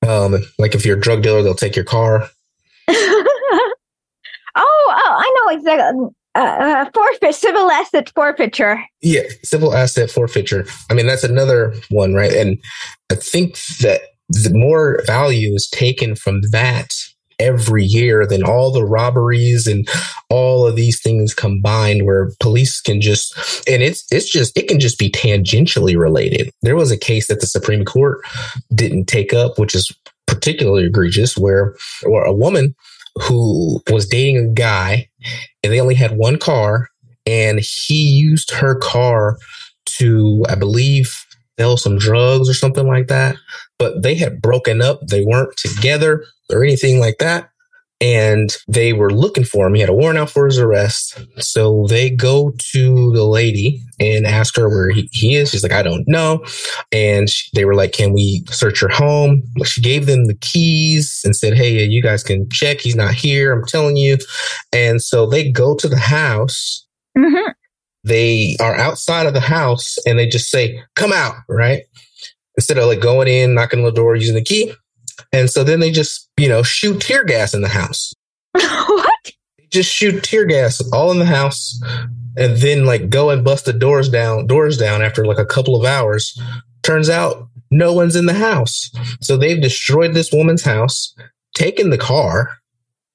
Um, 0.06 0.36
like 0.58 0.74
if 0.74 0.86
you're 0.86 0.96
a 0.96 1.00
drug 1.00 1.22
dealer, 1.22 1.42
they'll 1.42 1.54
take 1.54 1.76
your 1.76 1.84
car. 1.84 2.28
oh, 2.88 3.24
oh, 4.56 5.16
I 5.18 5.34
know 5.36 5.58
exactly. 5.58 6.08
Uh, 6.34 6.38
uh, 6.38 6.90
forfeit, 6.94 7.34
civil 7.34 7.70
asset 7.70 8.12
forfeiture. 8.14 8.80
Yeah, 9.00 9.22
civil 9.42 9.74
asset 9.74 10.10
forfeiture. 10.10 10.64
I 10.88 10.94
mean, 10.94 11.06
that's 11.06 11.24
another 11.24 11.74
one, 11.88 12.14
right? 12.14 12.32
And 12.32 12.58
I 13.10 13.16
think 13.16 13.58
that 13.80 14.02
the 14.28 14.52
more 14.54 15.02
value 15.06 15.54
is 15.54 15.68
taken 15.68 16.14
from 16.14 16.42
that 16.52 16.94
every 17.40 17.84
year 17.84 18.26
than 18.26 18.44
all 18.44 18.70
the 18.70 18.84
robberies 18.84 19.66
and 19.66 19.88
all 20.28 20.66
of 20.66 20.76
these 20.76 21.00
things 21.00 21.34
combined 21.34 22.04
where 22.04 22.30
police 22.38 22.80
can 22.80 23.00
just 23.00 23.34
and 23.66 23.82
it's 23.82 24.04
it's 24.12 24.30
just 24.30 24.56
it 24.56 24.68
can 24.68 24.78
just 24.78 24.98
be 24.98 25.10
tangentially 25.10 25.98
related 25.98 26.50
there 26.60 26.76
was 26.76 26.90
a 26.90 26.98
case 26.98 27.28
that 27.28 27.40
the 27.40 27.46
supreme 27.46 27.82
court 27.84 28.20
didn't 28.74 29.06
take 29.06 29.32
up 29.32 29.58
which 29.58 29.74
is 29.74 29.90
particularly 30.26 30.84
egregious 30.84 31.36
where 31.36 31.74
or 32.04 32.22
a 32.24 32.32
woman 32.32 32.74
who 33.16 33.80
was 33.90 34.06
dating 34.06 34.36
a 34.36 34.46
guy 34.48 35.08
and 35.62 35.72
they 35.72 35.80
only 35.80 35.94
had 35.94 36.16
one 36.16 36.38
car 36.38 36.88
and 37.26 37.60
he 37.60 38.02
used 38.02 38.50
her 38.50 38.74
car 38.76 39.36
to 39.86 40.44
i 40.48 40.54
believe 40.54 41.24
sell 41.58 41.76
some 41.76 41.98
drugs 41.98 42.48
or 42.48 42.54
something 42.54 42.86
like 42.86 43.08
that 43.08 43.36
but 43.78 44.02
they 44.02 44.14
had 44.14 44.40
broken 44.40 44.80
up 44.80 45.00
they 45.06 45.24
weren't 45.24 45.56
together 45.56 46.24
or 46.52 46.64
anything 46.64 47.00
like 47.00 47.18
that. 47.18 47.49
And 48.00 48.56
they 48.66 48.94
were 48.94 49.12
looking 49.12 49.44
for 49.44 49.66
him. 49.66 49.74
He 49.74 49.80
had 49.80 49.90
a 49.90 49.94
warrant 49.94 50.18
out 50.18 50.30
for 50.30 50.46
his 50.46 50.58
arrest. 50.58 51.20
So 51.38 51.86
they 51.88 52.08
go 52.08 52.52
to 52.72 53.12
the 53.12 53.24
lady 53.24 53.82
and 54.00 54.26
ask 54.26 54.56
her 54.56 54.68
where 54.68 54.90
he, 54.90 55.08
he 55.12 55.34
is. 55.34 55.50
She's 55.50 55.62
like, 55.62 55.72
I 55.72 55.82
don't 55.82 56.08
know. 56.08 56.44
And 56.90 57.28
she, 57.28 57.50
they 57.54 57.66
were 57.66 57.74
like, 57.74 57.92
Can 57.92 58.12
we 58.12 58.44
search 58.48 58.80
your 58.80 58.90
home? 58.90 59.42
She 59.64 59.82
gave 59.82 60.06
them 60.06 60.26
the 60.26 60.36
keys 60.36 61.20
and 61.24 61.36
said, 61.36 61.54
Hey, 61.54 61.84
you 61.84 62.02
guys 62.02 62.22
can 62.22 62.48
check. 62.48 62.80
He's 62.80 62.96
not 62.96 63.12
here. 63.12 63.52
I'm 63.52 63.66
telling 63.66 63.96
you. 63.96 64.16
And 64.72 65.02
so 65.02 65.26
they 65.26 65.50
go 65.50 65.76
to 65.76 65.88
the 65.88 65.98
house. 65.98 66.86
Mm-hmm. 67.16 67.50
They 68.02 68.56
are 68.60 68.76
outside 68.76 69.26
of 69.26 69.34
the 69.34 69.40
house 69.40 69.98
and 70.06 70.18
they 70.18 70.26
just 70.26 70.50
say, 70.50 70.82
Come 70.96 71.12
out, 71.12 71.34
right? 71.48 71.82
Instead 72.56 72.78
of 72.78 72.86
like 72.86 73.00
going 73.00 73.28
in, 73.28 73.54
knocking 73.54 73.80
on 73.80 73.84
the 73.84 73.92
door, 73.92 74.16
using 74.16 74.34
the 74.34 74.42
key, 74.42 74.72
and 75.32 75.50
so 75.50 75.64
then 75.64 75.80
they 75.80 75.90
just, 75.90 76.28
you 76.36 76.48
know, 76.48 76.62
shoot 76.62 77.00
tear 77.00 77.24
gas 77.24 77.54
in 77.54 77.62
the 77.62 77.68
house. 77.68 78.12
what? 78.52 79.10
just 79.70 79.92
shoot 79.92 80.22
tear 80.22 80.44
gas 80.44 80.82
all 80.92 81.10
in 81.10 81.18
the 81.18 81.24
house 81.24 81.80
and 82.36 82.56
then 82.58 82.84
like 82.84 83.08
go 83.08 83.30
and 83.30 83.44
bust 83.44 83.64
the 83.64 83.72
doors 83.72 84.08
down, 84.08 84.46
doors 84.46 84.76
down 84.76 85.02
after 85.02 85.24
like 85.24 85.38
a 85.38 85.46
couple 85.46 85.76
of 85.76 85.84
hours. 85.84 86.38
Turns 86.82 87.08
out 87.08 87.48
no 87.70 87.92
one's 87.92 88.16
in 88.16 88.26
the 88.26 88.34
house. 88.34 88.90
So 89.20 89.36
they've 89.36 89.60
destroyed 89.60 90.14
this 90.14 90.32
woman's 90.32 90.64
house, 90.64 91.14
taken 91.54 91.90
the 91.90 91.98
car, 91.98 92.58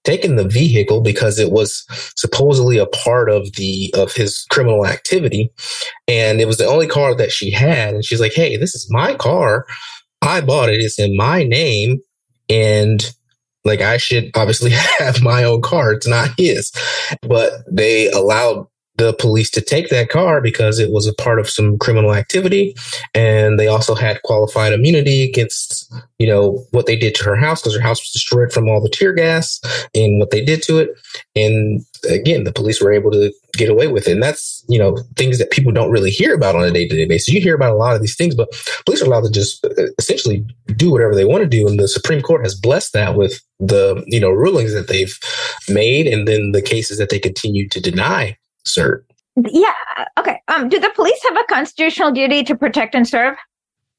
taken 0.05 0.35
the 0.35 0.47
vehicle 0.47 1.01
because 1.01 1.39
it 1.39 1.51
was 1.51 1.85
supposedly 2.15 2.77
a 2.77 2.85
part 2.85 3.29
of 3.29 3.53
the 3.53 3.93
of 3.97 4.13
his 4.13 4.45
criminal 4.51 4.85
activity 4.85 5.51
and 6.07 6.39
it 6.39 6.45
was 6.45 6.57
the 6.57 6.67
only 6.67 6.85
car 6.85 7.15
that 7.15 7.31
she 7.31 7.49
had 7.49 7.95
and 7.95 8.05
she's 8.05 8.21
like 8.21 8.33
hey 8.33 8.55
this 8.55 8.75
is 8.75 8.87
my 8.91 9.15
car 9.15 9.65
I 10.25 10.41
bought 10.41 10.69
it. 10.69 10.81
It's 10.81 10.99
in 10.99 11.15
my 11.15 11.43
name. 11.43 11.99
And 12.49 13.03
like 13.63 13.81
I 13.81 13.97
should 13.97 14.31
obviously 14.35 14.71
have 14.99 15.21
my 15.21 15.43
own 15.43 15.61
car. 15.61 15.93
It's 15.93 16.07
not 16.07 16.29
his. 16.37 16.71
But 17.21 17.51
they 17.69 18.09
allowed 18.11 18.67
the 18.97 19.13
police 19.13 19.49
to 19.51 19.61
take 19.61 19.89
that 19.89 20.09
car 20.09 20.41
because 20.41 20.79
it 20.79 20.91
was 20.91 21.07
a 21.07 21.13
part 21.13 21.39
of 21.39 21.49
some 21.49 21.77
criminal 21.77 22.13
activity. 22.13 22.75
And 23.13 23.59
they 23.59 23.67
also 23.67 23.93
had 23.93 24.21
qualified 24.23 24.73
immunity 24.73 25.23
against 25.23 25.93
you 26.17 26.27
know 26.27 26.65
what 26.71 26.85
they 26.85 26.95
did 26.95 27.13
to 27.15 27.25
her 27.25 27.35
house 27.35 27.61
because 27.61 27.75
her 27.75 27.81
house 27.81 27.99
was 27.99 28.11
destroyed 28.11 28.53
from 28.53 28.69
all 28.69 28.81
the 28.81 28.89
tear 28.89 29.13
gas 29.13 29.59
and 29.93 30.19
what 30.19 30.31
they 30.31 30.43
did 30.43 30.63
to 30.63 30.77
it. 30.77 30.91
And 31.35 31.85
again 32.09 32.45
the 32.45 32.53
police 32.53 32.81
were 32.81 32.93
able 32.93 33.11
to 33.11 33.33
get 33.53 33.69
away 33.69 33.87
with 33.87 34.07
it. 34.07 34.13
And 34.13 34.23
that's 34.23 34.63
you 34.69 34.79
know 34.79 34.97
things 35.17 35.39
that 35.39 35.51
people 35.51 35.73
don't 35.73 35.91
really 35.91 36.11
hear 36.11 36.33
about 36.33 36.55
on 36.55 36.63
a 36.63 36.71
day-to-day 36.71 37.05
basis. 37.05 37.33
You 37.33 37.41
hear 37.41 37.55
about 37.55 37.73
a 37.73 37.77
lot 37.77 37.95
of 37.95 38.01
these 38.01 38.15
things 38.15 38.33
but 38.33 38.49
police 38.85 39.01
are 39.01 39.05
allowed 39.05 39.25
to 39.25 39.31
just 39.31 39.65
uh, 39.65 39.87
essentially 39.97 40.45
do 40.77 40.91
whatever 40.91 41.15
they 41.15 41.25
want 41.25 41.43
to 41.43 41.49
do. 41.49 41.67
And 41.67 41.79
the 41.79 41.87
supreme 41.87 42.21
court 42.21 42.45
has 42.45 42.55
blessed 42.55 42.93
that 42.93 43.15
with 43.15 43.41
the 43.59 44.03
you 44.07 44.21
know 44.21 44.31
rulings 44.31 44.73
that 44.73 44.87
they've 44.87 45.17
made 45.67 46.07
and 46.07 46.27
then 46.27 46.53
the 46.53 46.61
cases 46.61 46.97
that 46.97 47.09
they 47.09 47.19
continue 47.19 47.67
to 47.69 47.81
deny 47.81 48.37
cert. 48.65 49.03
Yeah. 49.37 49.73
Okay. 50.19 50.39
Um, 50.47 50.69
do 50.69 50.79
the 50.79 50.91
police 50.95 51.19
have 51.23 51.37
a 51.37 51.43
constitutional 51.53 52.11
duty 52.11 52.43
to 52.43 52.55
protect 52.55 52.95
and 52.95 53.07
serve? 53.07 53.35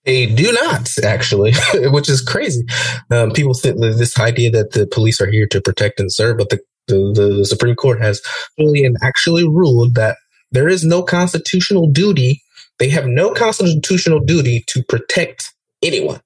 They 0.04 0.26
do 0.26 0.52
not, 0.52 0.88
actually, 1.02 1.52
which 1.74 2.08
is 2.08 2.20
crazy. 2.20 2.64
Um, 3.10 3.32
people 3.32 3.54
think 3.54 3.80
that 3.80 3.96
this 3.98 4.18
idea 4.18 4.50
that 4.52 4.70
the 4.70 4.86
police 4.86 5.20
are 5.20 5.30
here 5.30 5.48
to 5.48 5.60
protect 5.60 5.98
and 5.98 6.12
serve, 6.12 6.38
but 6.38 6.50
the, 6.50 6.60
the, 6.86 7.34
the 7.38 7.44
Supreme 7.44 7.74
Court 7.74 8.00
has 8.00 8.22
fully 8.56 8.84
and 8.84 8.96
actually 9.02 9.46
ruled 9.46 9.96
that 9.96 10.16
there 10.52 10.68
is 10.68 10.84
no 10.84 11.02
constitutional 11.02 11.88
duty. 11.88 12.40
They 12.78 12.88
have 12.90 13.06
no 13.06 13.32
constitutional 13.34 14.20
duty 14.20 14.62
to 14.68 14.82
protect 14.84 15.52
anyone. 15.82 16.20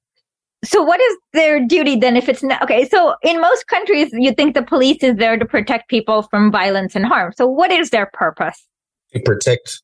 So, 0.62 0.82
what 0.82 1.00
is 1.00 1.16
their 1.32 1.64
duty 1.64 1.96
then 1.96 2.16
if 2.16 2.28
it's 2.28 2.42
not 2.42 2.62
okay? 2.62 2.86
So, 2.86 3.14
in 3.22 3.40
most 3.40 3.66
countries, 3.66 4.10
you 4.12 4.32
think 4.32 4.54
the 4.54 4.62
police 4.62 5.02
is 5.02 5.16
there 5.16 5.38
to 5.38 5.46
protect 5.46 5.88
people 5.88 6.22
from 6.24 6.52
violence 6.52 6.94
and 6.94 7.06
harm. 7.06 7.32
So, 7.34 7.46
what 7.46 7.70
is 7.70 7.90
their 7.90 8.10
purpose? 8.12 8.66
To 9.14 9.20
protect 9.20 9.80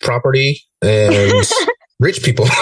property 0.00 0.60
and 0.82 1.32
rich 2.00 2.22
people. 2.24 2.44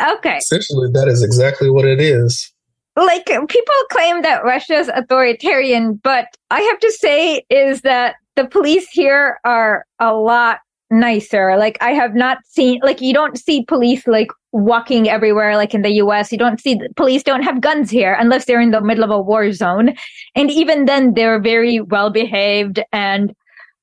okay. 0.00 0.36
Essentially, 0.36 0.90
that 0.92 1.08
is 1.08 1.22
exactly 1.24 1.70
what 1.70 1.84
it 1.84 2.00
is. 2.00 2.52
Like, 2.96 3.26
people 3.26 3.74
claim 3.90 4.22
that 4.22 4.44
Russia's 4.44 4.88
authoritarian, 4.88 5.94
but 6.04 6.28
I 6.50 6.60
have 6.60 6.78
to 6.78 6.92
say, 6.92 7.42
is 7.50 7.80
that 7.80 8.14
the 8.36 8.46
police 8.46 8.88
here 8.88 9.40
are 9.44 9.84
a 9.98 10.14
lot 10.14 10.60
nicer. 10.90 11.56
Like 11.56 11.78
I 11.80 11.90
have 11.90 12.14
not 12.14 12.38
seen 12.46 12.80
like 12.82 13.00
you 13.00 13.12
don't 13.12 13.38
see 13.38 13.64
police 13.64 14.06
like 14.06 14.28
walking 14.52 15.08
everywhere 15.08 15.56
like 15.56 15.74
in 15.74 15.82
the 15.82 15.92
US. 15.94 16.30
You 16.30 16.38
don't 16.38 16.60
see 16.60 16.80
police 16.96 17.22
don't 17.22 17.42
have 17.42 17.60
guns 17.60 17.90
here 17.90 18.16
unless 18.18 18.44
they're 18.44 18.60
in 18.60 18.70
the 18.70 18.80
middle 18.80 19.04
of 19.04 19.10
a 19.10 19.20
war 19.20 19.50
zone. 19.52 19.94
And 20.34 20.50
even 20.50 20.84
then 20.84 21.14
they're 21.14 21.40
very 21.40 21.80
well 21.80 22.10
behaved 22.10 22.80
and 22.92 23.34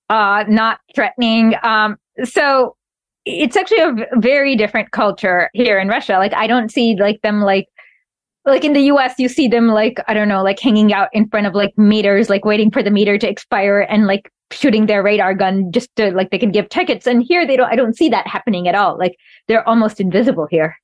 uh 0.09 0.45
not 0.47 0.79
threatening. 0.95 1.55
Um 1.63 1.97
so 2.23 2.75
it's 3.25 3.55
actually 3.55 3.81
a 3.81 4.07
very 4.17 4.55
different 4.55 4.91
culture 4.91 5.49
here 5.53 5.79
in 5.79 5.87
Russia. 5.87 6.13
Like 6.13 6.33
I 6.33 6.47
don't 6.47 6.71
see 6.71 6.95
like 6.99 7.21
them 7.21 7.41
like 7.41 7.67
like 8.45 8.63
in 8.63 8.73
the 8.73 8.81
US, 8.83 9.13
you 9.19 9.29
see 9.29 9.47
them 9.47 9.67
like, 9.67 9.99
I 10.07 10.13
don't 10.13 10.27
know, 10.27 10.41
like 10.41 10.59
hanging 10.59 10.93
out 10.93 11.09
in 11.13 11.29
front 11.29 11.45
of 11.45 11.53
like 11.53 11.77
meters, 11.77 12.29
like 12.29 12.43
waiting 12.43 12.71
for 12.71 12.81
the 12.81 12.89
meter 12.89 13.17
to 13.17 13.29
expire 13.29 13.81
and 13.81 14.07
like 14.07 14.31
shooting 14.51 14.85
their 14.85 15.03
radar 15.03 15.33
gun 15.33 15.71
just 15.71 15.93
to 15.95 16.11
like 16.11 16.29
they 16.29 16.37
can 16.37 16.51
give 16.51 16.69
tickets. 16.69 17.07
And 17.07 17.23
here 17.23 17.45
they 17.45 17.57
don't, 17.57 17.71
I 17.71 17.75
don't 17.75 17.95
see 17.95 18.09
that 18.09 18.27
happening 18.27 18.67
at 18.67 18.75
all. 18.75 18.97
Like 18.97 19.17
they're 19.47 19.67
almost 19.67 19.99
invisible 19.99 20.47
here. 20.49 20.75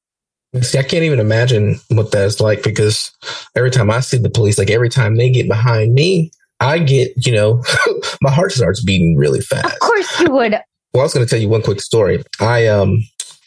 See, 0.62 0.80
I 0.80 0.84
can't 0.84 1.03
even 1.03 1.19
imagine 1.19 1.75
what 1.89 2.12
that's 2.12 2.39
like 2.39 2.63
because 2.63 3.12
every 3.56 3.69
time 3.69 3.91
I 3.91 3.99
see 3.99 4.17
the 4.17 4.30
police, 4.30 4.58
like 4.58 4.71
every 4.71 4.89
time 4.89 5.15
they 5.15 5.30
get 5.30 5.47
behind 5.47 5.93
me, 5.93 6.32
I 6.60 6.80
get, 6.80 7.12
you 7.25 7.34
know, 7.34 7.63
my 8.21 8.32
heart 8.32 8.51
starts 8.51 8.84
beating 8.84 9.17
really 9.17 9.41
fast. 9.41 9.65
Of 9.65 9.80
course 9.80 10.19
you 10.21 10.32
would. 10.32 10.53
Well, 10.93 11.01
I 11.01 11.03
was 11.03 11.13
going 11.13 11.25
to 11.25 11.30
tell 11.30 11.39
you 11.39 11.49
one 11.49 11.62
quick 11.62 11.82
story. 11.82 12.23
I, 12.39 12.67
um, 12.67 12.97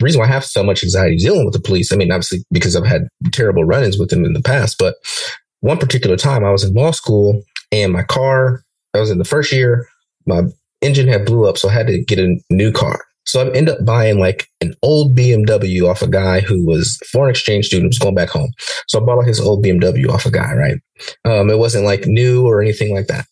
reason 0.00 0.20
why 0.20 0.26
I 0.26 0.30
have 0.30 0.44
so 0.44 0.62
much 0.62 0.82
anxiety 0.82 1.16
dealing 1.16 1.44
with 1.44 1.54
the 1.54 1.60
police, 1.60 1.92
I 1.92 1.96
mean, 1.96 2.12
obviously 2.12 2.44
because 2.52 2.76
I've 2.76 2.86
had 2.86 3.08
terrible 3.32 3.64
run 3.64 3.84
ins 3.84 3.98
with 3.98 4.10
them 4.10 4.24
in 4.24 4.34
the 4.34 4.42
past, 4.42 4.78
but 4.78 4.96
one 5.60 5.78
particular 5.78 6.16
time 6.16 6.44
I 6.44 6.50
was 6.50 6.64
in 6.64 6.74
law 6.74 6.90
school 6.90 7.42
and 7.72 7.92
my 7.92 8.02
car, 8.02 8.62
I 8.94 9.00
was 9.00 9.10
in 9.10 9.18
the 9.18 9.24
first 9.24 9.52
year, 9.52 9.88
my 10.30 10.42
engine 10.80 11.08
had 11.08 11.26
blew 11.26 11.46
up, 11.46 11.58
so 11.58 11.68
I 11.68 11.72
had 11.72 11.86
to 11.88 12.02
get 12.02 12.18
a 12.18 12.36
new 12.50 12.72
car. 12.72 13.04
So 13.26 13.40
I 13.40 13.54
ended 13.54 13.76
up 13.76 13.84
buying 13.84 14.18
like 14.18 14.48
an 14.60 14.74
old 14.82 15.14
BMW 15.14 15.88
off 15.88 16.02
a 16.02 16.08
guy 16.08 16.40
who 16.40 16.66
was 16.66 16.98
foreign 17.12 17.30
exchange 17.30 17.66
student 17.66 17.90
was 17.90 17.98
going 17.98 18.14
back 18.14 18.30
home. 18.30 18.50
So 18.88 19.00
I 19.00 19.04
bought 19.04 19.18
like 19.18 19.26
his 19.26 19.40
old 19.40 19.64
BMW 19.64 20.08
off 20.08 20.26
a 20.26 20.30
guy, 20.30 20.52
right? 20.54 20.78
Um, 21.24 21.50
it 21.50 21.58
wasn't 21.58 21.84
like 21.84 22.06
new 22.06 22.46
or 22.46 22.60
anything 22.60 22.94
like 22.94 23.06
that. 23.06 23.26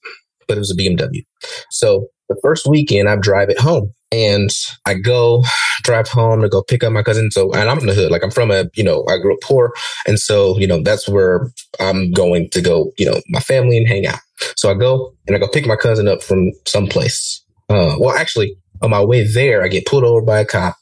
But 0.48 0.56
it 0.56 0.60
was 0.60 0.70
a 0.70 0.80
BMW. 0.80 1.24
So 1.70 2.08
the 2.28 2.38
first 2.42 2.66
weekend, 2.66 3.08
I 3.08 3.16
drive 3.16 3.50
it 3.50 3.60
home 3.60 3.92
and 4.10 4.50
I 4.86 4.94
go 4.94 5.44
drive 5.82 6.08
home 6.08 6.42
to 6.42 6.48
go 6.48 6.62
pick 6.62 6.82
up 6.82 6.92
my 6.92 7.02
cousin. 7.02 7.30
So, 7.30 7.52
and 7.52 7.68
I'm 7.68 7.78
in 7.78 7.86
the 7.86 7.94
hood, 7.94 8.10
like 8.10 8.22
I'm 8.22 8.30
from 8.30 8.50
a, 8.50 8.64
you 8.74 8.84
know, 8.84 9.04
I 9.08 9.18
grew 9.18 9.34
up 9.34 9.40
poor. 9.42 9.72
And 10.06 10.18
so, 10.18 10.58
you 10.58 10.66
know, 10.66 10.82
that's 10.82 11.08
where 11.08 11.50
I'm 11.80 12.12
going 12.12 12.48
to 12.50 12.60
go, 12.60 12.92
you 12.98 13.06
know, 13.06 13.20
my 13.28 13.40
family 13.40 13.78
and 13.78 13.88
hang 13.88 14.06
out. 14.06 14.20
So 14.56 14.70
I 14.70 14.74
go 14.74 15.14
and 15.26 15.36
I 15.36 15.38
go 15.38 15.48
pick 15.48 15.66
my 15.66 15.76
cousin 15.76 16.08
up 16.08 16.22
from 16.22 16.50
someplace. 16.66 17.44
Uh, 17.68 17.96
well, 17.98 18.16
actually, 18.16 18.56
on 18.82 18.90
my 18.90 19.04
way 19.04 19.26
there, 19.26 19.62
I 19.62 19.68
get 19.68 19.86
pulled 19.86 20.04
over 20.04 20.22
by 20.22 20.40
a 20.40 20.44
cop. 20.44 20.76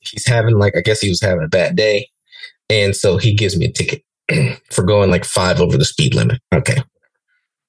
He's 0.00 0.26
having 0.26 0.58
like, 0.58 0.76
I 0.76 0.80
guess 0.80 1.00
he 1.00 1.08
was 1.08 1.20
having 1.20 1.44
a 1.44 1.48
bad 1.48 1.76
day. 1.76 2.08
And 2.68 2.96
so 2.96 3.18
he 3.18 3.34
gives 3.34 3.56
me 3.56 3.66
a 3.66 3.72
ticket 3.72 4.02
for 4.70 4.82
going 4.82 5.10
like 5.10 5.24
five 5.24 5.60
over 5.60 5.76
the 5.76 5.84
speed 5.84 6.14
limit. 6.14 6.40
Okay. 6.52 6.82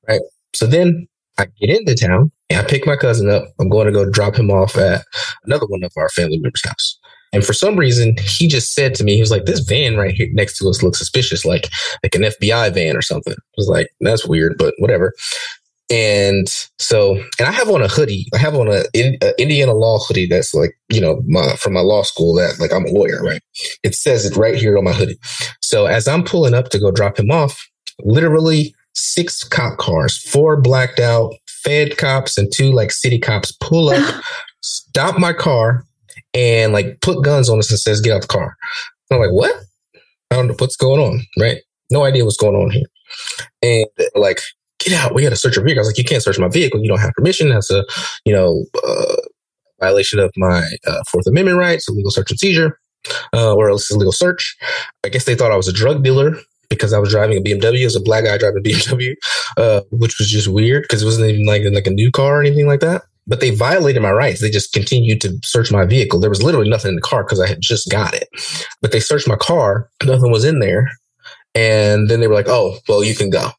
Right. 0.07 0.21
So 0.53 0.65
then 0.65 1.07
I 1.38 1.46
get 1.60 1.69
into 1.69 1.96
town 1.96 2.32
and 2.50 2.60
I 2.60 2.69
pick 2.69 2.86
my 2.86 2.96
cousin 2.96 3.30
up. 3.30 3.46
I'm 3.60 3.69
going 3.69 3.88
to 3.88 3.91
go 3.91 4.10
drop 4.10 4.36
him 4.36 4.52
off 4.52 4.78
at 4.78 5.04
another 5.46 5.65
one 5.67 5.84
of 5.84 5.91
our 5.98 6.10
family 6.10 6.38
members' 6.38 6.65
house. 6.65 7.00
And 7.34 7.43
for 7.43 7.54
some 7.54 7.76
reason, 7.78 8.15
he 8.22 8.48
just 8.48 8.74
said 8.74 8.93
to 8.96 9.04
me, 9.04 9.15
he 9.15 9.19
was 9.19 9.32
like, 9.32 9.46
this 9.46 9.62
van 9.62 9.98
right 9.98 10.13
here 10.13 10.28
next 10.34 10.60
to 10.60 10.69
us 10.69 10.84
looks 10.84 11.00
suspicious, 11.00 11.46
like, 11.46 11.67
like 12.04 12.13
an 12.13 12.22
FBI 12.22 12.72
van 12.74 12.96
or 12.96 13.02
something. 13.02 13.34
I 13.34 13.58
was 13.58 13.67
like, 13.67 13.89
that's 14.02 14.28
weird, 14.28 14.56
but 14.58 14.76
whatever. 14.78 15.13
And 15.89 16.48
so, 16.80 17.17
and 17.39 17.48
I 17.48 17.52
have 17.52 17.69
on 17.69 17.82
a 17.82 17.88
hoodie. 17.88 18.28
I 18.34 18.38
have 18.38 18.56
on 18.56 18.67
a, 18.67 18.84
a 18.96 19.41
Indiana 19.41 19.74
law 19.74 20.00
hoodie 20.00 20.28
that's 20.28 20.54
like, 20.54 20.78
you 20.89 21.02
know, 21.02 21.22
my, 21.28 21.56
from 21.56 21.74
my 21.74 21.82
law 21.82 22.04
school 22.04 22.34
that 22.36 22.60
like 22.60 22.72
I'm 22.72 22.86
a 22.86 22.91
lawyer, 22.91 23.22
right? 23.22 23.41
It 23.84 23.96
says 23.96 24.26
it 24.26 24.38
right 24.38 24.56
here 24.56 24.78
on 24.78 24.84
my 24.84 24.93
hoodie. 24.93 25.19
So 25.62 25.88
as 25.88 26.08
I'm 26.08 26.24
pulling 26.24 26.54
up 26.54 26.69
to 26.69 26.80
go 26.80 26.91
drop 26.91 27.19
him 27.19 27.32
off, 27.32 27.67
literally 28.00 28.74
six 28.93 29.43
cop 29.43 29.77
cars, 29.77 30.17
four 30.17 30.60
blacked 30.60 30.99
out 30.99 31.34
Fed 31.47 31.97
cops 31.97 32.38
and 32.38 32.51
two 32.51 32.71
like 32.71 32.91
city 32.91 33.19
cops 33.19 33.51
pull 33.51 33.89
up, 33.89 34.23
stop 34.62 35.17
my 35.17 35.34
car, 35.34 35.86
and 36.34 36.73
like 36.73 36.99
put 37.01 37.23
guns 37.23 37.49
on 37.49 37.60
us 37.60 37.69
and 37.69 37.79
says, 37.79 38.01
"Get 38.01 38.13
out 38.13 38.21
the 38.21 38.27
car." 38.27 38.56
I'm 39.12 39.19
like, 39.19 39.32
"What? 39.32 39.56
I 40.32 40.36
don't 40.36 40.47
know 40.47 40.56
what's 40.58 40.75
going 40.75 40.99
on." 40.99 41.21
Right? 41.39 41.60
No 41.89 42.03
idea 42.03 42.25
what's 42.25 42.38
going 42.38 42.56
on 42.56 42.71
here. 42.71 42.86
And 43.62 43.86
like, 44.15 44.39
get 44.79 44.93
out. 44.93 45.13
We 45.13 45.21
got 45.21 45.29
to 45.29 45.36
search 45.36 45.56
your 45.56 45.63
vehicle. 45.63 45.82
I 45.82 45.84
was 45.84 45.89
like, 45.89 45.97
you 45.97 46.03
can't 46.03 46.23
search 46.23 46.39
my 46.39 46.47
vehicle. 46.47 46.82
You 46.82 46.89
don't 46.89 46.99
have 46.99 47.13
permission. 47.13 47.49
That's 47.49 47.69
a, 47.71 47.86
you 48.25 48.34
know, 48.34 48.65
uh, 48.84 49.15
violation 49.79 50.19
of 50.19 50.32
my 50.36 50.63
uh, 50.88 51.03
Fourth 51.12 51.27
Amendment 51.27 51.58
rights, 51.58 51.88
illegal 51.88 52.12
search 52.12 52.32
and 52.32 52.39
seizure, 52.39 52.79
uh, 53.34 53.53
or 53.53 53.69
else 53.69 53.91
illegal 53.91 54.12
search. 54.12 54.56
I 55.03 55.10
guess 55.10 55.25
they 55.25 55.36
thought 55.36 55.51
I 55.51 55.58
was 55.58 55.67
a 55.67 55.73
drug 55.73 56.03
dealer 56.03 56.36
because 56.75 56.93
I 56.93 56.99
was 56.99 57.12
driving 57.12 57.38
a 57.38 57.41
BMW 57.41 57.86
as 57.86 57.95
a 57.95 58.01
black 58.01 58.25
guy 58.25 58.38
driving 58.38 58.59
a 58.59 58.62
BMW, 58.62 59.15
uh, 59.57 59.81
which 59.91 60.19
was 60.19 60.29
just 60.29 60.47
weird 60.47 60.83
because 60.83 61.01
it 61.01 61.05
wasn't 61.05 61.29
even 61.29 61.45
like 61.45 61.63
like 61.73 61.88
a 61.88 61.91
new 61.91 62.12
car 62.12 62.39
or 62.39 62.41
anything 62.41 62.67
like 62.67 62.79
that. 62.81 63.03
But 63.25 63.39
they 63.39 63.51
violated 63.51 64.01
my 64.01 64.12
rights. 64.12 64.41
They 64.41 64.49
just 64.49 64.73
continued 64.73 65.21
to 65.21 65.38
search 65.43 65.71
my 65.71 65.86
vehicle. 65.86 66.19
There 66.19 66.29
was 66.29 66.43
literally 66.43 66.69
nothing 66.69 66.89
in 66.89 66.95
the 66.95 67.01
car 67.01 67.23
because 67.23 67.39
I 67.39 67.47
had 67.47 67.62
just 67.62 67.89
got 67.89 68.13
it. 68.13 68.27
But 68.81 68.91
they 68.91 68.99
searched 68.99 69.29
my 69.29 69.38
car. 69.38 69.89
Nothing 70.03 70.31
was 70.31 70.43
in 70.43 70.59
there. 70.59 70.91
And 71.55 72.09
then 72.09 72.19
they 72.19 72.27
were 72.27 72.33
like, 72.33 72.49
"Oh, 72.49 72.77
well, 72.88 73.03
you 73.03 73.15
can 73.15 73.29
go." 73.29 73.51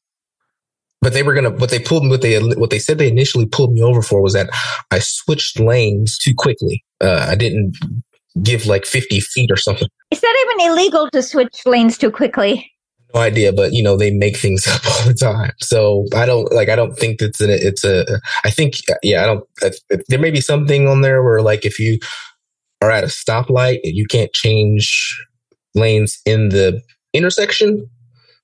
But 1.01 1.13
they 1.13 1.23
were 1.23 1.35
gonna. 1.35 1.51
What 1.51 1.71
they 1.71 1.79
pulled. 1.79 2.05
me 2.05 2.11
What 2.11 2.23
they 2.23 2.39
what 2.41 2.71
they 2.71 2.79
said 2.79 2.99
they 2.99 3.09
initially 3.09 3.47
pulled 3.47 3.73
me 3.73 3.83
over 3.83 4.03
for 4.03 4.21
was 4.21 4.33
that 4.35 4.51
I 4.91 4.99
switched 4.99 5.61
lanes 5.61 6.19
too 6.19 6.35
quickly. 6.35 6.85
Uh, 7.01 7.27
I 7.31 7.35
didn't 7.35 7.77
give 8.43 8.67
like 8.67 8.85
50 8.85 9.21
feet 9.21 9.51
or 9.51 9.57
something. 9.57 9.89
Is 10.11 10.21
that 10.21 10.47
even 10.47 10.71
illegal 10.71 11.11
to 11.11 11.23
switch 11.23 11.63
lanes 11.67 11.99
too 11.99 12.11
quickly? 12.11 12.71
Idea, 13.21 13.53
but 13.53 13.73
you 13.73 13.83
know, 13.83 13.97
they 13.97 14.11
make 14.11 14.37
things 14.37 14.67
up 14.69 14.87
all 14.87 15.07
the 15.07 15.15
time. 15.15 15.53
So 15.61 16.07
I 16.15 16.27
don't 16.27 16.53
like, 16.53 16.69
I 16.69 16.77
don't 16.77 16.97
think 16.99 17.21
that's 17.21 17.41
an, 17.41 17.51
it's 17.51 17.85
a, 17.85 18.21
I 18.45 18.51
think, 18.51 18.75
yeah, 19.03 19.23
I 19.23 19.27
don't, 19.27 19.45
I, 19.63 19.71
there 20.09 20.19
may 20.19 20.31
be 20.31 20.41
something 20.41 20.89
on 20.89 21.01
there 21.01 21.23
where 21.23 21.43
like 21.43 21.65
if 21.65 21.79
you 21.79 21.99
are 22.83 22.91
at 22.91 23.05
a 23.05 23.09
stoplight, 23.09 23.81
and 23.83 23.95
you 23.95 24.07
can't 24.07 24.33
change 24.33 25.17
lanes 25.75 26.21
in 26.27 26.51
the 26.51 26.81
intersection, 27.13 27.89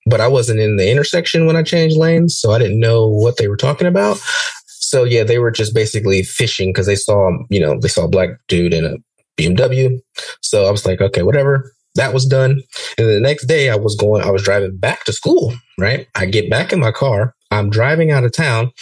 but 0.06 0.20
I 0.20 0.28
wasn't 0.28 0.60
in 0.60 0.76
the 0.76 0.90
intersection 0.90 1.46
when 1.46 1.56
I 1.56 1.62
changed 1.62 1.96
lanes. 1.96 2.38
So 2.38 2.52
I 2.52 2.58
didn't 2.58 2.80
know 2.80 3.06
what 3.06 3.36
they 3.36 3.48
were 3.48 3.56
talking 3.56 3.86
about. 3.86 4.18
So 4.66 5.04
yeah, 5.04 5.24
they 5.24 5.38
were 5.38 5.50
just 5.50 5.74
basically 5.74 6.22
fishing 6.22 6.70
because 6.70 6.86
they 6.86 6.96
saw, 6.96 7.30
you 7.50 7.60
know, 7.60 7.78
they 7.78 7.88
saw 7.88 8.04
a 8.04 8.08
black 8.08 8.30
dude 8.48 8.74
in 8.74 8.84
a 8.84 8.96
BMW. 9.38 10.00
So 10.40 10.64
I 10.66 10.70
was 10.70 10.86
like, 10.86 11.00
okay, 11.00 11.22
whatever 11.22 11.72
that 12.00 12.14
was 12.14 12.24
done. 12.24 12.62
And 12.96 13.06
the 13.06 13.20
next 13.20 13.44
day 13.44 13.68
I 13.68 13.76
was 13.76 13.94
going, 13.94 14.22
I 14.22 14.30
was 14.30 14.42
driving 14.42 14.76
back 14.78 15.04
to 15.04 15.12
school, 15.12 15.52
right? 15.78 16.06
I 16.14 16.24
get 16.24 16.48
back 16.48 16.72
in 16.72 16.80
my 16.80 16.92
car. 16.92 17.34
I'm 17.50 17.68
driving 17.68 18.10
out 18.10 18.24
of 18.24 18.32
town. 18.32 18.72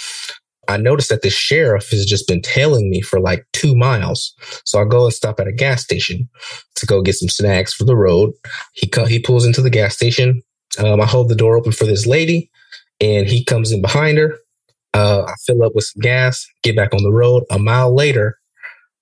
I 0.68 0.76
noticed 0.76 1.09
that 1.09 1.22
the 1.22 1.31
sheriff 1.31 1.90
has 1.90 2.07
just 2.07 2.28
been 2.28 2.42
tailing 2.42 2.90
me 2.90 3.00
for 3.00 3.18
like 3.18 3.44
two 3.52 3.74
miles. 3.74 4.35
So 4.64 4.81
I 4.81 4.85
go 4.85 5.04
and 5.04 5.12
stop 5.12 5.40
at 5.40 5.48
a 5.48 5.52
gas 5.52 5.83
station 5.83 6.28
to 6.76 6.87
go 6.87 7.02
get 7.02 7.14
some 7.16 7.28
snacks 7.28 7.74
for 7.74 7.85
the 7.85 7.96
road. 7.96 8.31
He 8.74 8.87
co- 8.87 9.07
he 9.07 9.18
pulls 9.18 9.44
into 9.44 9.62
the 9.62 9.70
gas 9.70 9.96
station. 9.96 10.40
Um, 10.78 11.00
I 11.00 11.07
hold 11.07 11.28
the 11.28 11.35
door 11.35 11.57
open 11.57 11.72
for 11.72 11.87
this 11.87 12.07
lady, 12.07 12.50
and 13.00 13.26
he 13.26 13.44
comes 13.44 13.72
in 13.72 13.83
behind 13.83 14.18
her. 14.18 14.37
Uh, 14.94 15.22
I 15.26 15.33
fill 15.44 15.64
up 15.64 15.74
with 15.74 15.85
some 15.85 16.02
gas, 16.02 16.46
get 16.62 16.76
back 16.76 16.94
on 16.94 17.02
the 17.02 17.12
road. 17.12 17.44
A 17.50 17.59
mile 17.59 17.92
later, 17.92 18.38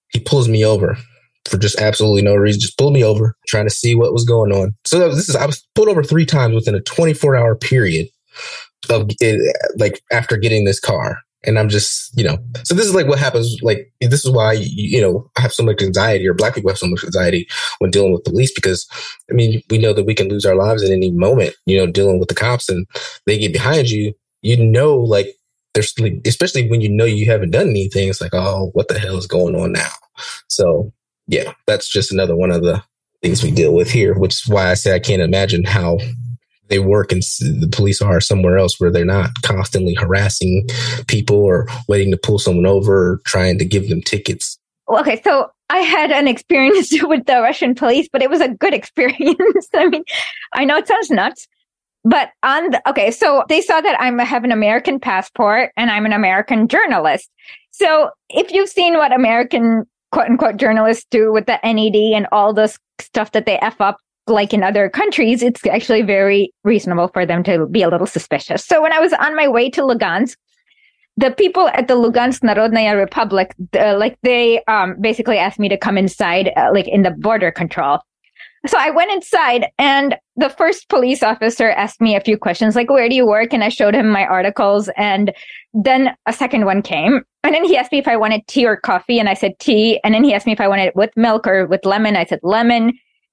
he 0.09 0.21
pulls 0.21 0.49
me 0.49 0.65
over 0.65 0.97
for 1.47 1.59
just 1.59 1.81
absolutely 1.81 2.23
no 2.23 2.35
reason. 2.35 2.61
Just 2.61 2.79
pulled 2.79 2.93
me 2.93 3.05
over, 3.05 3.37
trying 3.47 3.67
to 3.67 3.75
see 3.75 3.95
what 3.95 4.13
was 4.13 4.25
going 4.25 4.53
on. 4.53 4.75
So 4.85 5.09
this 5.11 5.29
is 5.29 5.37
I 5.37 5.47
was 5.47 5.67
pulled 5.75 5.89
over 5.89 6.03
three 6.03 6.27
times 6.27 6.55
within 6.55 6.75
a 6.75 6.81
24 6.81 7.37
hour 7.37 7.57
period 7.57 8.09
of 8.91 9.11
it, 9.21 9.57
like 9.79 10.03
after 10.13 10.37
getting 10.37 10.65
this 10.65 10.81
car. 10.81 11.19
And 11.45 11.61
I'm 11.61 11.69
just, 11.69 12.11
you 12.19 12.25
know, 12.25 12.39
so 12.65 12.75
this 12.75 12.87
is 12.87 12.95
like 12.95 13.07
what 13.07 13.21
happens. 13.21 13.57
Like, 13.63 13.93
this 14.01 14.25
is 14.25 14.33
why, 14.33 14.55
you 14.55 15.01
know, 15.01 15.31
I 15.37 15.43
have 15.43 15.53
so 15.53 15.63
much 15.63 15.81
anxiety 15.81 16.27
or 16.27 16.35
black 16.35 16.57
people 16.57 16.71
have 16.71 16.79
so 16.79 16.89
much 16.89 17.05
anxiety 17.05 17.47
when 17.79 17.93
dealing 17.93 18.13
with 18.13 18.25
police 18.25 18.53
because, 18.53 18.89
I 19.31 19.35
mean, 19.35 19.63
we 19.71 19.79
know 19.79 19.93
that 19.93 20.07
we 20.07 20.15
can 20.15 20.29
lose 20.29 20.45
our 20.45 20.57
lives 20.57 20.83
at 20.83 20.91
any 20.91 21.13
moment, 21.13 21.55
you 21.65 21.77
know, 21.77 21.87
dealing 21.87 22.19
with 22.19 22.29
the 22.29 22.35
cops 22.35 22.69
and 22.69 22.85
they 23.27 23.39
get 23.39 23.53
behind 23.53 23.91
you. 23.91 24.13
You 24.43 24.57
know, 24.57 24.97
like, 24.97 25.37
there's 25.77 25.95
especially 26.25 26.69
when 26.69 26.81
you 26.81 26.89
know 26.89 27.05
you 27.05 27.27
haven't 27.27 27.51
done 27.51 27.69
anything, 27.69 28.09
it's 28.09 28.21
like, 28.21 28.35
oh, 28.35 28.71
what 28.73 28.89
the 28.89 28.99
hell 28.99 29.19
is 29.19 29.27
going 29.27 29.55
on 29.55 29.73
now? 29.73 29.91
So 30.49 30.93
yeah, 31.27 31.53
that's 31.67 31.89
just 31.89 32.13
another 32.13 32.37
one 32.37 32.51
of 32.51 32.63
the 32.63 32.83
things 33.23 33.43
we 33.43 33.51
deal 33.51 33.75
with 33.75 33.91
here, 33.91 34.19
which 34.19 34.35
is 34.35 34.49
why 34.49 34.71
I 34.71 34.75
say 34.75 34.95
I 34.95 35.01
can't 35.01 35.23
imagine 35.23 35.65
how 35.65 35.99
they 36.69 36.79
work 36.79 37.13
and 37.13 37.23
the 37.23 37.69
police 37.71 38.03
are 38.03 38.21
somewhere 38.21 38.59
else 38.59 38.81
where 38.81 38.91
they're 38.91 39.05
not 39.05 39.31
constantly 39.43 39.95
harassing 39.95 40.67
people 41.07 41.37
or 41.37 41.69
waiting 41.89 42.11
to 42.11 42.17
pull 42.17 42.39
someone 42.39 42.67
over 42.67 43.13
or 43.13 43.21
trying 43.25 43.59
to 43.59 43.65
give 43.65 43.89
them 43.89 44.03
tickets. 44.03 44.59
Okay, 44.89 45.21
so 45.23 45.51
I 45.71 45.79
had 45.79 46.11
an 46.11 46.29
experience 46.29 46.93
with 47.03 47.27
the 47.27 47.41
Russian 47.41 47.75
police, 47.75 48.09
but 48.13 48.23
it 48.23 48.31
was 48.31 48.41
a 48.41 48.49
good 48.49 48.75
experience. 48.81 49.69
I 49.75 49.87
mean, 49.87 50.05
I 50.55 50.65
know 50.65 50.77
it 50.77 50.89
sounds 50.89 51.11
nuts, 51.11 51.47
but 52.05 52.31
on 52.43 52.71
the, 52.71 52.89
okay, 52.89 53.11
so 53.11 53.45
they 53.49 53.61
saw 53.61 53.81
that 53.81 54.01
I'm 54.01 54.19
have 54.19 54.45
an 54.45 54.53
American 54.53 55.01
passport 55.01 55.73
and 55.77 55.91
I'm 55.91 56.07
an 56.07 56.13
American 56.13 56.69
journalist. 56.69 57.31
So 57.71 58.11
if 58.29 58.53
you've 58.53 58.69
seen 58.69 58.95
what 58.95 59.13
American 59.13 59.87
quote 60.13 60.27
unquote 60.27 60.57
journalists 60.57 61.07
do 61.11 61.33
with 61.33 61.47
the 61.47 61.59
NED 61.63 62.17
and 62.17 62.27
all 62.33 62.53
this 62.53 62.79
stuff 63.01 63.33
that 63.33 63.47
they 63.47 63.59
F 63.59 63.81
up 63.81 63.99
like 64.27 64.53
in 64.53 64.63
other 64.63 64.89
countries, 64.89 65.43
it's 65.43 65.65
actually 65.67 66.03
very 66.03 66.53
reasonable 66.65 67.09
for 67.09 67.25
them 67.25 67.43
to 67.45 67.67
be 67.67 67.83
a 67.83 67.89
little 67.89 68.07
suspicious. 68.07 68.65
So 68.65 68.83
when 68.83 68.93
I 68.93 68.99
was 68.99 69.13
on 69.13 69.37
my 69.37 69.49
way 69.49 69.71
to 69.71 69.83
Lugansk, 69.83 70.37
the 71.17 71.31
people 71.31 71.69
at 71.69 71.89
the 71.89 71.95
Lugansk 71.95 72.41
Narodnaya 72.41 72.97
Republic, 72.97 73.55
uh, 73.79 73.97
like 73.97 74.19
they 74.23 74.63
um, 74.65 74.97
basically 75.01 75.39
asked 75.39 75.59
me 75.59 75.69
to 75.69 75.79
come 75.79 75.97
inside, 75.97 76.51
uh, 76.57 76.71
like 76.73 76.89
in 76.89 77.03
the 77.03 77.11
border 77.13 77.51
control. 77.51 78.01
So 78.67 78.79
I 78.79 78.91
went 78.91 79.13
inside 79.13 79.67
and 79.79 80.17
the 80.37 80.49
first 80.49 80.89
police 80.89 81.23
officer 81.23 81.71
asked 81.71 82.01
me 82.01 82.17
a 82.17 82.21
few 82.21 82.37
questions 82.37 82.75
like, 82.75 82.91
where 82.91 83.09
do 83.09 83.15
you 83.15 83.27
work? 83.27 83.53
And 83.53 83.63
I 83.63 83.69
showed 83.69 83.95
him 83.95 84.09
my 84.11 84.25
articles. 84.25 84.89
And 84.97 85.33
then 85.73 86.17
a 86.27 86.33
second 86.33 86.65
one 86.65 86.83
came. 86.83 87.23
And 87.45 87.55
then 87.55 87.65
he 87.65 87.77
asked 87.77 87.93
me 87.93 87.99
if 87.99 88.09
I 88.09 88.17
wanted 88.17 88.47
tea 88.47 88.67
or 88.67 88.77
coffee. 88.77 89.19
And 89.19 89.29
I 89.29 89.35
said 89.35 89.59
tea. 89.59 90.01
And 90.03 90.15
then 90.15 90.25
he 90.25 90.35
asked 90.35 90.47
me 90.47 90.53
if 90.53 90.61
I 90.61 90.69
wanted 90.69 90.87
it 90.87 90.97
with 90.97 91.11
milk 91.17 91.47
or 91.47 91.67
with 91.67 91.85
lemon. 91.85 92.17
I 92.17 92.25
said 92.25 92.41
lemon. 92.43 92.93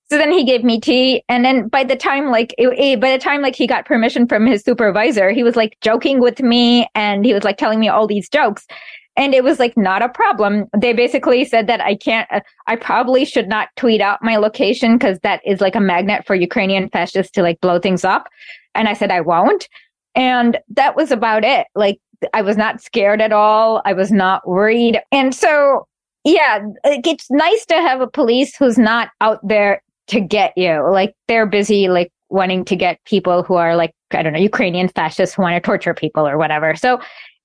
So 0.09 0.17
then 0.17 0.31
he 0.31 0.43
gave 0.43 0.63
me 0.63 0.79
tea. 0.79 1.23
And 1.29 1.43
then 1.43 1.67
by 1.67 1.83
the 1.83 1.95
time, 1.95 2.29
like, 2.29 2.53
it, 2.57 2.67
it, 2.77 2.99
by 2.99 3.11
the 3.11 3.17
time, 3.17 3.41
like, 3.41 3.55
he 3.55 3.65
got 3.65 3.85
permission 3.85 4.27
from 4.27 4.45
his 4.45 4.61
supervisor, 4.61 5.31
he 5.31 5.43
was 5.43 5.55
like 5.55 5.77
joking 5.81 6.19
with 6.19 6.41
me 6.41 6.87
and 6.93 7.25
he 7.25 7.33
was 7.33 7.43
like 7.43 7.57
telling 7.57 7.79
me 7.79 7.89
all 7.89 8.05
these 8.05 8.29
jokes 8.29 8.67
and 9.15 9.33
it 9.33 9.43
was 9.43 9.59
like 9.59 9.77
not 9.77 10.01
a 10.01 10.09
problem. 10.09 10.65
They 10.75 10.93
basically 10.93 11.45
said 11.45 11.67
that 11.67 11.81
I 11.81 11.95
can't, 11.95 12.27
uh, 12.31 12.41
I 12.67 12.75
probably 12.75 13.25
should 13.25 13.47
not 13.47 13.69
tweet 13.75 14.01
out 14.01 14.23
my 14.23 14.37
location 14.37 14.97
because 14.97 15.19
that 15.19 15.41
is 15.45 15.61
like 15.61 15.75
a 15.75 15.79
magnet 15.79 16.25
for 16.25 16.35
Ukrainian 16.35 16.89
fascists 16.89 17.31
to 17.33 17.43
like 17.43 17.61
blow 17.61 17.79
things 17.79 18.03
up. 18.03 18.27
And 18.73 18.87
I 18.87 18.93
said 18.93 19.11
I 19.11 19.21
won't. 19.21 19.67
And 20.15 20.57
that 20.69 20.95
was 20.95 21.11
about 21.11 21.43
it. 21.43 21.67
Like 21.75 21.99
I 22.33 22.41
was 22.41 22.57
not 22.57 22.81
scared 22.81 23.21
at 23.21 23.31
all. 23.31 23.81
I 23.85 23.93
was 23.93 24.11
not 24.11 24.47
worried. 24.47 24.99
And 25.11 25.35
so, 25.35 25.87
yeah, 26.23 26.59
it's 26.85 27.29
nice 27.29 27.65
to 27.67 27.75
have 27.75 28.01
a 28.01 28.07
police 28.07 28.55
who's 28.55 28.77
not 28.77 29.09
out 29.21 29.45
there 29.47 29.81
to 30.07 30.21
get 30.21 30.53
you. 30.57 30.89
Like 30.89 31.15
they're 31.27 31.45
busy, 31.45 31.87
like 31.87 32.11
wanting 32.29 32.65
to 32.65 32.75
get 32.75 33.03
people 33.05 33.43
who 33.43 33.55
are 33.55 33.75
like, 33.75 33.93
I 34.11 34.23
don't 34.23 34.33
know, 34.33 34.39
Ukrainian 34.39 34.87
fascists 34.87 35.35
who 35.35 35.43
want 35.43 35.55
to 35.55 35.65
torture 35.65 35.93
people 35.93 36.27
or 36.27 36.37
whatever. 36.37 36.75
So 36.75 36.99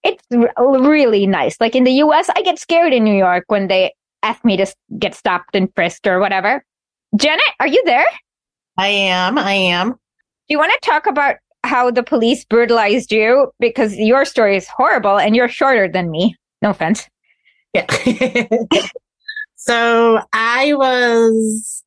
it's 0.05 0.25
really 0.59 1.27
nice. 1.27 1.57
Like 1.61 1.75
in 1.75 1.85
the 1.85 1.93
US, 1.93 2.29
I 2.35 2.43
get 2.43 2.59
scared 2.59 2.93
in 2.93 3.05
New 3.05 3.17
York 3.17 3.45
when 3.49 3.69
they 3.69 3.93
ask 4.23 4.45
me 4.45 4.57
to 4.57 4.67
get 4.99 5.15
stopped 5.15 5.55
and 5.55 5.73
frisked 5.75 6.07
or 6.07 6.21
whatever. 6.21 6.65
Janet, 7.17 7.45
are 7.61 7.67
you 7.67 7.83
there? 7.85 8.07
I 8.77 8.89
am. 8.89 9.39
I 9.39 9.53
am. 9.53 9.91
Do 9.91 9.97
you 10.49 10.59
want 10.59 10.73
to 10.73 10.89
talk 10.89 11.07
about 11.07 11.37
how 11.65 11.91
the 11.91 12.03
police 12.03 12.45
brutalized 12.45 13.13
you? 13.13 13.51
Because 13.59 13.97
your 13.97 14.25
story 14.25 14.57
is 14.57 14.69
horrible 14.69 15.19
and 15.19 15.35
you're 15.35 15.49
shorter 15.49 15.89
than 15.89 16.11
me. 16.11 16.37
No 16.63 16.71
offense. 16.71 17.09
Yeah. 17.75 17.87
so 19.57 20.21
I 20.33 20.73
was. 20.75 21.85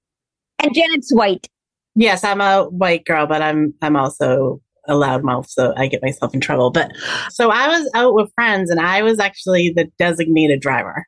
And 0.60 0.74
Janet's 0.74 1.14
white. 1.14 1.48
Yes, 1.96 2.24
I'm 2.24 2.40
a 2.40 2.66
white 2.66 3.06
girl, 3.06 3.28
but 3.28 3.42
I'm 3.42 3.74
I'm 3.82 3.96
also 3.96 4.62
a 4.88 4.96
loud 4.96 5.24
mouth, 5.24 5.50
so 5.50 5.74
I 5.78 5.88
get 5.88 6.02
myself 6.02 6.34
in 6.34 6.42
trouble. 6.42 6.72
But 6.72 6.92
so 7.30 7.52
I 7.52 7.68
was 7.68 7.90
out 7.94 8.14
with 8.14 8.34
friends, 8.34 8.70
and 8.70 8.80
I 8.80 9.02
was 9.02 9.20
actually 9.20 9.72
the 9.76 9.90
designated 9.98 10.62
driver. 10.62 11.06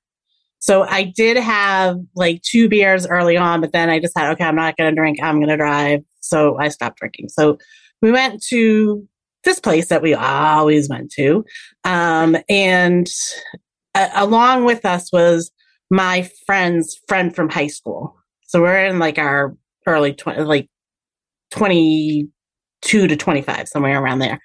So 0.60 0.84
I 0.84 1.04
did 1.04 1.36
have 1.36 1.98
like 2.16 2.42
two 2.42 2.70
beers 2.70 3.06
early 3.06 3.36
on, 3.36 3.60
but 3.60 3.74
then 3.74 3.90
I 3.90 4.00
decided, 4.00 4.32
okay, 4.32 4.46
I'm 4.46 4.56
not 4.56 4.78
going 4.78 4.90
to 4.90 4.96
drink. 4.96 5.20
I'm 5.22 5.36
going 5.36 5.50
to 5.50 5.58
drive. 5.58 6.04
So 6.22 6.58
I 6.58 6.70
stopped 6.70 7.00
drinking. 7.00 7.28
So 7.30 7.58
we 8.02 8.14
went 8.14 8.42
to 8.44 9.06
this 9.44 9.60
place 9.60 9.90
that 9.90 10.02
we 10.02 10.14
always 10.14 10.88
went 10.88 11.12
to. 11.14 11.44
Um, 11.84 12.38
and 12.48 13.10
along 13.94 14.64
with 14.64 14.86
us 14.86 15.12
was 15.12 15.52
my 15.90 16.30
friend's 16.46 16.98
friend 17.10 17.36
from 17.36 17.50
high 17.50 17.68
school. 17.68 18.16
So 18.48 18.62
we're 18.62 18.86
in 18.86 19.00
like 19.00 19.18
our 19.18 19.58
early 19.86 20.14
20, 20.14 20.44
like 20.44 20.70
22 22.84 23.08
to 23.08 23.16
25, 23.16 23.68
somewhere 23.68 24.02
around 24.02 24.20
there. 24.20 24.40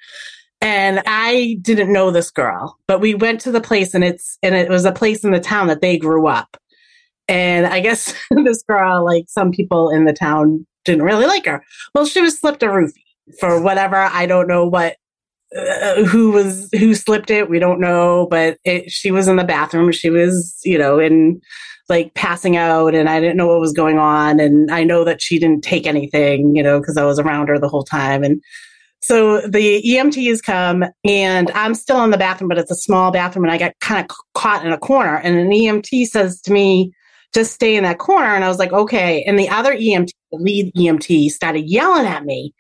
And 0.61 1.03
I 1.07 1.59
didn't 1.63 1.93
know 1.93 2.11
this 2.11 2.31
girl, 2.31 2.77
but 2.87 3.01
we 3.01 3.15
went 3.15 3.41
to 3.43 3.53
the 3.53 3.61
place 3.61 3.95
and 3.95 4.03
it's, 4.03 4.39
and 4.43 4.55
it 4.55 4.69
was 4.69 4.85
a 4.85 4.93
place 4.93 5.23
in 5.23 5.31
the 5.31 5.41
town 5.41 5.69
that 5.69 5.81
they 5.81 5.99
grew 5.99 6.27
up. 6.27 6.57
And 7.29 7.67
I 7.67 7.81
guess 7.81 8.15
this 8.31 8.63
girl, 8.63 9.05
like 9.05 9.27
some 9.29 9.53
people 9.53 9.91
in 9.91 10.05
the 10.05 10.13
town 10.13 10.67
didn't 10.85 11.05
really 11.05 11.27
like 11.27 11.47
her. 11.47 11.65
Well, 11.95 12.07
she 12.07 12.21
was 12.21 12.39
slipped 12.39 12.63
a 12.63 12.67
roofie 12.67 12.95
for 13.39 13.61
whatever. 13.61 13.97
I 13.97 14.27
don't 14.27 14.49
know 14.49 14.67
what, 14.67 14.97
uh, 15.57 16.05
who 16.05 16.33
was, 16.33 16.69
who 16.77 16.95
slipped 16.95 17.31
it. 17.31 17.49
We 17.49 17.59
don't 17.59 17.81
know, 17.81 18.27
but 18.29 18.59
it, 18.65 18.91
she 18.91 19.11
was 19.11 19.29
in 19.29 19.37
the 19.37 19.45
bathroom. 19.45 19.93
She 19.93 20.11
was, 20.11 20.59
you 20.65 20.79
know, 20.79 20.99
in 20.99 21.41
like 21.89 22.13
passing 22.15 22.57
out 22.57 22.95
and 22.95 23.09
I 23.09 23.21
didn't 23.21 23.37
know 23.37 23.47
what 23.47 23.61
was 23.61 23.73
going 23.73 23.99
on. 23.99 24.41
And 24.41 24.71
I 24.71 24.85
know 24.85 25.05
that 25.05 25.23
she 25.23 25.39
didn't 25.39 25.65
take 25.65 25.87
anything, 25.87 26.55
you 26.55 26.63
know, 26.63 26.81
because 26.81 26.97
I 26.97 27.05
was 27.05 27.19
around 27.19 27.49
her 27.49 27.59
the 27.59 27.69
whole 27.69 27.85
time. 27.85 28.23
And 28.23 28.43
so 29.01 29.41
the 29.43 29.83
EMTs 29.83 30.43
come 30.43 30.85
and 31.05 31.51
I'm 31.53 31.75
still 31.75 32.03
in 32.05 32.11
the 32.11 32.19
bathroom, 32.19 32.49
but 32.49 32.59
it's 32.59 32.71
a 32.71 32.77
small 32.77 33.11
bathroom 33.11 33.45
and 33.45 33.53
I 33.53 33.59
got 33.59 33.79
kind 33.81 34.05
of 34.05 34.17
caught 34.35 34.67
in 34.67 34.73
a 34.73 34.79
corner. 34.79 35.17
And 35.17 35.39
an 35.39 35.51
EMT 35.51 36.07
says 36.07 36.41
to 36.43 36.53
me, 36.53 36.93
just 37.35 37.53
stay 37.53 37.77
in 37.77 37.85
that 37.85 37.99
corner. 37.99 38.35
And 38.35 38.45
I 38.45 38.49
was 38.49 38.59
like, 38.59 38.73
okay. 38.73 39.23
And 39.23 39.39
the 39.39 39.49
other 39.49 39.75
EMT, 39.75 40.11
the 40.33 40.39
lead 40.39 40.75
EMT 40.75 41.31
started 41.31 41.69
yelling 41.69 42.07
at 42.07 42.25
me. 42.25 42.55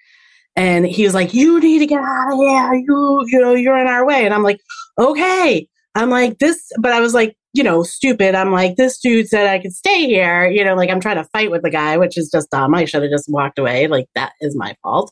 And 0.56 0.86
he 0.86 1.04
was 1.04 1.14
like, 1.14 1.34
you 1.34 1.60
need 1.60 1.78
to 1.78 1.86
get 1.86 2.00
out 2.00 2.32
of 2.32 2.38
here. 2.38 2.74
You, 2.74 3.24
you 3.28 3.40
know, 3.40 3.54
you're 3.54 3.78
in 3.78 3.86
our 3.86 4.04
way. 4.04 4.24
And 4.24 4.34
I'm 4.34 4.42
like, 4.42 4.60
okay. 4.98 5.68
I'm 5.94 6.10
like, 6.10 6.38
this, 6.38 6.70
but 6.80 6.92
I 6.92 7.00
was 7.00 7.14
like, 7.14 7.36
you 7.52 7.62
know, 7.62 7.82
stupid. 7.82 8.34
I'm 8.34 8.52
like, 8.52 8.76
this 8.76 8.98
dude 8.98 9.28
said 9.28 9.46
I 9.46 9.58
could 9.58 9.72
stay 9.72 10.06
here. 10.06 10.46
You 10.46 10.64
know, 10.64 10.74
like 10.74 10.90
I'm 10.90 11.00
trying 11.00 11.16
to 11.16 11.28
fight 11.32 11.50
with 11.50 11.62
the 11.62 11.70
guy, 11.70 11.96
which 11.96 12.18
is 12.18 12.30
just 12.30 12.50
dumb. 12.50 12.74
I 12.74 12.84
should 12.84 13.02
have 13.02 13.10
just 13.10 13.28
walked 13.28 13.58
away. 13.58 13.86
Like 13.86 14.06
that 14.14 14.32
is 14.40 14.56
my 14.56 14.74
fault. 14.82 15.10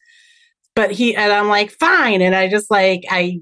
But 0.75 0.90
he, 0.90 1.16
and 1.16 1.33
I'm 1.33 1.49
like, 1.49 1.70
fine. 1.70 2.20
And 2.20 2.35
I 2.35 2.49
just 2.49 2.70
like, 2.70 3.05
I 3.11 3.40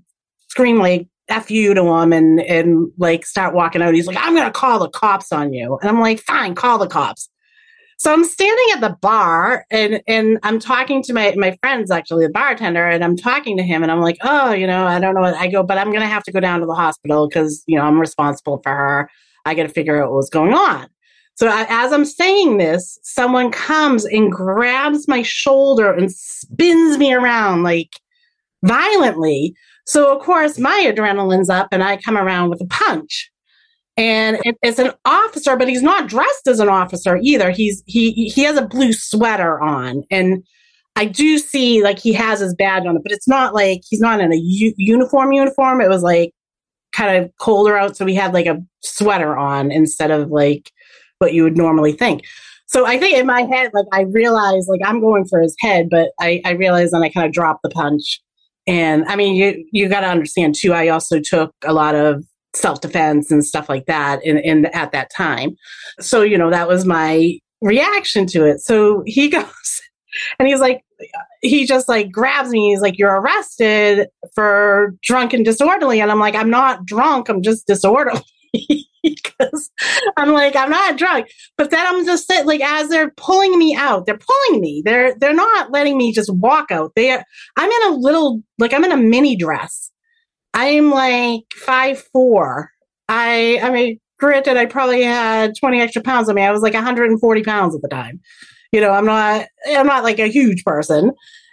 scream 0.49 0.79
like, 0.79 1.09
F 1.29 1.51
you 1.51 1.73
to 1.73 1.83
him 1.83 2.13
and, 2.13 2.41
and 2.41 2.93
like 2.99 3.25
start 3.25 3.55
walking 3.55 3.81
out. 3.81 3.95
He's 3.95 4.07
like, 4.07 4.19
I'm 4.21 4.37
to 4.37 4.51
call 4.51 4.79
the 4.79 4.91
cops 4.91 5.33
on 5.33 5.55
you. 5.55 5.79
And 5.81 5.89
I'm 5.89 5.99
like, 5.99 6.21
fine, 6.21 6.55
call 6.55 6.77
the 6.77 6.87
cops. 6.87 7.31
So 8.05 8.13
I'm 8.13 8.25
standing 8.25 8.67
at 8.75 8.83
the 8.83 8.99
bar 9.01 9.65
and, 9.71 10.03
and 10.07 10.39
I'm 10.43 10.59
talking 10.59 11.03
to 11.05 11.15
my, 11.15 11.33
my 11.39 11.57
friends, 11.63 11.91
actually, 11.91 12.27
the 12.27 12.33
bartender, 12.33 12.87
and 12.87 13.03
I'm 13.03 13.17
talking 13.17 13.57
to 13.57 13.63
him 13.63 13.83
and 13.83 13.91
I'm 13.91 14.03
like, 14.03 14.19
oh, 14.21 14.53
you 14.53 14.67
know, 14.67 14.87
I 14.87 15.01
don't 15.01 15.15
know 15.15 15.23
what 15.23 15.33
I 15.37 15.49
go, 15.49 15.63
but 15.63 15.79
I'm 15.79 15.87
going 15.87 16.03
to 16.03 16.07
have 16.07 16.23
to 16.25 16.31
go 16.33 16.39
down 16.39 16.61
to 16.61 16.67
the 16.67 16.75
hospital 16.75 17.27
because, 17.27 17.65
you 17.67 17.79
know, 17.79 17.83
I'm 17.83 17.99
responsible 17.99 18.61
for 18.63 18.73
her. 18.73 19.11
I 19.47 19.55
got 19.55 19.63
to 19.63 19.71
figure 19.71 20.05
out 20.05 20.13
what's 20.13 20.29
going 20.29 20.53
on. 20.53 20.87
So 21.37 21.49
I, 21.49 21.65
as 21.71 21.95
I'm 21.95 22.05
saying 22.05 22.59
this, 22.59 22.99
someone 23.05 23.51
comes 23.51 24.05
and 24.05 24.31
grabs 24.31 25.09
my 25.09 25.23
shoulder 25.23 25.91
and 25.91 26.13
spins 26.13 26.99
me 26.99 27.15
around 27.15 27.63
like 27.63 27.99
violently. 28.67 29.57
So 29.87 30.15
of 30.15 30.23
course 30.23 30.59
my 30.59 30.93
adrenaline's 30.95 31.49
up 31.49 31.69
and 31.73 31.83
I 31.83 31.97
come 31.97 32.19
around 32.19 32.51
with 32.51 32.61
a 32.61 32.67
punch 32.67 33.31
and 33.97 34.39
it, 34.45 34.57
it's 34.63 34.79
an 34.79 34.93
officer, 35.05 35.57
but 35.57 35.69
he's 35.69 35.83
not 35.83 36.09
dressed 36.09 36.47
as 36.47 36.61
an 36.61 36.69
officer 36.69 37.19
either. 37.23 37.51
He's 37.51 37.83
he 37.87 38.13
he 38.29 38.43
has 38.43 38.57
a 38.57 38.67
blue 38.67 38.93
sweater 38.93 39.61
on, 39.61 40.03
and 40.11 40.43
I 40.97 41.07
do 41.07 41.39
see 41.39 41.83
like 41.83 41.99
he 41.99 42.13
has 42.13 42.41
his 42.41 42.55
badge 42.55 42.87
on 42.87 42.97
it, 42.97 43.03
but 43.03 43.13
it's 43.13 43.29
not 43.29 43.55
like 43.55 43.81
he's 43.89 44.01
not 44.01 44.21
in 44.21 44.33
a 44.33 44.37
u- 44.37 44.75
uniform. 44.77 45.33
Uniform. 45.33 45.81
It 45.81 45.89
was 45.89 46.03
like 46.03 46.33
kind 46.93 47.25
of 47.25 47.31
colder 47.39 47.77
out, 47.77 47.97
so 47.97 48.07
he 48.07 48.15
had 48.15 48.35
like 48.35 48.47
a 48.47 48.61
sweater 48.83 49.37
on 49.37 49.71
instead 49.71 50.11
of 50.11 50.31
like 50.31 50.71
what 51.19 51.33
you 51.33 51.45
would 51.45 51.57
normally 51.57 51.93
think. 51.93 52.23
So 52.67 52.87
I 52.87 52.99
think 52.99 53.17
in 53.17 53.27
my 53.27 53.43
head, 53.43 53.71
like 53.75 53.87
I 53.93 54.03
realized 54.03 54.69
like 54.69 54.81
I'm 54.85 55.01
going 55.01 55.25
for 55.27 55.41
his 55.41 55.55
head, 55.61 55.89
but 55.91 56.11
I, 56.21 56.41
I 56.45 56.53
realized 56.53 56.93
and 56.93 57.05
I 57.05 57.11
kind 57.11 57.27
of 57.27 57.33
dropped 57.33 57.63
the 57.63 57.71
punch. 57.71 58.21
And 58.67 59.05
I 59.07 59.15
mean, 59.15 59.37
you 59.37 59.65
you 59.71 59.89
got 59.89 60.01
to 60.01 60.09
understand 60.09 60.57
too. 60.57 60.73
I 60.73 60.89
also 60.89 61.21
took 61.21 61.53
a 61.65 61.73
lot 61.73 61.95
of 61.95 62.25
self 62.55 62.81
defense 62.81 63.31
and 63.31 63.45
stuff 63.45 63.69
like 63.69 63.87
that 63.87 64.25
in, 64.25 64.39
in 64.39 64.67
at 64.67 64.93
that 64.93 65.11
time. 65.11 65.57
So, 66.01 66.23
you 66.23 66.39
know, 66.39 66.51
that 66.51 66.69
was 66.69 66.85
my 66.85 67.39
reaction 67.61 68.27
to 68.29 68.45
it. 68.45 68.61
So 68.61 69.03
he 69.07 69.29
goes 69.31 69.83
and 70.39 70.49
he's 70.49 70.61
like, 70.61 70.83
he 71.43 71.67
just 71.67 71.89
like 71.89 72.11
grabs 72.11 72.51
me. 72.51 72.71
He's 72.71 72.81
like, 72.81 72.99
You're 72.99 73.21
arrested 73.21 74.09
for 74.35 74.95
drunk 75.03 75.33
and 75.33 75.45
disorderly. 75.45 76.01
And 76.01 76.11
I'm 76.11 76.21
like, 76.21 76.35
I'm 76.35 76.51
not 76.51 76.87
drunk. 76.87 77.29
I'm 77.29 77.43
just 77.43 77.67
disorderly. 77.67 78.23
because 79.03 79.71
I'm 80.17 80.33
like, 80.33 80.57
I'm 80.57 80.71
not 80.71 80.97
drunk. 80.97 81.29
But 81.59 81.71
then 81.71 81.85
I'm 81.87 82.05
just 82.07 82.33
like, 82.45 82.61
as 82.63 82.89
they're 82.89 83.11
pulling 83.17 83.59
me 83.59 83.75
out, 83.75 84.07
they're 84.07 84.19
pulling 84.19 84.61
me. 84.61 84.83
They're 84.85 85.15
they're 85.17 85.35
not 85.35 85.71
letting 85.71 85.99
me 85.99 86.13
just 86.13 86.33
walk 86.35 86.71
out. 86.71 86.93
They 86.97 87.13
I'm 87.13 87.71
in 87.71 87.93
a 87.93 87.97
little 87.97 88.43
like 88.59 88.73
I'm 88.73 88.85
in 88.85 88.93
a 88.93 88.97
mini 88.97 89.37
dress 89.37 89.91
I'm 90.55 90.91
like 90.91 91.43
five 91.55 92.03
four. 92.13 92.71
I 93.09 93.59
I 93.63 93.71
mean, 93.71 94.01
granted, 94.19 94.57
I 94.57 94.67
probably 94.67 95.03
had 95.03 95.55
20 95.59 95.81
extra 95.81 96.01
pounds 96.01 96.29
on 96.29 96.37
me. 96.37 96.43
I 96.43 96.53
was 96.53 96.63
like 96.63 96.75
140 96.75 97.43
pounds 97.43 97.75
at 97.75 97.83
the 97.83 97.89
time. 97.89 98.21
You 98.73 98.81
know, 98.81 98.91
I'm 98.91 99.05
not 99.05 99.47
I'm 99.69 99.87
not 99.87 100.05
like 100.05 100.19
a 100.19 100.29
huge 100.29 100.65
person. 100.65 101.13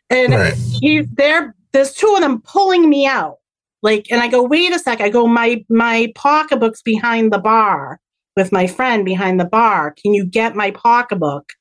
And 0.09 0.33
right. 0.33 0.53
he 0.53 1.01
there 1.13 1.55
there's 1.73 1.93
two 1.93 2.13
of 2.15 2.21
them 2.21 2.41
pulling 2.41 2.89
me 2.89 3.05
out. 3.05 3.37
Like, 3.83 4.07
and 4.11 4.21
I 4.21 4.27
go, 4.27 4.43
wait 4.43 4.73
a 4.73 4.79
sec. 4.79 5.01
I 5.01 5.09
go, 5.09 5.25
my 5.27 5.65
my 5.69 6.11
pocketbook's 6.15 6.81
behind 6.81 7.33
the 7.33 7.39
bar 7.39 7.99
with 8.37 8.51
my 8.51 8.67
friend 8.67 9.03
behind 9.03 9.39
the 9.39 9.45
bar. 9.45 9.95
Can 10.01 10.13
you 10.13 10.25
get 10.25 10.55
my 10.55 10.71
pocketbook? 10.71 11.51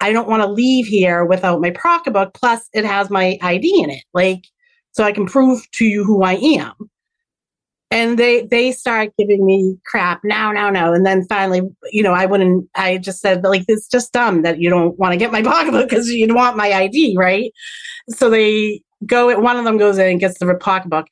I 0.00 0.12
don't 0.12 0.28
want 0.28 0.42
to 0.42 0.48
leave 0.48 0.86
here 0.86 1.24
without 1.24 1.60
my 1.60 1.70
pocketbook. 1.70 2.34
Plus, 2.34 2.68
it 2.72 2.84
has 2.84 3.10
my 3.10 3.38
ID 3.42 3.82
in 3.82 3.90
it. 3.90 4.04
Like, 4.14 4.44
so 4.92 5.04
I 5.04 5.12
can 5.12 5.26
prove 5.26 5.68
to 5.72 5.84
you 5.84 6.04
who 6.04 6.22
I 6.22 6.34
am. 6.34 6.72
And 7.92 8.18
they 8.18 8.42
they 8.42 8.70
start 8.70 9.12
giving 9.18 9.44
me 9.44 9.76
crap. 9.84 10.20
No, 10.22 10.52
no, 10.52 10.70
no. 10.70 10.92
And 10.92 11.04
then 11.04 11.26
finally, 11.28 11.62
you 11.90 12.04
know, 12.04 12.12
I 12.12 12.24
wouldn't. 12.24 12.68
I 12.76 12.98
just 12.98 13.20
said 13.20 13.42
like 13.42 13.64
it's 13.66 13.88
just 13.88 14.12
dumb 14.12 14.42
that 14.42 14.60
you 14.60 14.70
don't 14.70 14.96
want 14.96 15.12
to 15.12 15.16
get 15.16 15.32
my 15.32 15.42
pocketbook 15.44 15.88
because 15.88 16.08
you 16.08 16.32
want 16.32 16.56
my 16.56 16.72
ID, 16.72 17.16
right? 17.18 17.52
So 18.08 18.30
they 18.30 18.82
go. 19.06 19.36
One 19.40 19.56
of 19.56 19.64
them 19.64 19.76
goes 19.76 19.98
in 19.98 20.08
and 20.08 20.20
gets 20.20 20.38
the 20.38 20.54
pocketbook. 20.54 21.08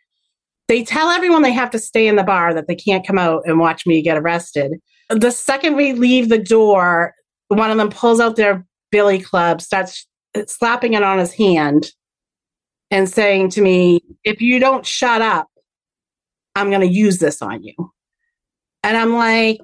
They 0.68 0.84
tell 0.84 1.08
everyone 1.08 1.42
they 1.42 1.52
have 1.52 1.70
to 1.70 1.78
stay 1.78 2.06
in 2.06 2.16
the 2.16 2.22
bar 2.22 2.54
that 2.54 2.68
they 2.68 2.76
can't 2.76 3.04
come 3.04 3.18
out 3.18 3.42
and 3.46 3.58
watch 3.58 3.84
me 3.84 4.00
get 4.02 4.18
arrested. 4.18 4.74
The 5.08 5.30
second 5.30 5.74
we 5.74 5.94
leave 5.94 6.28
the 6.28 6.38
door, 6.38 7.14
one 7.48 7.70
of 7.70 7.78
them 7.78 7.88
pulls 7.88 8.20
out 8.20 8.36
their 8.36 8.64
billy 8.92 9.18
club, 9.18 9.60
starts 9.60 10.06
slapping 10.46 10.92
it 10.92 11.02
on 11.02 11.18
his 11.18 11.32
hand, 11.32 11.90
and 12.90 13.08
saying 13.08 13.50
to 13.50 13.62
me, 13.62 14.00
if 14.24 14.40
you 14.40 14.58
don't 14.60 14.86
shut 14.86 15.22
up, 15.22 15.48
I'm 16.54 16.70
going 16.70 16.80
to 16.80 16.92
use 16.92 17.18
this 17.18 17.42
on 17.42 17.62
you. 17.62 17.74
And 18.82 18.96
I'm 18.96 19.14
like, 19.14 19.58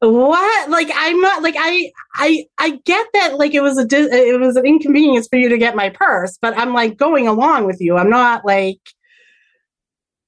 what? 0.00 0.70
Like, 0.70 0.90
I'm 0.94 1.20
not 1.20 1.42
like, 1.42 1.56
I, 1.58 1.90
I, 2.14 2.46
I 2.58 2.80
get 2.84 3.06
that. 3.14 3.38
Like 3.38 3.54
it 3.54 3.60
was 3.60 3.78
a, 3.78 3.86
it 3.90 4.40
was 4.40 4.56
an 4.56 4.66
inconvenience 4.66 5.28
for 5.28 5.36
you 5.36 5.48
to 5.48 5.58
get 5.58 5.76
my 5.76 5.90
purse, 5.90 6.38
but 6.40 6.56
I'm 6.56 6.72
like 6.72 6.96
going 6.96 7.26
along 7.26 7.66
with 7.66 7.80
you. 7.80 7.96
I'm 7.96 8.10
not 8.10 8.44
like, 8.44 8.80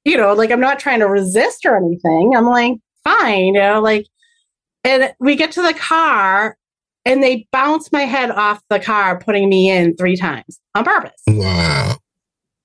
you 0.05 0.17
know, 0.17 0.33
like 0.33 0.51
I'm 0.51 0.61
not 0.61 0.79
trying 0.79 1.01
to 1.01 1.09
resist 1.09 1.67
or 1.67 1.77
anything. 1.77 2.35
I'm 2.37 2.47
like, 2.47 2.75
fine, 3.05 3.47
you 3.47 3.53
know, 3.53 3.81
like, 3.81 4.07
and 4.85 5.13
we 5.21 5.37
get 5.37 5.53
to 5.53 5.63
the 5.63 5.75
car 5.75 6.57
and 7.05 7.23
they 7.23 7.47
bounce 7.53 7.93
my 7.93 8.03
head 8.03 8.31
off 8.31 8.63
the 8.71 8.81
car, 8.81 9.19
putting 9.19 9.49
me 9.49 9.71
in 9.71 9.97
three 9.97 10.17
times 10.17 10.61
on 10.75 10.85
purpose. 10.85 11.23
Wow. 11.27 11.97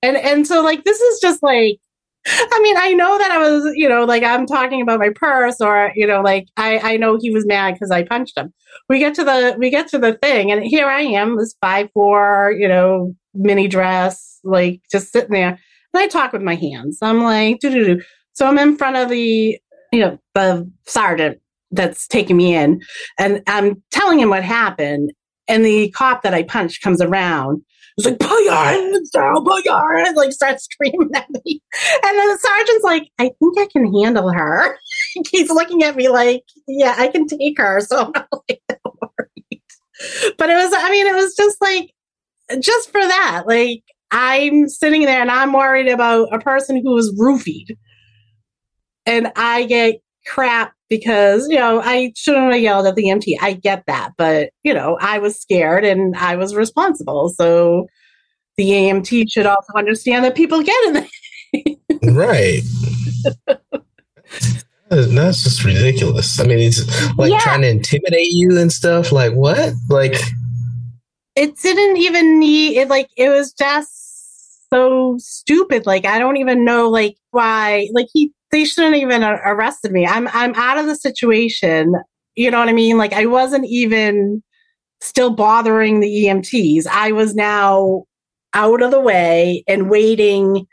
And 0.02 0.18
and 0.18 0.48
so 0.48 0.64
like 0.64 0.84
this 0.84 1.00
is 1.00 1.20
just 1.20 1.44
like 1.44 1.80
I 2.28 2.60
mean, 2.62 2.78
I 2.78 2.94
know 2.94 3.18
that 3.18 3.32
I 3.32 3.38
was, 3.40 3.74
you 3.76 3.90
know, 3.90 4.04
like 4.04 4.24
I'm 4.24 4.46
talking 4.46 4.82
about 4.82 5.00
my 5.00 5.10
purse 5.10 5.60
or, 5.60 5.92
you 5.96 6.06
know, 6.06 6.22
like 6.22 6.48
I, 6.56 6.94
I 6.94 6.98
know 6.98 7.18
he 7.20 7.32
was 7.32 7.48
mad 7.48 7.74
because 7.74 7.90
I 7.90 8.04
punched 8.04 8.38
him. 8.38 8.54
We 8.90 9.00
get 9.00 9.16
to 9.16 9.24
the, 9.24 9.56
we 9.58 9.72
get 9.72 9.88
to 9.90 9.98
the 9.98 10.14
thing 10.14 10.52
and 10.52 10.64
here 10.64 10.88
I 10.88 11.02
am, 11.02 11.38
this 11.38 11.56
five, 11.62 11.90
four, 11.94 12.56
you 12.58 12.68
know, 12.68 13.16
mini 13.34 13.68
dress, 13.68 14.40
like 14.44 14.82
just 14.92 15.12
sitting 15.12 15.32
there. 15.32 15.60
And 15.94 16.04
I 16.04 16.08
talk 16.08 16.32
with 16.32 16.44
my 16.44 16.56
hands. 16.56 17.00
I'm 17.02 17.24
like, 17.24 17.60
doo 17.60 17.72
doo 17.72 17.96
doo. 17.96 18.04
So 18.34 18.46
I'm 18.46 18.60
in 18.60 18.78
front 18.78 18.98
of 18.98 19.10
the, 19.10 19.58
you 19.92 20.00
know, 20.00 20.20
the 20.36 20.70
sergeant 20.86 21.42
that's 21.72 22.08
taking 22.08 22.38
me 22.38 22.56
in 22.56 22.82
and 23.18 23.42
I'm 23.48 23.82
telling 23.92 24.20
him 24.20 24.30
what 24.30 24.44
happened. 24.44 25.12
And 25.48 25.66
the 25.66 25.90
cop 25.92 26.22
that 26.22 26.36
I 26.36 26.44
punched 26.44 26.84
comes 26.84 27.02
around 27.02 27.64
it's 27.98 28.08
like, 28.08 28.20
put 28.20 28.44
your 28.44 28.54
hands 28.54 29.10
down, 29.10 29.44
put 29.44 29.66
your 29.66 29.98
hands, 29.98 30.16
like 30.16 30.32
starts 30.32 30.64
screaming 30.72 31.10
at 31.14 31.30
me. 31.30 31.62
And 32.06 32.18
then 32.18 32.30
the 32.30 32.38
sergeant's 32.40 32.84
like, 32.84 33.10
I 33.20 33.32
think 33.40 33.60
I 33.60 33.68
can 33.72 33.94
handle 33.94 34.32
her. 34.32 34.78
He's 35.32 35.50
looking 35.50 35.84
at 35.84 35.96
me 35.96 36.10
like, 36.10 36.44
yeah, 36.68 36.96
I 36.98 37.08
can 37.08 37.28
take 37.28 37.58
her. 37.58 37.82
So 37.82 38.06
I'm 38.06 38.12
not 38.14 38.28
like 38.50 38.62
that 38.70 38.80
worried. 38.84 39.62
But 40.38 40.50
it 40.50 40.56
was, 40.56 40.74
I 40.76 40.90
mean, 40.90 41.08
it 41.08 41.16
was 41.16 41.36
just 41.36 41.62
like, 41.62 41.92
just 42.60 42.92
for 42.92 43.02
that, 43.02 43.44
like 43.46 43.84
I'm 44.12 44.68
sitting 44.68 45.06
there 45.06 45.22
and 45.22 45.32
I'm 45.32 45.54
worried 45.54 45.88
about 45.88 46.34
a 46.34 46.40
person 46.40 46.78
who 46.78 46.94
was 46.94 47.14
roofied. 47.18 47.78
And 49.06 49.32
I 49.36 49.66
get 49.66 49.96
crap 50.28 50.74
because, 50.92 51.48
you 51.48 51.56
know, 51.56 51.82
I 51.82 52.12
shouldn't 52.18 52.52
have 52.52 52.62
yelled 52.62 52.86
at 52.86 52.96
the 52.96 53.06
EMT. 53.06 53.38
I 53.42 53.54
get 53.54 53.86
that. 53.88 54.12
But, 54.18 54.50
you 54.64 54.74
know, 54.74 54.98
I 55.00 55.20
was 55.20 55.40
scared 55.40 55.86
and 55.86 56.14
I 56.18 56.36
was 56.36 56.54
responsible. 56.54 57.30
So 57.30 57.88
the 58.58 58.70
EMT 58.70 59.32
should 59.32 59.46
also 59.46 59.72
understand 59.78 60.26
that 60.26 60.36
people 60.36 60.62
get 60.62 60.88
in 60.88 60.94
there. 60.94 62.14
right. 62.14 62.62
That's 64.90 65.44
just 65.44 65.64
ridiculous. 65.64 66.38
I 66.42 66.44
mean, 66.44 66.60
it's 66.60 67.18
like 67.18 67.32
yeah. 67.32 67.40
trying 67.40 67.62
to 67.62 67.70
intimidate 67.70 68.28
you 68.32 68.60
and 68.60 68.70
stuff. 68.70 69.14
Like, 69.14 69.32
what? 69.32 69.74
Like, 69.90 70.16
it 71.38 71.56
didn't 71.56 71.96
even 71.96 72.38
need 72.38 72.76
it. 72.76 72.90
Like, 72.90 73.08
it 73.16 73.30
was 73.30 73.54
just 73.54 74.70
so 74.70 75.16
stupid. 75.20 75.86
Like, 75.86 76.06
I 76.06 76.20
don't 76.20 76.36
even 76.36 76.66
know, 76.66 76.90
like, 76.90 77.16
why. 77.30 77.88
Like, 77.94 78.08
he 78.12 78.34
they 78.52 78.66
shouldn't 78.66 78.96
even 78.96 79.24
arrested 79.24 79.92
me. 79.92 80.06
I'm 80.06 80.28
I'm 80.30 80.54
out 80.56 80.78
of 80.78 80.86
the 80.86 80.96
situation. 80.96 81.96
You 82.36 82.52
know 82.52 82.60
what 82.60 82.70
I 82.70 82.74
mean? 82.74 82.98
Like 82.98 83.14
I 83.14 83.26
wasn't 83.26 83.66
even 83.68 84.44
still 85.00 85.32
bothering 85.32 86.00
the 86.00 86.26
EMTs. 86.26 86.86
I 86.88 87.12
was 87.12 87.34
now 87.34 88.04
out 88.54 88.82
of 88.82 88.92
the 88.92 89.00
way 89.00 89.64
and 89.68 89.90
waiting 89.90 90.66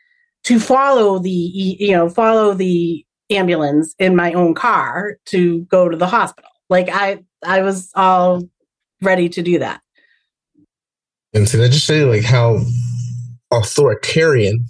to 0.45 0.61
follow 0.61 1.19
the 1.19 1.31
you 1.31 1.93
know 1.93 2.09
follow 2.09 2.55
the 2.55 3.05
ambulance 3.31 3.95
in 3.99 4.17
my 4.17 4.33
own 4.33 4.55
car 4.55 5.19
to 5.27 5.61
go 5.63 5.89
to 5.89 5.97
the 5.97 6.07
hospital. 6.07 6.51
Like 6.69 6.89
I 6.91 7.25
I 7.45 7.63
was 7.63 7.91
all 7.95 8.43
ready 9.03 9.29
to 9.29 9.43
do 9.43 9.59
that. 9.61 9.81
And 11.35 11.49
so 11.49 11.63
I 11.63 11.69
just 11.69 11.87
say 11.87 12.05
like 12.05 12.25
how 12.25 12.61
authoritarian 13.53 14.67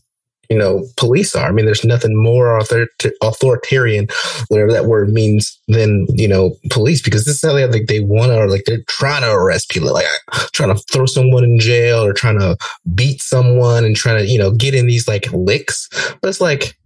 you 0.48 0.56
know, 0.56 0.84
police 0.96 1.34
are. 1.34 1.48
I 1.48 1.52
mean, 1.52 1.66
there's 1.66 1.84
nothing 1.84 2.16
more 2.16 2.58
author- 2.58 2.88
authoritarian, 3.22 4.08
whatever 4.48 4.72
that 4.72 4.86
word 4.86 5.10
means, 5.10 5.58
than 5.68 6.06
you 6.10 6.28
know, 6.28 6.56
police. 6.70 7.02
Because 7.02 7.24
this 7.24 7.36
is 7.36 7.42
how 7.42 7.52
they 7.52 7.66
like 7.66 7.86
they 7.86 8.00
want 8.00 8.32
to, 8.32 8.38
or 8.38 8.48
like 8.48 8.64
they're 8.64 8.82
trying 8.88 9.22
to 9.22 9.30
arrest 9.30 9.70
people, 9.70 9.92
like 9.92 10.06
trying 10.52 10.74
to 10.74 10.82
throw 10.90 11.06
someone 11.06 11.44
in 11.44 11.58
jail 11.58 12.02
or 12.02 12.12
trying 12.12 12.38
to 12.38 12.56
beat 12.94 13.20
someone 13.20 13.84
and 13.84 13.96
trying 13.96 14.18
to 14.18 14.26
you 14.26 14.38
know 14.38 14.50
get 14.50 14.74
in 14.74 14.86
these 14.86 15.06
like 15.06 15.30
licks. 15.32 15.88
But 16.20 16.28
it's 16.28 16.40
like 16.40 16.76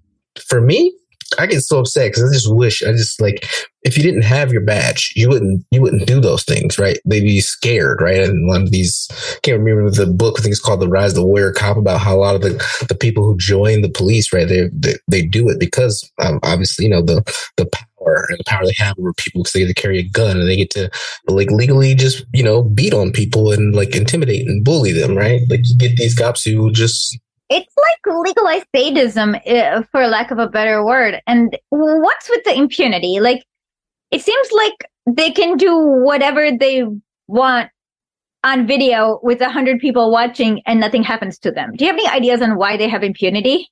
for 0.47 0.61
me, 0.61 0.93
I 1.39 1.47
get 1.47 1.61
so 1.63 1.81
upset 1.81 2.11
because 2.11 2.25
I 2.25 2.33
just 2.33 2.53
wish 2.55 2.83
I 2.83 2.93
just 2.93 3.21
like 3.21 3.47
if 3.85 3.97
you 3.97 4.03
didn't 4.03 4.23
have 4.23 4.53
your 4.53 4.61
badge, 4.61 5.13
you 5.17 5.29
wouldn't 5.29 5.65
you 5.71 5.81
wouldn't 5.83 6.07
do 6.07 6.21
those 6.21 6.45
things, 6.45 6.79
right? 6.79 6.99
They'd 7.05 7.21
be 7.21 7.41
scared, 7.41 8.01
right? 8.01 8.21
And 8.21 8.47
one 8.47 8.63
of 8.63 8.71
these 8.71 9.09
I 9.11 9.39
can't 9.43 9.59
remember 9.59 9.91
the 9.91 10.07
book. 10.07 10.37
I 10.39 10.43
think 10.43 10.53
it's 10.53 10.61
called 10.61 10.81
The 10.81 10.89
Rise 10.89 11.11
of 11.11 11.17
the 11.17 11.27
Warrior 11.27 11.53
Cop 11.53 11.77
about 11.77 12.01
how 12.01 12.15
a 12.15 12.19
lot 12.19 12.35
of 12.35 12.43
the, 12.43 12.85
the 12.89 12.95
people 12.95 13.25
who 13.25 13.37
join 13.37 13.83
the 13.83 13.89
police, 13.89 14.33
right? 14.33 14.49
They 14.49 14.69
they, 14.73 14.95
they 15.09 15.23
do 15.23 15.49
it 15.49 15.59
because 15.59 16.09
um, 16.21 16.39
obviously 16.43 16.85
you 16.85 16.91
know 16.91 17.03
the 17.03 17.23
the 17.57 17.67
power 17.67 18.27
and 18.29 18.39
the 18.39 18.45
power 18.47 18.65
they 18.65 18.75
have 18.77 18.99
over 18.99 19.13
people 19.15 19.43
because 19.43 19.53
they 19.53 19.61
get 19.61 19.69
to 19.69 19.75
carry 19.75 19.99
a 19.99 20.09
gun 20.09 20.39
and 20.39 20.49
they 20.49 20.57
get 20.57 20.71
to 20.71 20.91
like 21.29 21.51
legally 21.51 21.95
just 21.95 22.25
you 22.33 22.43
know 22.43 22.63
beat 22.63 22.95
on 22.95 23.13
people 23.13 23.53
and 23.53 23.75
like 23.75 23.97
intimidate 23.97 24.47
and 24.47 24.65
bully 24.65 24.93
them, 24.93 25.17
right? 25.17 25.41
Like 25.49 25.61
you 25.65 25.77
get 25.77 25.97
these 25.97 26.15
cops 26.15 26.45
who 26.45 26.71
just 26.71 27.19
it's 27.53 27.75
like 27.77 28.17
legalized 28.25 28.67
sadism, 28.75 29.37
uh, 29.47 29.83
for 29.91 30.07
lack 30.07 30.31
of 30.31 30.39
a 30.39 30.49
better 30.49 30.85
word. 30.85 31.21
And 31.27 31.57
what's 31.69 32.29
with 32.31 32.45
the 32.45 32.57
impunity? 32.57 33.21
Like, 33.21 33.45
it 34.11 34.23
seems 34.23 34.49
like 34.53 34.87
they 35.07 35.31
can 35.31 35.57
do 35.57 35.77
whatever 35.77 36.51
they 36.51 36.85
want 37.29 37.71
on 38.45 38.67
video 38.67 39.21
with 39.23 39.41
a 39.41 39.51
hundred 39.51 39.81
people 39.81 40.11
watching 40.11 40.63
and 40.67 40.81
nothing 40.81 41.03
happens 41.03 41.39
to 41.41 41.51
them. 41.51 41.73
Do 41.77 41.85
you 41.85 41.91
have 41.91 41.99
any 41.99 42.09
ideas 42.09 42.43
on 42.43 42.57
why 42.57 42.77
they 42.77 42.89
have 42.89 43.03
impunity? 43.03 43.69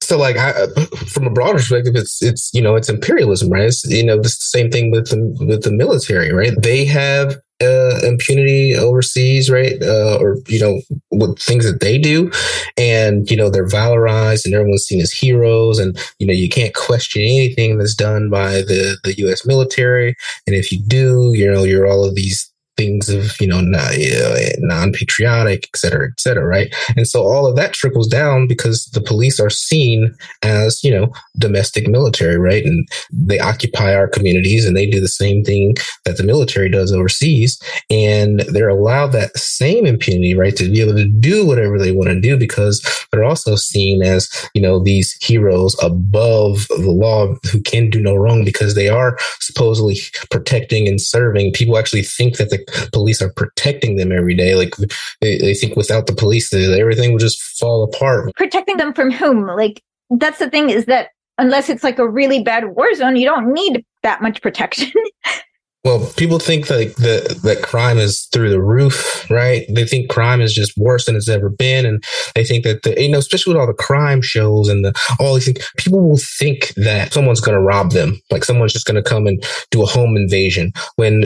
So, 0.00 0.18
like, 0.18 0.36
I, 0.36 0.52
from 1.08 1.26
a 1.26 1.30
broader 1.30 1.54
perspective, 1.54 1.96
it's 1.96 2.22
it's 2.22 2.50
you 2.54 2.62
know 2.62 2.76
it's 2.76 2.88
imperialism, 2.88 3.50
right? 3.50 3.64
It's, 3.64 3.84
you 3.90 4.04
know, 4.04 4.20
the 4.20 4.28
same 4.28 4.70
thing 4.70 4.90
with 4.90 5.10
the 5.10 5.44
with 5.44 5.64
the 5.64 5.72
military, 5.72 6.32
right? 6.32 6.52
They 6.62 6.84
have 6.84 7.36
uh, 7.62 8.00
impunity 8.02 8.74
overseas, 8.74 9.50
right? 9.50 9.80
Uh, 9.82 10.18
or, 10.20 10.36
you 10.46 10.60
know, 10.60 10.80
with 11.10 11.38
things 11.38 11.64
that 11.70 11.80
they 11.80 11.98
do. 11.98 12.30
And, 12.76 13.30
you 13.30 13.36
know, 13.36 13.48
they're 13.48 13.68
valorized 13.68 14.44
and 14.44 14.54
everyone's 14.54 14.84
seen 14.84 15.00
as 15.00 15.12
heroes. 15.12 15.78
And, 15.78 15.98
you 16.18 16.26
know, 16.26 16.34
you 16.34 16.48
can't 16.48 16.74
question 16.74 17.22
anything 17.22 17.78
that's 17.78 17.94
done 17.94 18.28
by 18.30 18.62
the, 18.62 18.98
the 19.04 19.16
U.S. 19.18 19.46
military. 19.46 20.14
And 20.46 20.54
if 20.54 20.70
you 20.70 20.80
do, 20.80 21.32
you 21.34 21.50
know, 21.50 21.64
you're 21.64 21.86
all 21.86 22.04
of 22.04 22.14
these 22.14 22.50
things 22.76 23.08
of 23.08 23.40
you 23.40 23.46
know 23.46 23.58
eh, 23.58 24.52
non-patriotic 24.58 25.68
et 25.72 25.76
cetera 25.76 26.08
et 26.08 26.20
cetera 26.20 26.44
right? 26.46 26.74
And 26.96 27.06
so 27.08 27.22
all 27.22 27.46
of 27.46 27.56
that 27.56 27.72
trickles 27.72 28.08
down 28.08 28.46
because 28.46 28.86
the 28.86 29.00
police 29.00 29.40
are 29.40 29.50
seen 29.50 30.14
as 30.42 30.82
you 30.84 30.90
know 30.90 31.12
domestic 31.38 31.88
military 31.88 32.38
right? 32.38 32.64
And 32.64 32.88
they 33.10 33.38
occupy 33.38 33.94
our 33.94 34.08
communities 34.08 34.66
and 34.66 34.76
they 34.76 34.86
do 34.86 35.00
the 35.00 35.08
same 35.08 35.44
thing 35.44 35.76
that 36.04 36.16
the 36.16 36.22
military 36.24 36.68
does 36.68 36.92
overseas. 36.92 37.60
And 37.90 38.40
they're 38.40 38.68
allowed 38.68 39.12
that 39.12 39.36
same 39.36 39.86
impunity 39.86 40.34
right? 40.34 40.56
To 40.56 40.70
be 40.70 40.80
able 40.80 40.96
to 40.96 41.08
do 41.08 41.46
whatever 41.46 41.78
they 41.78 41.92
want 41.92 42.08
to 42.10 42.20
do 42.20 42.36
because 42.36 42.84
they're 43.10 43.24
also 43.24 43.56
seen 43.56 44.02
as 44.02 44.28
you 44.54 44.60
know 44.60 44.78
these 44.78 45.12
heroes 45.24 45.76
above 45.82 46.66
the 46.68 46.90
law 46.90 47.34
who 47.50 47.60
can 47.62 47.90
do 47.90 48.00
no 48.00 48.14
wrong 48.14 48.44
because 48.44 48.74
they 48.74 48.88
are 48.88 49.16
supposedly 49.40 49.96
protecting 50.30 50.88
and 50.88 51.00
serving. 51.00 51.52
People 51.52 51.78
actually 51.78 52.02
think 52.02 52.36
that 52.36 52.50
the 52.50 52.65
police 52.92 53.20
are 53.22 53.32
protecting 53.32 53.96
them 53.96 54.12
every 54.12 54.34
day. 54.34 54.54
Like 54.54 54.74
they, 55.20 55.38
they 55.38 55.54
think 55.54 55.76
without 55.76 56.06
the 56.06 56.14
police, 56.14 56.52
everything 56.52 57.12
will 57.12 57.18
just 57.18 57.40
fall 57.58 57.84
apart. 57.84 58.34
Protecting 58.36 58.76
them 58.76 58.92
from 58.92 59.10
whom? 59.10 59.46
Like 59.46 59.82
that's 60.10 60.38
the 60.38 60.50
thing 60.50 60.70
is 60.70 60.86
that 60.86 61.08
unless 61.38 61.68
it's 61.68 61.84
like 61.84 61.98
a 61.98 62.08
really 62.08 62.42
bad 62.42 62.76
war 62.76 62.92
zone, 62.94 63.16
you 63.16 63.26
don't 63.26 63.52
need 63.52 63.84
that 64.02 64.22
much 64.22 64.40
protection. 64.42 64.92
Well, 65.86 66.10
people 66.16 66.40
think 66.40 66.66
that, 66.66 66.96
that 66.96 67.42
that 67.44 67.62
crime 67.62 67.98
is 67.98 68.24
through 68.32 68.50
the 68.50 68.60
roof, 68.60 69.24
right? 69.30 69.64
They 69.70 69.86
think 69.86 70.10
crime 70.10 70.40
is 70.40 70.52
just 70.52 70.76
worse 70.76 71.06
than 71.06 71.14
it's 71.14 71.28
ever 71.28 71.48
been, 71.48 71.86
and 71.86 72.02
they 72.34 72.44
think 72.44 72.64
that 72.64 72.82
the, 72.82 73.00
you 73.00 73.08
know, 73.08 73.18
especially 73.18 73.54
with 73.54 73.60
all 73.60 73.68
the 73.68 73.72
crime 73.72 74.20
shows 74.20 74.68
and 74.68 74.84
the, 74.84 74.92
all 75.20 75.34
these 75.34 75.44
things, 75.44 75.64
people 75.78 76.00
will 76.00 76.18
think 76.18 76.74
that 76.74 77.12
someone's 77.12 77.40
going 77.40 77.54
to 77.54 77.62
rob 77.62 77.92
them, 77.92 78.20
like 78.32 78.42
someone's 78.42 78.72
just 78.72 78.84
going 78.84 79.00
to 79.00 79.08
come 79.08 79.28
and 79.28 79.40
do 79.70 79.80
a 79.80 79.86
home 79.86 80.16
invasion. 80.16 80.72
When 80.96 81.20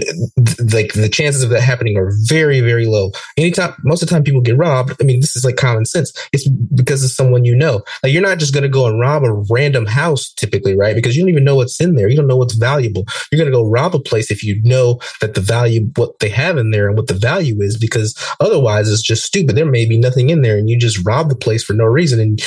like 0.75 0.93
the 0.93 1.09
chances 1.11 1.43
of 1.43 1.49
that 1.49 1.63
happening 1.63 1.97
are 1.97 2.13
very, 2.27 2.61
very 2.61 2.85
low. 2.85 3.13
Anytime, 3.39 3.75
most 3.83 4.03
of 4.03 4.11
the 4.11 4.15
time, 4.15 4.25
people 4.25 4.43
get 4.43 4.59
robbed. 4.59 4.93
I 5.01 5.05
mean, 5.05 5.21
this 5.21 5.37
is 5.37 5.45
like 5.47 5.57
common 5.57 5.87
sense. 5.87 6.13
It's 6.35 6.47
because 6.75 7.03
of 7.03 7.11
someone 7.11 7.47
you 7.47 7.57
know. 7.57 7.83
Like 8.03 8.13
you're 8.13 8.21
not 8.21 8.37
just 8.37 8.53
going 8.53 8.65
to 8.65 8.69
go 8.69 8.87
and 8.87 9.01
rob 9.01 9.25
a 9.25 9.33
random 9.49 9.87
house, 9.87 10.31
typically, 10.35 10.77
right? 10.77 10.95
Because 10.95 11.17
you 11.17 11.23
don't 11.23 11.31
even 11.31 11.45
know 11.45 11.57
what's 11.57 11.81
in 11.81 11.95
there. 11.95 12.11
You 12.11 12.17
don't 12.17 12.27
know 12.27 12.37
what's 12.37 12.57
valuable. 12.57 13.07
You're 13.33 13.39
going 13.39 13.51
to 13.51 13.57
go 13.57 13.67
rob 13.67 13.95
a 13.95 13.99
place 13.99 14.31
if 14.31 14.45
you 14.45 14.50
you 14.51 14.63
know 14.63 15.01
that 15.21 15.35
the 15.35 15.41
value, 15.41 15.91
what 15.97 16.19
they 16.21 16.29
have 16.29 16.59
in 16.59 16.71
there 16.71 16.89
and 16.89 16.97
what 16.97 17.07
the 17.07 17.15
value 17.15 17.61
is, 17.61 17.77
because 17.77 18.17
otherwise 18.41 18.91
it's 18.91 19.03
just 19.03 19.25
stupid. 19.25 19.57
There 19.57 19.67
may 19.67 19.87
be 19.87 19.99
nothing 19.99 20.31
in 20.31 20.43
there 20.43 20.57
and 20.57 20.69
you 20.69 20.79
just 20.79 21.05
rob 21.05 21.29
the 21.29 21.37
place 21.37 21.63
for 21.63 21.75
no 21.75 21.85
reason 21.85 22.21
and 22.21 22.41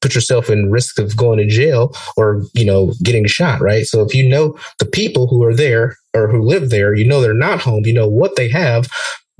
put 0.00 0.14
yourself 0.14 0.48
in 0.48 0.70
risk 0.70 0.98
of 0.98 1.16
going 1.16 1.38
to 1.38 1.46
jail 1.46 1.94
or, 2.16 2.42
you 2.54 2.64
know, 2.64 2.92
getting 3.02 3.26
shot, 3.26 3.60
right? 3.60 3.84
So 3.84 4.02
if 4.02 4.14
you 4.14 4.28
know 4.28 4.58
the 4.78 4.86
people 4.86 5.26
who 5.26 5.42
are 5.44 5.54
there 5.54 5.96
or 6.14 6.28
who 6.28 6.42
live 6.42 6.70
there, 6.70 6.94
you 6.94 7.06
know 7.06 7.20
they're 7.20 7.34
not 7.34 7.60
home, 7.60 7.84
you 7.84 7.92
know 7.92 8.08
what 8.08 8.36
they 8.36 8.48
have, 8.48 8.88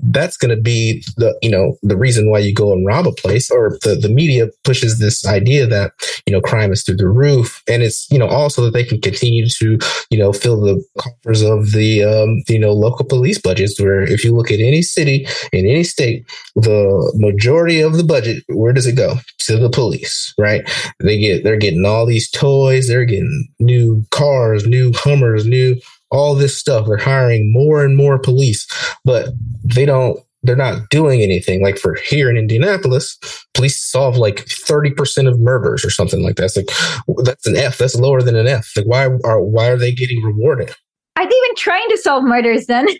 that's 0.03 0.37
going 0.37 0.55
to 0.55 0.61
be 0.61 1.03
the 1.17 1.37
you 1.41 1.49
know 1.49 1.77
the 1.83 1.97
reason 1.97 2.29
why 2.29 2.39
you 2.39 2.53
go 2.53 2.73
and 2.73 2.85
rob 2.85 3.07
a 3.07 3.11
place 3.11 3.49
or 3.49 3.77
the, 3.83 3.95
the 3.95 4.09
media 4.09 4.47
pushes 4.63 4.99
this 4.99 5.25
idea 5.25 5.67
that 5.67 5.91
you 6.25 6.33
know, 6.33 6.41
crime 6.41 6.71
is 6.71 6.83
through 6.83 6.97
the 6.97 7.07
roof. 7.07 7.61
And 7.67 7.83
it's, 7.83 8.09
you 8.11 8.17
know, 8.17 8.27
also 8.27 8.63
that 8.63 8.71
they 8.71 8.83
can 8.83 9.01
continue 9.01 9.47
to, 9.47 9.79
you 10.09 10.17
know, 10.17 10.31
fill 10.31 10.61
the 10.61 10.83
coffers 10.97 11.41
of 11.41 11.71
the, 11.71 12.03
um, 12.03 12.43
you 12.47 12.59
know, 12.59 12.71
local 12.71 13.05
police 13.05 13.39
budgets 13.39 13.79
where 13.79 14.01
if 14.01 14.23
you 14.23 14.33
look 14.33 14.51
at 14.51 14.59
any 14.59 14.81
city 14.81 15.27
in 15.51 15.65
any 15.65 15.83
state, 15.83 16.25
the 16.55 17.11
majority 17.15 17.81
of 17.81 17.97
the 17.97 18.03
budget, 18.03 18.43
where 18.47 18.73
does 18.73 18.87
it 18.87 18.95
go? 18.95 19.15
To 19.39 19.57
the 19.57 19.69
police, 19.69 20.33
right? 20.37 20.61
They 20.99 21.19
get, 21.19 21.43
they're 21.43 21.57
getting 21.57 21.85
all 21.85 22.05
these 22.05 22.29
toys. 22.29 22.87
They're 22.87 23.05
getting 23.05 23.47
new 23.59 24.05
cars, 24.11 24.67
new 24.67 24.91
Hummers, 24.93 25.45
new, 25.45 25.75
all 26.11 26.35
this 26.35 26.57
stuff. 26.57 26.87
They're 26.87 26.97
hiring 26.97 27.51
more 27.51 27.83
and 27.83 27.95
more 27.95 28.19
police, 28.19 28.67
but 29.03 29.29
they 29.63 29.85
don't 29.85 30.19
they're 30.43 30.55
not 30.55 30.89
doing 30.89 31.21
anything. 31.21 31.61
Like 31.61 31.77
for 31.77 31.95
here 31.95 32.29
in 32.29 32.37
Indianapolis, 32.37 33.17
police 33.53 33.79
solve 33.79 34.17
like 34.17 34.45
30% 34.45 35.27
of 35.27 35.39
murders 35.39 35.85
or 35.85 35.91
something 35.91 36.23
like 36.23 36.35
that. 36.37 36.45
It's 36.45 36.57
like 36.57 37.25
that's 37.25 37.45
an 37.45 37.55
F. 37.55 37.77
That's 37.77 37.95
lower 37.95 38.21
than 38.21 38.35
an 38.35 38.47
F. 38.47 38.71
Like 38.75 38.87
why 38.87 39.05
are 39.23 39.41
why 39.41 39.67
are 39.69 39.77
they 39.77 39.91
getting 39.91 40.21
rewarded? 40.23 40.73
Are 41.17 41.27
they 41.27 41.35
even 41.35 41.55
trying 41.55 41.87
to 41.89 41.97
solve 41.97 42.23
murders 42.23 42.65
then? 42.67 42.87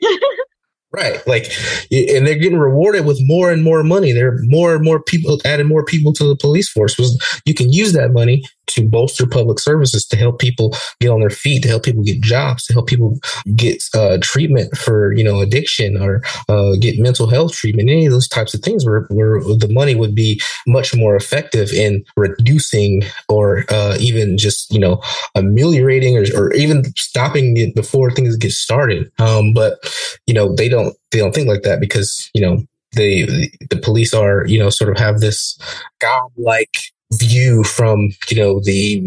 Right. 0.93 1.25
Like, 1.25 1.45
and 1.89 2.27
they're 2.27 2.35
getting 2.35 2.59
rewarded 2.59 3.05
with 3.05 3.17
more 3.21 3.49
and 3.49 3.63
more 3.63 3.81
money. 3.81 4.11
There 4.11 4.33
are 4.33 4.39
more 4.43 4.75
and 4.75 4.83
more 4.83 5.01
people, 5.01 5.39
adding 5.45 5.67
more 5.67 5.85
people 5.85 6.11
to 6.13 6.25
the 6.25 6.35
police 6.35 6.69
force. 6.69 6.97
Was 6.97 7.41
you 7.45 7.53
can 7.53 7.71
use 7.71 7.93
that 7.93 8.11
money 8.11 8.43
to 8.67 8.87
bolster 8.87 9.27
public 9.27 9.59
services 9.59 10.05
to 10.07 10.15
help 10.15 10.39
people 10.39 10.75
get 10.99 11.09
on 11.09 11.19
their 11.19 11.29
feet, 11.29 11.63
to 11.63 11.69
help 11.69 11.83
people 11.83 12.03
get 12.03 12.21
jobs, 12.21 12.65
to 12.65 12.73
help 12.73 12.87
people 12.87 13.19
get 13.55 13.83
uh, 13.93 14.17
treatment 14.21 14.75
for 14.77 15.13
you 15.13 15.23
know 15.23 15.41
addiction 15.41 16.01
or 16.01 16.21
uh, 16.49 16.75
get 16.79 16.99
mental 16.99 17.27
health 17.27 17.53
treatment. 17.53 17.89
Any 17.89 18.05
of 18.05 18.11
those 18.11 18.27
types 18.27 18.53
of 18.53 18.61
things 18.61 18.85
where 18.85 19.07
where 19.09 19.39
the 19.41 19.69
money 19.69 19.95
would 19.95 20.15
be 20.15 20.41
much 20.67 20.95
more 20.95 21.15
effective 21.15 21.71
in 21.71 22.03
reducing 22.15 23.03
or 23.29 23.65
uh, 23.69 23.97
even 23.99 24.37
just 24.37 24.71
you 24.71 24.79
know 24.79 25.01
ameliorating 25.35 26.17
or, 26.17 26.25
or 26.35 26.53
even 26.53 26.83
stopping 26.95 27.57
it 27.57 27.75
before 27.75 28.11
things 28.11 28.35
get 28.37 28.51
started. 28.51 29.11
Um, 29.19 29.53
but 29.53 29.79
you 30.27 30.33
know 30.33 30.53
they 30.53 30.69
don't 30.69 30.95
they 31.11 31.19
don't 31.19 31.33
think 31.33 31.47
like 31.47 31.63
that 31.63 31.79
because 31.79 32.29
you 32.33 32.41
know 32.41 32.63
they 32.93 33.23
the 33.69 33.79
police 33.81 34.13
are 34.13 34.45
you 34.47 34.59
know 34.59 34.69
sort 34.69 34.91
of 34.91 34.97
have 34.97 35.19
this 35.19 35.57
godlike 35.99 36.77
view 37.15 37.63
from 37.63 38.09
you 38.29 38.37
know 38.37 38.59
the, 38.61 39.01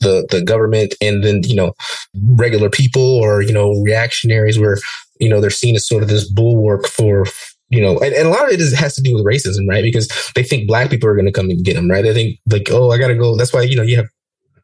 the 0.00 0.26
the 0.30 0.42
government 0.42 0.94
and 1.00 1.22
then 1.22 1.42
you 1.44 1.54
know 1.54 1.72
regular 2.32 2.68
people 2.68 3.02
or 3.02 3.42
you 3.42 3.52
know 3.52 3.80
reactionaries 3.82 4.58
where 4.58 4.76
you 5.20 5.28
know 5.28 5.40
they're 5.40 5.50
seen 5.50 5.76
as 5.76 5.86
sort 5.86 6.02
of 6.02 6.08
this 6.08 6.28
bulwark 6.28 6.86
for 6.86 7.24
you 7.70 7.82
know, 7.82 7.98
and, 7.98 8.14
and 8.14 8.26
a 8.26 8.30
lot 8.30 8.44
of 8.44 8.50
it 8.50 8.60
is, 8.60 8.72
has 8.72 8.94
to 8.94 9.02
do 9.02 9.14
with 9.14 9.24
racism, 9.24 9.68
right? 9.68 9.82
Because 9.82 10.08
they 10.34 10.42
think 10.42 10.66
black 10.66 10.90
people 10.90 11.08
are 11.08 11.14
going 11.14 11.26
to 11.26 11.32
come 11.32 11.50
and 11.50 11.64
get 11.64 11.74
them, 11.74 11.90
right? 11.90 12.02
They 12.02 12.14
think 12.14 12.38
like, 12.50 12.68
oh, 12.70 12.90
I 12.90 12.98
got 12.98 13.08
to 13.08 13.14
go. 13.14 13.36
That's 13.36 13.52
why, 13.52 13.62
you 13.62 13.76
know, 13.76 13.82
you 13.82 13.96
have, 13.96 14.06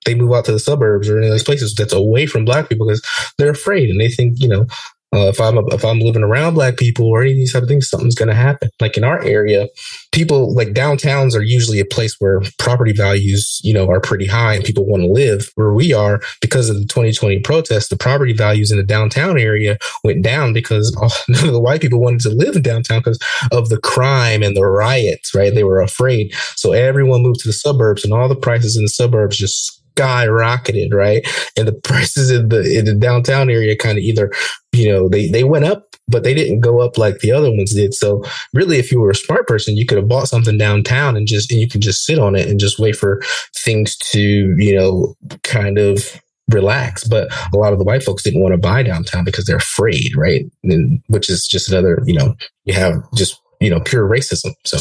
they 0.06 0.14
move 0.14 0.32
out 0.32 0.44
to 0.46 0.52
the 0.52 0.58
suburbs 0.58 1.08
or 1.08 1.18
any 1.18 1.26
of 1.26 1.32
those 1.32 1.42
places 1.42 1.74
that's 1.74 1.92
away 1.92 2.26
from 2.26 2.44
black 2.44 2.68
people 2.68 2.86
because 2.86 3.04
they're 3.38 3.50
afraid 3.50 3.90
and 3.90 4.00
they 4.00 4.08
think, 4.08 4.40
you 4.40 4.48
know, 4.48 4.66
uh, 5.14 5.28
if 5.28 5.40
I'm 5.40 5.58
if 5.68 5.84
I'm 5.84 6.00
living 6.00 6.24
around 6.24 6.54
black 6.54 6.76
people 6.76 7.06
or 7.06 7.22
any 7.22 7.32
of 7.32 7.36
these 7.36 7.52
type 7.52 7.62
of 7.62 7.68
things, 7.68 7.88
something's 7.88 8.16
going 8.16 8.28
to 8.28 8.34
happen. 8.34 8.70
Like 8.80 8.96
in 8.96 9.04
our 9.04 9.22
area, 9.22 9.68
people 10.12 10.54
like 10.54 10.68
downtowns 10.68 11.36
are 11.36 11.42
usually 11.42 11.78
a 11.78 11.84
place 11.84 12.16
where 12.18 12.42
property 12.58 12.92
values, 12.92 13.60
you 13.62 13.72
know, 13.72 13.88
are 13.88 14.00
pretty 14.00 14.26
high 14.26 14.54
and 14.54 14.64
people 14.64 14.86
want 14.86 15.02
to 15.02 15.08
live. 15.08 15.50
Where 15.54 15.72
we 15.72 15.92
are, 15.92 16.20
because 16.40 16.68
of 16.68 16.76
the 16.76 16.86
2020 16.86 17.40
protests, 17.40 17.88
the 17.88 17.96
property 17.96 18.32
values 18.32 18.72
in 18.72 18.78
the 18.78 18.82
downtown 18.82 19.38
area 19.38 19.78
went 20.02 20.22
down 20.22 20.52
because 20.52 20.94
all, 21.00 21.12
the 21.28 21.60
white 21.60 21.80
people 21.80 22.00
wanted 22.00 22.20
to 22.20 22.30
live 22.30 22.56
in 22.56 22.62
downtown 22.62 23.00
because 23.00 23.20
of 23.52 23.68
the 23.68 23.78
crime 23.78 24.42
and 24.42 24.56
the 24.56 24.64
riots. 24.64 25.34
Right? 25.34 25.54
They 25.54 25.64
were 25.64 25.80
afraid, 25.80 26.34
so 26.56 26.72
everyone 26.72 27.22
moved 27.22 27.40
to 27.40 27.48
the 27.48 27.52
suburbs, 27.52 28.04
and 28.04 28.12
all 28.12 28.28
the 28.28 28.34
prices 28.34 28.76
in 28.76 28.82
the 28.82 28.88
suburbs 28.88 29.36
just 29.36 29.83
skyrocketed, 29.96 30.92
right? 30.92 31.26
And 31.56 31.68
the 31.68 31.72
prices 31.84 32.30
in 32.30 32.48
the 32.48 32.78
in 32.78 32.84
the 32.84 32.94
downtown 32.94 33.50
area 33.50 33.76
kind 33.76 33.98
of 33.98 34.04
either, 34.04 34.32
you 34.72 34.88
know, 34.88 35.08
they 35.08 35.28
they 35.28 35.44
went 35.44 35.64
up, 35.64 35.96
but 36.08 36.24
they 36.24 36.34
didn't 36.34 36.60
go 36.60 36.80
up 36.80 36.98
like 36.98 37.18
the 37.18 37.32
other 37.32 37.50
ones 37.50 37.74
did. 37.74 37.94
So 37.94 38.24
really, 38.52 38.78
if 38.78 38.90
you 38.90 39.00
were 39.00 39.10
a 39.10 39.14
smart 39.14 39.46
person, 39.46 39.76
you 39.76 39.86
could 39.86 39.98
have 39.98 40.08
bought 40.08 40.28
something 40.28 40.58
downtown 40.58 41.16
and 41.16 41.26
just 41.26 41.50
and 41.50 41.60
you 41.60 41.68
can 41.68 41.80
just 41.80 42.04
sit 42.04 42.18
on 42.18 42.36
it 42.36 42.48
and 42.48 42.60
just 42.60 42.78
wait 42.78 42.96
for 42.96 43.22
things 43.56 43.96
to, 43.96 44.54
you 44.58 44.74
know, 44.74 45.14
kind 45.42 45.78
of 45.78 46.20
relax. 46.50 47.04
But 47.04 47.32
a 47.52 47.56
lot 47.56 47.72
of 47.72 47.78
the 47.78 47.84
white 47.84 48.02
folks 48.02 48.22
didn't 48.22 48.42
want 48.42 48.52
to 48.52 48.58
buy 48.58 48.82
downtown 48.82 49.24
because 49.24 49.46
they're 49.46 49.56
afraid, 49.56 50.14
right? 50.16 50.44
And 50.62 51.00
which 51.08 51.30
is 51.30 51.46
just 51.46 51.70
another, 51.70 52.02
you 52.04 52.14
know, 52.14 52.34
you 52.64 52.74
have 52.74 52.94
just 53.14 53.40
you 53.60 53.70
know 53.70 53.80
pure 53.80 54.08
racism. 54.08 54.52
So 54.64 54.78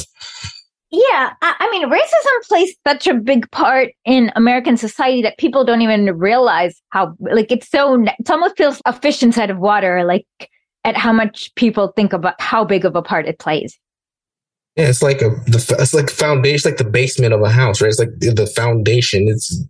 yeah, 0.93 1.33
I, 1.41 1.55
I, 1.59 1.71
mean, 1.71 1.89
racism 1.89 2.47
plays 2.47 2.75
such 2.87 3.07
a 3.07 3.15
big 3.15 3.49
part 3.49 3.89
in 4.05 4.31
American 4.35 4.77
society 4.77 5.23
that 5.23 5.39
people 5.39 5.65
don't 5.65 5.81
even 5.81 6.05
realize 6.15 6.79
how, 6.89 7.15
like, 7.19 7.51
it's 7.51 7.67
so, 7.67 8.03
it 8.03 8.29
almost 8.29 8.57
feels 8.57 8.79
a 8.85 8.93
fish 8.93 9.23
inside 9.23 9.49
of 9.49 9.57
water, 9.57 10.03
like, 10.03 10.27
at 10.83 10.95
how 10.95 11.11
much 11.11 11.53
people 11.55 11.93
think 11.95 12.13
about 12.13 12.39
how 12.39 12.63
big 12.63 12.85
of 12.85 12.95
a 12.95 13.01
part 13.01 13.25
it 13.27 13.39
plays. 13.39 13.79
Yeah, 14.75 14.89
it's 14.89 15.01
like 15.01 15.21
a 15.21 15.29
the 15.45 15.75
it's 15.79 15.93
like 15.93 16.09
foundation, 16.09 16.69
like 16.69 16.79
the 16.79 16.83
basement 16.83 17.33
of 17.33 17.41
a 17.41 17.49
house, 17.49 17.79
right? 17.79 17.89
It's 17.89 17.99
like 17.99 18.09
the 18.19 18.51
foundation. 18.55 19.27
It's 19.27 19.63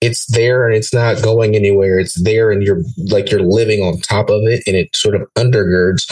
it's 0.00 0.24
there 0.32 0.66
and 0.66 0.74
it's 0.74 0.94
not 0.94 1.22
going 1.22 1.54
anywhere. 1.54 1.98
It's 1.98 2.18
there 2.22 2.50
and 2.50 2.62
you're 2.62 2.80
like 3.10 3.30
you're 3.30 3.42
living 3.42 3.82
on 3.82 4.00
top 4.00 4.30
of 4.30 4.40
it, 4.44 4.62
and 4.66 4.74
it 4.74 4.96
sort 4.96 5.14
of 5.14 5.28
undergirds 5.36 6.10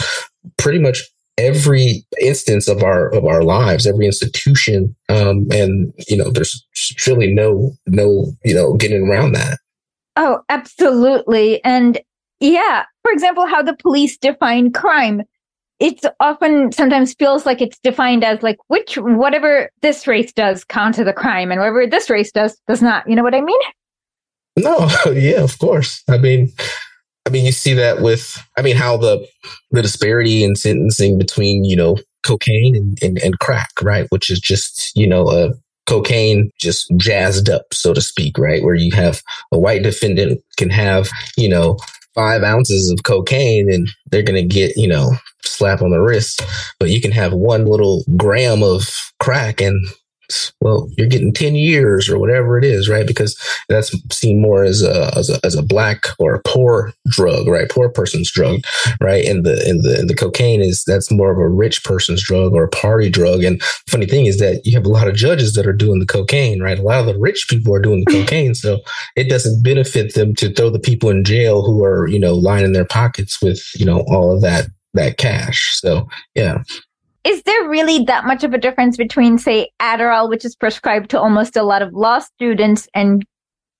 pretty 0.59 0.77
much 0.77 1.03
every 1.37 2.05
instance 2.21 2.67
of 2.67 2.83
our 2.83 3.09
of 3.09 3.25
our 3.25 3.43
lives, 3.43 3.85
every 3.85 4.05
institution, 4.05 4.95
um, 5.09 5.47
and 5.51 5.93
you 6.07 6.17
know, 6.17 6.29
there's 6.29 6.65
really 7.07 7.33
no 7.33 7.73
no 7.87 8.33
you 8.43 8.53
know 8.53 8.73
getting 8.75 9.07
around 9.07 9.33
that. 9.33 9.59
Oh, 10.15 10.41
absolutely, 10.49 11.63
and 11.63 11.99
yeah. 12.39 12.85
For 13.03 13.11
example, 13.11 13.45
how 13.45 13.61
the 13.61 13.75
police 13.75 14.17
define 14.17 14.71
crime. 14.71 15.23
It's 15.79 16.05
often 16.21 16.71
sometimes 16.71 17.13
feels 17.15 17.45
like 17.45 17.61
it's 17.61 17.77
defined 17.79 18.23
as 18.23 18.41
like 18.41 18.57
which 18.67 18.97
whatever 18.97 19.69
this 19.81 20.07
race 20.07 20.31
does 20.31 20.63
counts 20.63 20.99
as 20.99 21.07
a 21.07 21.13
crime, 21.13 21.51
and 21.51 21.59
whatever 21.59 21.85
this 21.85 22.09
race 22.09 22.31
does 22.31 22.57
does 22.67 22.81
not. 22.81 23.07
You 23.09 23.15
know 23.15 23.23
what 23.23 23.35
I 23.35 23.41
mean? 23.41 23.59
No, 24.57 24.89
yeah, 25.13 25.41
of 25.41 25.59
course. 25.59 26.01
I 26.09 26.17
mean, 26.17 26.51
I 27.25 27.31
mean, 27.31 27.45
you 27.45 27.51
see 27.51 27.73
that 27.73 28.01
with, 28.01 28.41
I 28.57 28.61
mean, 28.61 28.75
how 28.75 28.97
the 28.97 29.27
the 29.71 29.81
disparity 29.81 30.43
in 30.43 30.55
sentencing 30.55 31.17
between 31.17 31.63
you 31.63 31.75
know 31.75 31.97
cocaine 32.23 32.75
and, 32.75 32.97
and, 33.01 33.17
and 33.19 33.39
crack, 33.39 33.69
right? 33.81 34.07
Which 34.09 34.29
is 34.29 34.39
just 34.39 34.91
you 34.95 35.07
know 35.07 35.29
a 35.29 35.49
cocaine 35.87 36.51
just 36.59 36.91
jazzed 36.97 37.49
up, 37.49 37.65
so 37.73 37.93
to 37.93 38.01
speak, 38.01 38.37
right? 38.37 38.63
Where 38.63 38.75
you 38.75 38.93
have 38.95 39.21
a 39.51 39.59
white 39.59 39.83
defendant 39.83 40.41
can 40.57 40.69
have 40.69 41.09
you 41.37 41.49
know 41.49 41.77
five 42.13 42.43
ounces 42.43 42.89
of 42.91 43.03
cocaine 43.03 43.71
and 43.71 43.89
they're 44.11 44.23
gonna 44.23 44.45
get 44.45 44.77
you 44.77 44.87
know 44.87 45.11
slap 45.43 45.81
on 45.81 45.91
the 45.91 46.01
wrist, 46.01 46.41
but 46.79 46.89
you 46.89 47.01
can 47.01 47.11
have 47.11 47.33
one 47.33 47.65
little 47.65 48.03
gram 48.17 48.61
of 48.61 48.87
crack 49.19 49.61
and 49.61 49.75
well, 50.61 50.89
you're 50.97 51.07
getting 51.07 51.33
10 51.33 51.55
years 51.55 52.09
or 52.09 52.19
whatever 52.19 52.57
it 52.57 52.63
is, 52.63 52.89
right? 52.89 53.05
Because 53.05 53.37
that's 53.69 53.95
seen 54.15 54.41
more 54.41 54.63
as 54.63 54.81
a, 54.81 55.11
as 55.17 55.29
a, 55.29 55.39
as 55.45 55.55
a 55.55 55.63
black 55.63 56.05
or 56.19 56.35
a 56.35 56.41
poor 56.43 56.93
drug, 57.07 57.47
right? 57.47 57.69
Poor 57.69 57.89
person's 57.89 58.31
drug, 58.31 58.61
right? 59.01 59.25
And 59.25 59.45
the, 59.45 59.63
and 59.67 59.83
the, 59.83 59.99
and 59.99 60.09
the 60.09 60.15
cocaine 60.15 60.61
is, 60.61 60.83
that's 60.85 61.11
more 61.11 61.31
of 61.31 61.37
a 61.37 61.49
rich 61.49 61.83
person's 61.83 62.23
drug 62.23 62.53
or 62.53 62.63
a 62.63 62.69
party 62.69 63.09
drug. 63.09 63.43
And 63.43 63.61
funny 63.89 64.05
thing 64.05 64.25
is 64.25 64.39
that 64.39 64.65
you 64.65 64.73
have 64.73 64.85
a 64.85 64.89
lot 64.89 65.07
of 65.07 65.15
judges 65.15 65.53
that 65.53 65.67
are 65.67 65.73
doing 65.73 65.99
the 65.99 66.05
cocaine, 66.05 66.61
right? 66.61 66.79
A 66.79 66.83
lot 66.83 66.99
of 66.99 67.05
the 67.05 67.17
rich 67.17 67.47
people 67.49 67.73
are 67.73 67.81
doing 67.81 68.03
the 68.05 68.11
cocaine. 68.11 68.55
So 68.55 68.79
it 69.15 69.29
doesn't 69.29 69.63
benefit 69.63 70.13
them 70.13 70.35
to 70.35 70.53
throw 70.53 70.69
the 70.69 70.79
people 70.79 71.09
in 71.09 71.23
jail 71.23 71.63
who 71.63 71.83
are, 71.83 72.07
you 72.07 72.19
know, 72.19 72.33
lining 72.33 72.73
their 72.73 72.85
pockets 72.85 73.41
with, 73.41 73.63
you 73.75 73.85
know, 73.85 74.03
all 74.07 74.33
of 74.33 74.41
that, 74.41 74.67
that 74.93 75.17
cash. 75.17 75.77
So 75.79 76.07
yeah 76.35 76.63
is 77.25 77.41
there 77.43 77.67
really 77.67 78.03
that 78.05 78.25
much 78.25 78.43
of 78.43 78.53
a 78.53 78.57
difference 78.57 78.97
between, 78.97 79.37
say, 79.37 79.69
Adderall, 79.81 80.29
which 80.29 80.45
is 80.45 80.55
prescribed 80.55 81.09
to 81.09 81.19
almost 81.19 81.57
a 81.57 81.63
lot 81.63 81.81
of 81.81 81.93
law 81.93 82.19
students, 82.19 82.87
and 82.93 83.25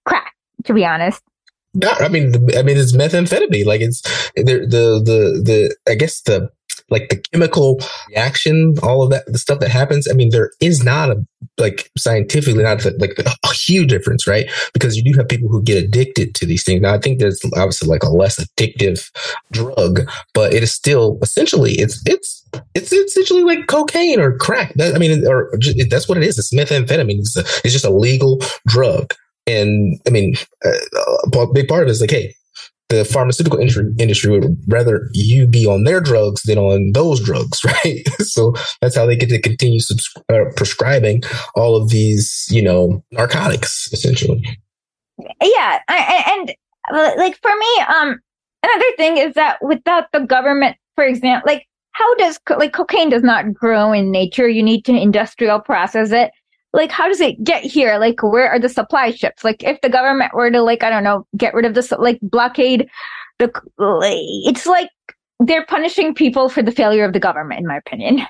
crack? 0.05 0.33
To 0.65 0.73
be 0.73 0.83
honest. 0.83 1.21
No, 1.75 1.91
I 1.99 2.07
mean, 2.07 2.33
I 2.57 2.63
mean, 2.63 2.77
it's 2.77 2.95
methamphetamine. 2.95 3.65
Like 3.65 3.81
it's 3.81 4.01
the 4.35 4.43
the 4.43 5.01
the 5.03 5.41
the. 5.43 5.75
I 5.87 5.95
guess 5.95 6.21
the 6.21 6.49
like 6.89 7.09
the 7.09 7.17
chemical 7.17 7.79
reaction, 8.09 8.75
all 8.83 9.03
of 9.03 9.09
that, 9.09 9.25
the 9.27 9.37
stuff 9.37 9.59
that 9.59 9.71
happens. 9.71 10.07
I 10.09 10.13
mean, 10.13 10.29
there 10.29 10.51
is 10.61 10.83
not 10.83 11.09
a 11.09 11.25
like 11.57 11.89
scientifically 11.97 12.63
not 12.63 12.83
like 12.99 13.17
a 13.17 13.53
huge 13.53 13.89
difference, 13.89 14.27
right? 14.27 14.49
Because 14.73 14.95
you 14.95 15.03
do 15.03 15.17
have 15.17 15.27
people 15.27 15.49
who 15.49 15.63
get 15.63 15.83
addicted 15.83 16.35
to 16.35 16.45
these 16.45 16.63
things. 16.63 16.81
Now, 16.81 16.93
I 16.93 16.99
think 16.99 17.19
there's 17.19 17.41
obviously 17.55 17.87
like 17.87 18.03
a 18.03 18.09
less 18.09 18.43
addictive 18.43 19.09
drug, 19.51 20.09
but 20.33 20.53
it 20.53 20.63
is 20.63 20.71
still 20.71 21.17
essentially 21.21 21.73
it's 21.73 22.01
it's 22.05 22.43
it's 22.73 22.91
essentially 22.91 23.43
like 23.43 23.67
cocaine 23.67 24.19
or 24.19 24.37
crack. 24.37 24.73
That, 24.75 24.95
I 24.95 24.97
mean, 24.97 25.25
or 25.27 25.51
that's 25.89 26.07
what 26.07 26.17
it 26.17 26.23
is. 26.23 26.37
It's 26.37 26.53
methamphetamine. 26.53 27.19
It's, 27.19 27.37
a, 27.37 27.41
it's 27.63 27.73
just 27.73 27.85
a 27.85 27.89
legal 27.89 28.39
drug. 28.67 29.13
And 29.47 29.99
I 30.07 30.09
mean, 30.09 30.35
uh, 30.63 31.39
a 31.39 31.47
big 31.53 31.67
part 31.67 31.83
of 31.83 31.87
it 31.87 31.91
is 31.91 32.01
like, 32.01 32.11
hey, 32.11 32.33
the 32.89 33.03
pharmaceutical 33.03 33.59
industry 33.59 34.31
would 34.31 34.57
rather 34.67 35.09
you 35.13 35.47
be 35.47 35.65
on 35.65 35.83
their 35.83 35.99
drugs 35.99 36.43
than 36.43 36.57
on 36.57 36.91
those 36.93 37.19
drugs, 37.19 37.63
right? 37.65 38.07
so 38.19 38.53
that's 38.81 38.95
how 38.95 39.05
they 39.05 39.15
get 39.15 39.29
to 39.29 39.41
continue 39.41 39.79
subs- 39.79 40.13
uh, 40.29 40.45
prescribing 40.55 41.23
all 41.55 41.75
of 41.75 41.89
these, 41.89 42.45
you 42.49 42.61
know, 42.61 43.03
narcotics 43.11 43.89
essentially. 43.91 44.43
Yeah, 45.41 45.79
I, 45.87 46.37
and 46.37 46.55
like 47.17 47.39
for 47.41 47.55
me, 47.55 47.79
um, 47.87 48.19
another 48.63 48.95
thing 48.97 49.17
is 49.17 49.33
that 49.33 49.57
without 49.61 50.11
the 50.11 50.19
government, 50.19 50.77
for 50.95 51.05
example, 51.05 51.51
like 51.51 51.67
how 51.95 52.15
does 52.15 52.37
like 52.57 52.73
cocaine 52.73 53.09
does 53.09 53.23
not 53.23 53.53
grow 53.53 53.93
in 53.93 54.11
nature? 54.11 54.49
You 54.49 54.61
need 54.61 54.83
to 54.83 54.91
industrial 54.91 55.61
process 55.61 56.11
it. 56.11 56.31
Like 56.73 56.91
how 56.91 57.07
does 57.07 57.21
it 57.21 57.41
get 57.41 57.63
here? 57.63 57.97
Like 57.97 58.21
where 58.21 58.49
are 58.49 58.59
the 58.59 58.67
supply 58.67 59.11
ships? 59.11 59.45
Like 59.45 59.63
if 59.63 59.79
the 59.79 59.89
government 59.89 60.33
were 60.33 60.51
to 60.51 60.61
like 60.61 60.83
i 60.83 60.89
don't 60.89 61.05
know 61.05 61.25
get 61.37 61.53
rid 61.53 61.63
of 61.63 61.73
this 61.73 61.91
like 61.93 62.19
blockade 62.21 62.89
the 63.39 63.49
it's 64.45 64.65
like 64.65 64.89
they're 65.39 65.65
punishing 65.65 66.13
people 66.13 66.49
for 66.49 66.61
the 66.61 66.71
failure 66.71 67.05
of 67.05 67.13
the 67.13 67.19
government 67.19 67.61
in 67.61 67.67
my 67.67 67.77
opinion. 67.77 68.21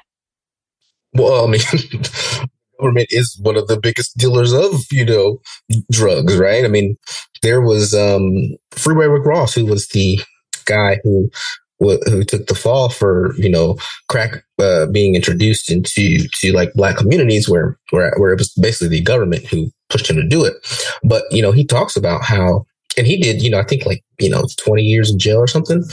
Well 1.14 1.46
i 1.46 1.48
mean 1.48 1.62
government 2.80 3.08
is 3.10 3.36
one 3.42 3.58
of 3.58 3.68
the 3.68 3.80
biggest 3.80 4.16
dealers 4.16 4.54
of 4.54 4.76
you 4.92 5.06
know 5.06 5.42
drugs 5.90 6.38
right? 6.38 6.66
I 6.66 6.68
mean 6.68 6.98
there 7.42 7.62
was 7.62 7.96
um 7.96 8.58
freeway 8.70 9.08
rick 9.08 9.26
ross 9.26 9.56
who 9.56 9.66
was 9.66 9.88
the 9.88 10.20
guy 10.66 11.00
who 11.04 11.32
who 11.80 12.24
took 12.24 12.48
the 12.48 12.56
fall 12.56 12.90
for 12.90 13.34
you 13.38 13.50
know 13.50 13.78
crack 14.08 14.44
uh, 14.60 14.86
being 14.88 15.16
introduced 15.16 15.72
into 15.72 16.28
to 16.34 16.54
like 16.54 16.74
black 16.74 16.98
communities 16.98 17.50
where 17.50 17.78
where 17.92 18.14
where 18.18 18.32
it 18.32 18.40
was 18.40 18.54
basically 18.54 18.88
the 18.88 19.02
government 19.02 19.46
who 19.46 19.70
pushed 19.90 20.10
him 20.10 20.16
to 20.16 20.28
do 20.28 20.44
it. 20.46 20.56
But 21.04 21.24
you 21.32 21.42
know 21.42 21.52
he 21.52 21.66
talks 21.66 21.96
about 21.96 22.24
how 22.24 22.66
and 22.98 23.06
he 23.06 23.18
did 23.18 23.42
you 23.42 23.50
know 23.50 23.60
I 23.60 23.64
think 23.64 23.86
like 23.86 24.04
you 24.20 24.30
know 24.30 24.46
20 24.58 24.84
years 24.84 25.12
in 25.12 25.20
jail 25.20 25.38
or 25.38 25.48
something. 25.48 25.84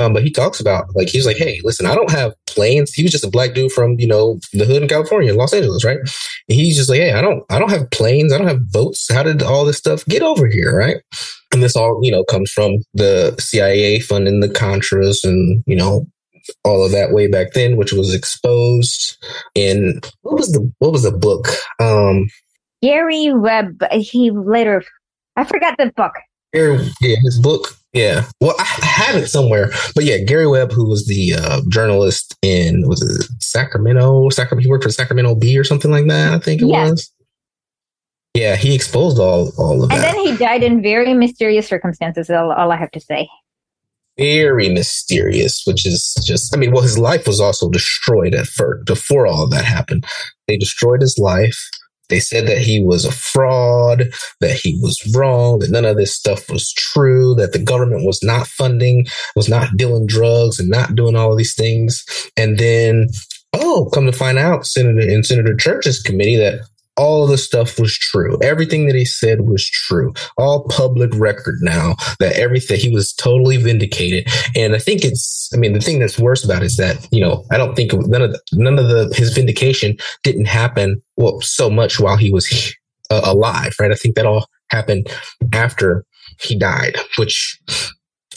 Um, 0.00 0.12
but 0.12 0.24
he 0.24 0.30
talks 0.30 0.60
about 0.60 0.86
like 0.94 1.08
he's 1.08 1.26
like 1.26 1.36
hey 1.36 1.60
listen 1.62 1.86
I 1.86 1.94
don't 1.94 2.10
have 2.10 2.34
planes. 2.46 2.92
He 2.92 3.02
was 3.02 3.12
just 3.12 3.24
a 3.24 3.30
black 3.30 3.54
dude 3.54 3.72
from 3.72 3.98
you 3.98 4.06
know 4.06 4.40
the 4.52 4.64
hood 4.64 4.82
in 4.82 4.88
California, 4.88 5.34
Los 5.34 5.54
Angeles, 5.54 5.84
right? 5.84 5.98
And 5.98 6.10
he's 6.58 6.76
just 6.76 6.90
like 6.90 7.00
hey 7.00 7.12
I 7.12 7.22
don't 7.22 7.44
I 7.50 7.58
don't 7.58 7.70
have 7.70 7.90
planes. 7.90 8.32
I 8.32 8.38
don't 8.38 8.48
have 8.48 8.72
boats. 8.72 9.12
How 9.12 9.22
did 9.22 9.42
all 9.42 9.64
this 9.64 9.78
stuff 9.78 10.04
get 10.06 10.22
over 10.22 10.46
here, 10.46 10.76
right? 10.76 10.96
And 11.52 11.62
this 11.62 11.76
all, 11.76 12.00
you 12.02 12.10
know, 12.10 12.24
comes 12.24 12.50
from 12.50 12.78
the 12.94 13.34
CIA 13.38 14.00
funding 14.00 14.40
the 14.40 14.48
Contras 14.48 15.24
and, 15.24 15.62
you 15.66 15.76
know, 15.76 16.06
all 16.64 16.84
of 16.84 16.92
that 16.92 17.12
way 17.12 17.26
back 17.26 17.52
then, 17.52 17.76
which 17.76 17.92
was 17.92 18.14
exposed 18.14 19.16
in 19.54 20.00
what 20.22 20.36
was 20.36 20.52
the 20.52 20.70
what 20.78 20.92
was 20.92 21.02
the 21.02 21.12
book? 21.12 21.48
Um 21.80 22.28
Gary 22.82 23.32
Webb. 23.34 23.82
He 23.92 24.30
later 24.30 24.82
I 25.36 25.44
forgot 25.44 25.76
the 25.78 25.92
book. 25.96 26.12
Gary, 26.52 26.78
yeah, 27.00 27.16
his 27.22 27.38
book. 27.38 27.76
Yeah. 27.92 28.24
Well, 28.40 28.54
I 28.58 28.64
have 28.64 29.16
it 29.16 29.28
somewhere. 29.28 29.70
But 29.94 30.04
yeah, 30.04 30.18
Gary 30.18 30.46
Webb, 30.46 30.72
who 30.72 30.88
was 30.88 31.06
the 31.06 31.34
uh, 31.34 31.60
journalist 31.68 32.36
in 32.42 32.86
was 32.86 33.02
it 33.02 33.42
Sacramento? 33.42 34.28
Sacramento 34.30 34.66
he 34.66 34.70
worked 34.70 34.84
for 34.84 34.90
Sacramento 34.90 35.34
Bee 35.34 35.58
or 35.58 35.64
something 35.64 35.90
like 35.90 36.06
that, 36.08 36.32
I 36.32 36.38
think 36.38 36.62
it 36.62 36.66
yeah. 36.66 36.90
was. 36.90 37.10
Yeah, 38.34 38.56
he 38.56 38.74
exposed 38.74 39.18
all 39.18 39.52
all 39.58 39.82
of 39.82 39.90
and 39.90 40.02
that. 40.02 40.14
And 40.14 40.18
then 40.18 40.26
he 40.26 40.36
died 40.36 40.62
in 40.62 40.82
very 40.82 41.14
mysterious 41.14 41.66
circumstances. 41.66 42.30
All, 42.30 42.52
all 42.52 42.70
I 42.70 42.76
have 42.76 42.90
to 42.92 43.00
say. 43.00 43.28
Very 44.16 44.68
mysterious, 44.68 45.62
which 45.64 45.86
is 45.86 46.12
just, 46.24 46.52
I 46.54 46.58
mean, 46.58 46.72
well, 46.72 46.82
his 46.82 46.98
life 46.98 47.26
was 47.26 47.40
also 47.40 47.70
destroyed 47.70 48.34
at 48.34 48.48
first 48.48 48.84
before 48.84 49.28
all 49.28 49.44
of 49.44 49.50
that 49.52 49.64
happened. 49.64 50.06
They 50.48 50.56
destroyed 50.56 51.00
his 51.00 51.18
life. 51.18 51.56
They 52.08 52.18
said 52.18 52.48
that 52.48 52.58
he 52.58 52.82
was 52.82 53.04
a 53.04 53.12
fraud, 53.12 54.10
that 54.40 54.56
he 54.56 54.78
was 54.82 55.00
wrong, 55.14 55.60
that 55.60 55.70
none 55.70 55.84
of 55.84 55.96
this 55.96 56.14
stuff 56.14 56.50
was 56.50 56.72
true, 56.72 57.34
that 57.36 57.52
the 57.52 57.58
government 57.58 58.06
was 58.06 58.22
not 58.22 58.46
funding, 58.46 59.06
was 59.36 59.48
not 59.48 59.76
dealing 59.76 60.06
drugs 60.06 60.58
and 60.58 60.68
not 60.68 60.96
doing 60.96 61.14
all 61.14 61.30
of 61.30 61.38
these 61.38 61.54
things. 61.54 62.04
And 62.36 62.58
then, 62.58 63.08
oh, 63.52 63.88
come 63.92 64.06
to 64.06 64.12
find 64.12 64.38
out, 64.38 64.66
Senator 64.66 65.06
in 65.06 65.22
Senator 65.22 65.54
Church's 65.54 66.02
committee 66.02 66.36
that 66.36 66.60
all 66.98 67.24
of 67.24 67.30
the 67.30 67.38
stuff 67.38 67.78
was 67.78 67.96
true. 67.96 68.36
Everything 68.42 68.86
that 68.86 68.96
he 68.96 69.04
said 69.04 69.42
was 69.42 69.66
true. 69.68 70.12
All 70.36 70.66
public 70.68 71.10
record 71.14 71.58
now 71.60 71.94
that 72.18 72.36
everything 72.36 72.80
he 72.80 72.90
was 72.90 73.12
totally 73.12 73.56
vindicated. 73.56 74.26
And 74.56 74.74
I 74.74 74.78
think 74.78 75.04
it's, 75.04 75.48
I 75.54 75.56
mean, 75.56 75.72
the 75.72 75.80
thing 75.80 76.00
that's 76.00 76.18
worse 76.18 76.44
about 76.44 76.62
it 76.62 76.66
is 76.66 76.76
that, 76.76 77.06
you 77.12 77.20
know, 77.20 77.44
I 77.50 77.56
don't 77.56 77.74
think 77.74 77.92
none 77.92 78.22
of 78.22 78.32
the, 78.32 78.40
none 78.52 78.78
of 78.78 78.88
the, 78.88 79.14
his 79.14 79.32
vindication 79.32 79.96
didn't 80.24 80.46
happen, 80.46 81.00
well, 81.16 81.40
so 81.40 81.70
much 81.70 82.00
while 82.00 82.16
he 82.16 82.30
was 82.30 82.74
uh, 83.10 83.20
alive, 83.24 83.74
right? 83.80 83.92
I 83.92 83.94
think 83.94 84.16
that 84.16 84.26
all 84.26 84.46
happened 84.70 85.08
after 85.52 86.04
he 86.40 86.58
died, 86.58 86.96
which 87.16 87.58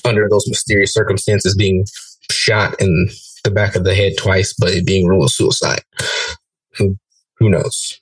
under 0.06 0.28
those 0.30 0.48
mysterious 0.48 0.94
circumstances 0.94 1.56
being 1.56 1.86
shot 2.30 2.80
in 2.80 3.10
the 3.44 3.52
back 3.52 3.76
of 3.76 3.84
the 3.84 3.96
head 3.96 4.14
twice, 4.18 4.54
but 4.54 4.86
being 4.86 5.08
ruled 5.08 5.32
suicide. 5.32 5.82
Who, 6.78 6.98
who 7.38 7.50
knows? 7.50 8.00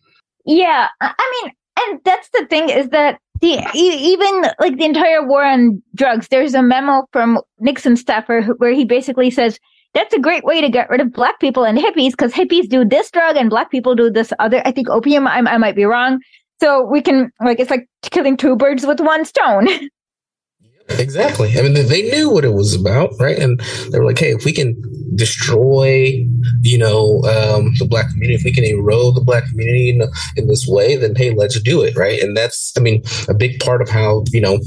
Yeah, 0.50 0.88
I 1.00 1.42
mean, 1.44 1.54
and 1.78 2.00
that's 2.04 2.28
the 2.34 2.48
thing 2.50 2.70
is 2.70 2.90
that 2.90 3.20
the 3.40 3.64
even 3.76 4.42
like 4.60 4.78
the 4.78 4.86
entire 4.86 5.24
war 5.24 5.46
on 5.46 5.80
drugs. 5.94 6.28
There's 6.30 6.56
a 6.56 6.64
memo 6.64 7.04
from 7.14 7.40
Nixon 7.60 7.96
staffer 7.96 8.42
where 8.58 8.74
he 8.74 8.84
basically 8.84 9.30
says 9.30 9.60
that's 9.94 10.12
a 10.12 10.20
great 10.20 10.44
way 10.44 10.60
to 10.60 10.68
get 10.68 10.90
rid 10.90 11.02
of 11.02 11.14
black 11.14 11.40
people 11.40 11.66
and 11.66 11.78
hippies 11.78 12.12
because 12.12 12.34
hippies 12.34 12.68
do 12.68 12.84
this 12.84 13.12
drug 13.12 13.36
and 13.36 13.52
black 13.52 13.70
people 13.70 13.94
do 13.94 14.10
this 14.10 14.34
other. 14.40 14.64
I 14.66 14.72
think 14.72 14.90
opium. 14.90 15.28
I, 15.28 15.38
I 15.38 15.58
might 15.60 15.76
be 15.76 15.86
wrong. 15.86 16.20
So 16.60 16.84
we 16.84 17.04
can 17.04 17.30
like 17.40 17.60
it's 17.60 17.70
like 17.70 17.88
killing 18.02 18.36
two 18.36 18.56
birds 18.56 18.88
with 18.88 19.00
one 19.00 19.26
stone. 19.26 19.68
Exactly. 20.98 21.58
I 21.58 21.62
mean, 21.62 21.74
they 21.74 22.04
knew 22.04 22.30
what 22.30 22.46
it 22.46 22.54
was 22.54 22.74
about, 22.74 23.12
right? 23.20 23.38
And 23.38 23.60
they 23.92 24.00
were 24.00 24.06
like, 24.06 24.20
"Hey, 24.20 24.32
if 24.32 24.46
we 24.46 24.52
can 24.54 24.76
destroy, 25.16 26.26
you 26.62 26.78
know, 26.78 27.22
um, 27.24 27.74
the 27.78 27.86
black 27.88 28.10
community, 28.12 28.36
if 28.36 28.44
we 28.44 28.54
can 28.54 28.64
erode 28.64 29.16
the 29.16 29.22
black 29.22 29.46
community 29.48 29.90
in, 29.90 30.02
in 30.38 30.48
this 30.48 30.66
way, 30.68 30.96
then 30.96 31.16
hey, 31.16 31.32
let's 31.32 31.60
do 31.62 31.82
it, 31.82 31.96
right?" 31.96 32.22
And 32.22 32.36
that's, 32.36 32.74
I 32.78 32.82
mean, 32.82 33.04
a 33.28 33.34
big 33.34 33.60
part 33.60 33.82
of 33.82 33.90
how 33.90 34.24
you 34.32 34.42
know 34.42 34.60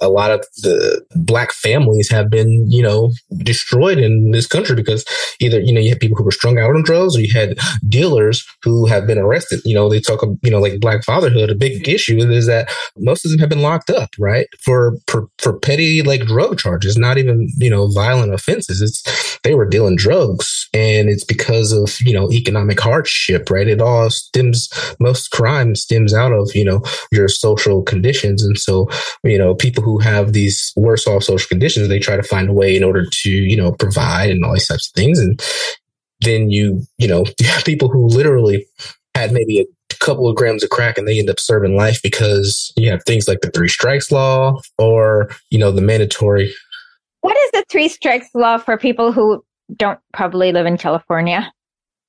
a 0.00 0.08
lot 0.08 0.30
of 0.30 0.40
the 0.58 1.04
black 1.14 1.52
families 1.52 2.10
have 2.10 2.30
been, 2.30 2.70
you 2.70 2.82
know, 2.82 3.12
destroyed 3.38 3.98
in 3.98 4.30
this 4.30 4.46
country 4.46 4.74
because 4.74 5.04
either 5.40 5.60
you 5.60 5.72
know 5.72 5.80
you 5.80 5.90
had 5.90 6.00
people 6.00 6.16
who 6.16 6.24
were 6.24 6.30
strung 6.30 6.58
out 6.58 6.74
on 6.74 6.82
drugs, 6.82 7.16
or 7.16 7.20
you 7.20 7.32
had 7.32 7.58
dealers 7.88 8.44
who 8.62 8.86
have 8.86 9.06
been 9.06 9.18
arrested. 9.18 9.60
You 9.64 9.74
know, 9.74 9.88
they 9.88 10.00
talk, 10.00 10.22
you 10.42 10.50
know, 10.50 10.60
like 10.60 10.80
black 10.80 11.04
fatherhood. 11.04 11.50
A 11.50 11.54
big 11.54 11.88
issue 11.88 12.18
is 12.18 12.46
that 12.46 12.70
most 12.96 13.24
of 13.24 13.30
them 13.30 13.40
have 13.40 13.48
been 13.48 13.62
locked 13.62 13.90
up, 13.90 14.10
right, 14.18 14.46
for 14.62 14.96
for 15.06 15.28
for 15.38 15.58
petty 15.58 16.02
like 16.02 16.22
drug 16.22 16.58
charges, 16.58 16.96
not 16.96 17.18
even, 17.18 17.48
you 17.58 17.70
know, 17.70 17.88
violent 17.88 18.32
offenses. 18.34 18.82
It's 18.82 19.38
they 19.42 19.54
were 19.54 19.68
dealing 19.68 19.96
drugs 19.96 20.68
and 20.72 21.08
it's 21.08 21.24
because 21.24 21.72
of, 21.72 21.96
you 22.00 22.12
know, 22.12 22.30
economic 22.32 22.80
hardship, 22.80 23.50
right? 23.50 23.68
It 23.68 23.80
all 23.80 24.10
stems 24.10 24.68
most 25.00 25.30
crime 25.30 25.74
stems 25.74 26.12
out 26.12 26.32
of, 26.32 26.50
you 26.54 26.64
know, 26.64 26.82
your 27.12 27.28
social 27.28 27.82
conditions. 27.82 28.42
And 28.42 28.58
so, 28.58 28.88
you 29.22 29.38
know, 29.38 29.54
people 29.54 29.82
who 29.86 29.98
have 29.98 30.32
these 30.32 30.72
worse 30.74 31.06
off 31.06 31.22
social 31.22 31.48
conditions, 31.48 31.86
they 31.86 32.00
try 32.00 32.16
to 32.16 32.22
find 32.24 32.48
a 32.48 32.52
way 32.52 32.76
in 32.76 32.82
order 32.82 33.06
to, 33.08 33.30
you 33.30 33.56
know, 33.56 33.70
provide 33.70 34.30
and 34.30 34.44
all 34.44 34.52
these 34.52 34.66
types 34.66 34.88
of 34.88 34.94
things. 34.94 35.20
And 35.20 35.40
then 36.22 36.50
you, 36.50 36.82
you 36.98 37.06
know, 37.06 37.24
you 37.40 37.46
have 37.46 37.64
people 37.64 37.88
who 37.88 38.08
literally 38.08 38.66
had 39.14 39.30
maybe 39.30 39.60
a 39.60 39.94
couple 40.00 40.28
of 40.28 40.34
grams 40.34 40.64
of 40.64 40.70
crack 40.70 40.98
and 40.98 41.06
they 41.06 41.20
end 41.20 41.30
up 41.30 41.38
serving 41.38 41.76
life 41.76 42.02
because 42.02 42.72
you 42.76 42.90
have 42.90 43.04
things 43.04 43.28
like 43.28 43.42
the 43.42 43.50
three 43.52 43.68
strikes 43.68 44.10
law 44.10 44.60
or, 44.76 45.30
you 45.50 45.58
know, 45.58 45.70
the 45.70 45.80
mandatory. 45.80 46.52
What 47.20 47.36
is 47.36 47.50
the 47.52 47.64
three 47.70 47.88
strikes 47.88 48.28
law 48.34 48.58
for 48.58 48.76
people 48.76 49.12
who 49.12 49.44
don't 49.76 50.00
probably 50.12 50.50
live 50.50 50.66
in 50.66 50.76
California? 50.78 51.52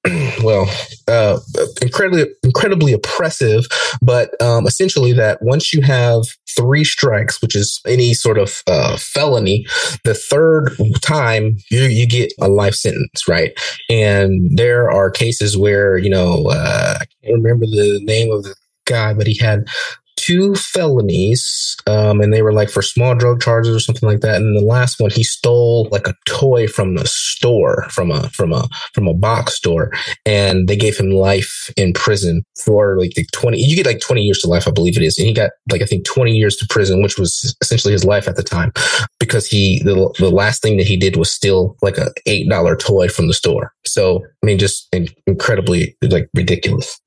well, 0.43 0.69
uh, 1.07 1.39
incredibly, 1.81 2.25
incredibly 2.43 2.93
oppressive, 2.93 3.65
but 4.01 4.39
um, 4.41 4.65
essentially 4.65 5.13
that 5.13 5.41
once 5.41 5.73
you 5.73 5.81
have 5.81 6.23
three 6.55 6.83
strikes, 6.83 7.41
which 7.41 7.55
is 7.55 7.79
any 7.85 8.13
sort 8.13 8.37
of 8.37 8.63
uh, 8.67 8.97
felony, 8.97 9.65
the 10.03 10.13
third 10.13 10.75
time 11.01 11.57
you, 11.69 11.83
you 11.83 12.07
get 12.07 12.33
a 12.41 12.47
life 12.47 12.75
sentence, 12.75 13.27
right? 13.27 13.51
And 13.89 14.57
there 14.57 14.89
are 14.89 15.11
cases 15.11 15.57
where, 15.57 15.97
you 15.97 16.09
know, 16.09 16.47
uh, 16.47 16.97
I 17.01 17.05
can't 17.23 17.35
remember 17.35 17.65
the 17.65 17.99
name 18.03 18.31
of 18.31 18.43
the 18.43 18.55
guy, 18.85 19.13
but 19.13 19.27
he 19.27 19.37
had 19.37 19.67
two 20.17 20.55
felonies, 20.55 21.77
um, 21.87 22.19
and 22.19 22.33
they 22.33 22.41
were 22.41 22.51
like 22.51 22.69
for 22.69 22.81
small 22.81 23.15
drug 23.15 23.41
charges 23.41 23.75
or 23.75 23.79
something 23.79 24.07
like 24.07 24.19
that. 24.21 24.35
And 24.35 24.57
the 24.57 24.65
last 24.65 24.99
one, 24.99 25.09
he 25.09 25.23
stole 25.23 25.87
like 25.91 26.07
a 26.07 26.15
toy 26.25 26.67
from 26.67 26.95
the 26.95 27.07
store, 27.07 27.87
from 27.89 28.11
a 28.11 28.29
from 28.31 28.51
a 28.51 28.67
from 28.93 29.07
a 29.07 29.13
box 29.13 29.55
store, 29.55 29.91
and 30.25 30.67
they 30.67 30.75
gave 30.75 30.97
him 30.97 31.11
life 31.11 31.71
in 31.77 31.93
prison 31.93 32.43
for 32.63 32.99
like 32.99 33.11
the 33.15 33.25
twenty. 33.31 33.59
You 33.59 33.75
get 33.75 33.85
like 33.85 34.01
twenty 34.01 34.23
years 34.23 34.39
to 34.39 34.49
life, 34.49 34.67
I 34.67 34.71
believe 34.71 34.97
it 34.97 35.03
is, 35.03 35.17
and 35.17 35.27
he 35.27 35.33
got 35.33 35.51
like 35.71 35.81
I 35.81 35.85
think 35.85 36.05
twenty 36.05 36.35
years 36.35 36.57
to 36.57 36.67
prison, 36.69 37.01
which 37.01 37.17
was 37.17 37.55
essentially 37.61 37.93
his 37.93 38.03
life 38.03 38.27
at 38.27 38.35
the 38.35 38.43
time, 38.43 38.73
because 39.19 39.47
he 39.47 39.81
the 39.83 40.13
the 40.19 40.31
last 40.31 40.61
thing 40.61 40.77
that 40.77 40.87
he 40.87 40.97
did 40.97 41.15
was 41.15 41.31
steal 41.31 41.77
like 41.81 41.97
a 41.97 42.11
eight 42.25 42.49
dollar 42.49 42.75
toy 42.75 43.07
from 43.07 43.27
the 43.27 43.33
store. 43.33 43.71
So 43.85 44.23
I 44.43 44.45
mean, 44.45 44.57
just 44.57 44.93
incredibly 45.25 45.95
like 46.01 46.27
ridiculous. 46.35 46.99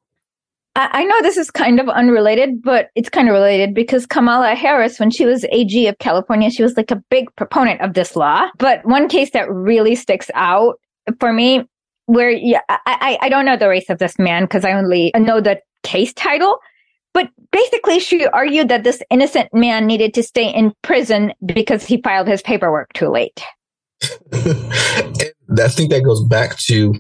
I 0.76 1.02
know 1.04 1.20
this 1.20 1.36
is 1.36 1.50
kind 1.50 1.80
of 1.80 1.88
unrelated, 1.88 2.62
but 2.62 2.90
it's 2.94 3.08
kind 3.08 3.28
of 3.28 3.34
related 3.34 3.74
because 3.74 4.06
Kamala 4.06 4.54
Harris, 4.54 5.00
when 5.00 5.10
she 5.10 5.26
was 5.26 5.44
AG 5.50 5.86
of 5.88 5.98
California, 5.98 6.48
she 6.48 6.62
was 6.62 6.76
like 6.76 6.92
a 6.92 7.02
big 7.10 7.26
proponent 7.34 7.80
of 7.80 7.94
this 7.94 8.14
law. 8.14 8.48
But 8.58 8.84
one 8.84 9.08
case 9.08 9.30
that 9.32 9.50
really 9.50 9.96
sticks 9.96 10.30
out 10.34 10.78
for 11.18 11.32
me, 11.32 11.64
where 12.06 12.30
yeah, 12.30 12.60
I, 12.68 13.18
I 13.20 13.28
don't 13.28 13.44
know 13.44 13.56
the 13.56 13.68
race 13.68 13.90
of 13.90 13.98
this 13.98 14.16
man 14.18 14.44
because 14.44 14.64
I 14.64 14.72
only 14.72 15.10
know 15.16 15.40
the 15.40 15.60
case 15.82 16.12
title. 16.12 16.58
But 17.12 17.30
basically, 17.50 17.98
she 17.98 18.26
argued 18.26 18.68
that 18.68 18.84
this 18.84 19.02
innocent 19.10 19.52
man 19.52 19.86
needed 19.86 20.14
to 20.14 20.22
stay 20.22 20.48
in 20.48 20.72
prison 20.82 21.32
because 21.44 21.84
he 21.84 22.00
filed 22.00 22.28
his 22.28 22.42
paperwork 22.42 22.92
too 22.92 23.08
late. 23.08 23.42
I 24.32 25.68
think 25.68 25.90
that 25.90 26.02
goes 26.04 26.22
back 26.22 26.56
to 26.58 26.94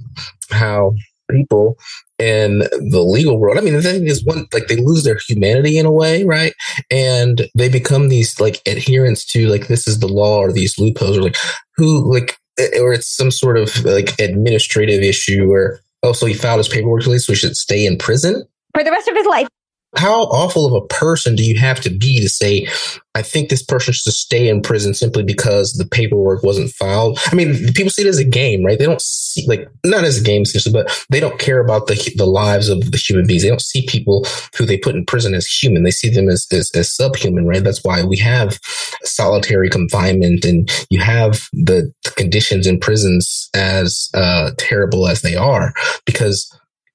how 0.50 0.92
people 1.30 1.78
in 2.18 2.58
the 2.58 3.02
legal 3.02 3.38
world. 3.38 3.58
I 3.58 3.62
mean, 3.62 3.74
the 3.74 3.82
thing 3.82 4.06
is, 4.06 4.24
one 4.24 4.46
like 4.52 4.66
they 4.66 4.76
lose 4.76 5.04
their 5.04 5.18
humanity 5.26 5.78
in 5.78 5.86
a 5.86 5.90
way, 5.90 6.24
right? 6.24 6.54
And 6.90 7.48
they 7.54 7.68
become 7.68 8.08
these 8.08 8.38
like 8.40 8.60
adherents 8.66 9.24
to 9.32 9.48
like 9.48 9.68
this 9.68 9.86
is 9.88 10.00
the 10.00 10.08
law 10.08 10.38
or 10.38 10.52
these 10.52 10.78
loopholes 10.78 11.18
or 11.18 11.22
like 11.22 11.36
who 11.76 12.12
like 12.12 12.36
eh, 12.58 12.68
eh, 12.74 12.80
or 12.80 12.92
it's 12.92 13.08
some 13.08 13.30
sort 13.30 13.56
of 13.56 13.84
like 13.84 14.18
administrative 14.18 15.02
issue 15.02 15.50
or 15.50 15.80
oh, 16.02 16.12
so 16.12 16.26
he 16.26 16.34
filed 16.34 16.58
his 16.58 16.68
paperwork 16.68 17.06
late, 17.06 17.20
so 17.20 17.32
he 17.32 17.36
should 17.36 17.56
stay 17.56 17.86
in 17.86 17.98
prison 17.98 18.44
for 18.74 18.84
the 18.84 18.90
rest 18.90 19.08
of 19.08 19.16
his 19.16 19.26
life 19.26 19.48
how 19.96 20.22
awful 20.24 20.66
of 20.66 20.72
a 20.72 20.86
person 20.86 21.34
do 21.34 21.44
you 21.44 21.58
have 21.58 21.80
to 21.80 21.90
be 21.90 22.20
to 22.20 22.28
say, 22.28 22.68
I 23.16 23.22
think 23.22 23.48
this 23.48 23.62
person 23.62 23.92
should 23.92 24.12
stay 24.12 24.48
in 24.48 24.62
prison 24.62 24.94
simply 24.94 25.24
because 25.24 25.72
the 25.72 25.84
paperwork 25.84 26.44
wasn't 26.44 26.70
filed? 26.70 27.18
I 27.26 27.34
mean, 27.34 27.72
people 27.72 27.90
see 27.90 28.02
it 28.02 28.08
as 28.08 28.18
a 28.18 28.24
game, 28.24 28.64
right? 28.64 28.78
They 28.78 28.86
don't 28.86 29.02
see, 29.02 29.44
like, 29.48 29.68
not 29.84 30.04
as 30.04 30.20
a 30.20 30.24
game, 30.24 30.44
seriously, 30.44 30.72
but 30.72 31.04
they 31.10 31.18
don't 31.18 31.40
care 31.40 31.58
about 31.58 31.88
the, 31.88 32.12
the 32.16 32.26
lives 32.26 32.68
of 32.68 32.92
the 32.92 32.98
human 32.98 33.26
beings. 33.26 33.42
They 33.42 33.48
don't 33.48 33.60
see 33.60 33.84
people 33.86 34.24
who 34.56 34.64
they 34.64 34.78
put 34.78 34.94
in 34.94 35.04
prison 35.06 35.34
as 35.34 35.46
human. 35.46 35.82
They 35.82 35.90
see 35.90 36.08
them 36.08 36.28
as, 36.28 36.46
as, 36.52 36.70
as 36.76 36.94
subhuman, 36.94 37.46
right? 37.46 37.64
That's 37.64 37.82
why 37.82 38.04
we 38.04 38.16
have 38.18 38.60
solitary 39.02 39.68
confinement 39.68 40.44
and 40.44 40.70
you 40.88 41.00
have 41.00 41.48
the 41.52 41.92
conditions 42.16 42.66
in 42.68 42.78
prisons 42.78 43.50
as 43.54 44.08
uh, 44.14 44.52
terrible 44.56 45.08
as 45.08 45.22
they 45.22 45.34
are 45.34 45.72
because 46.06 46.48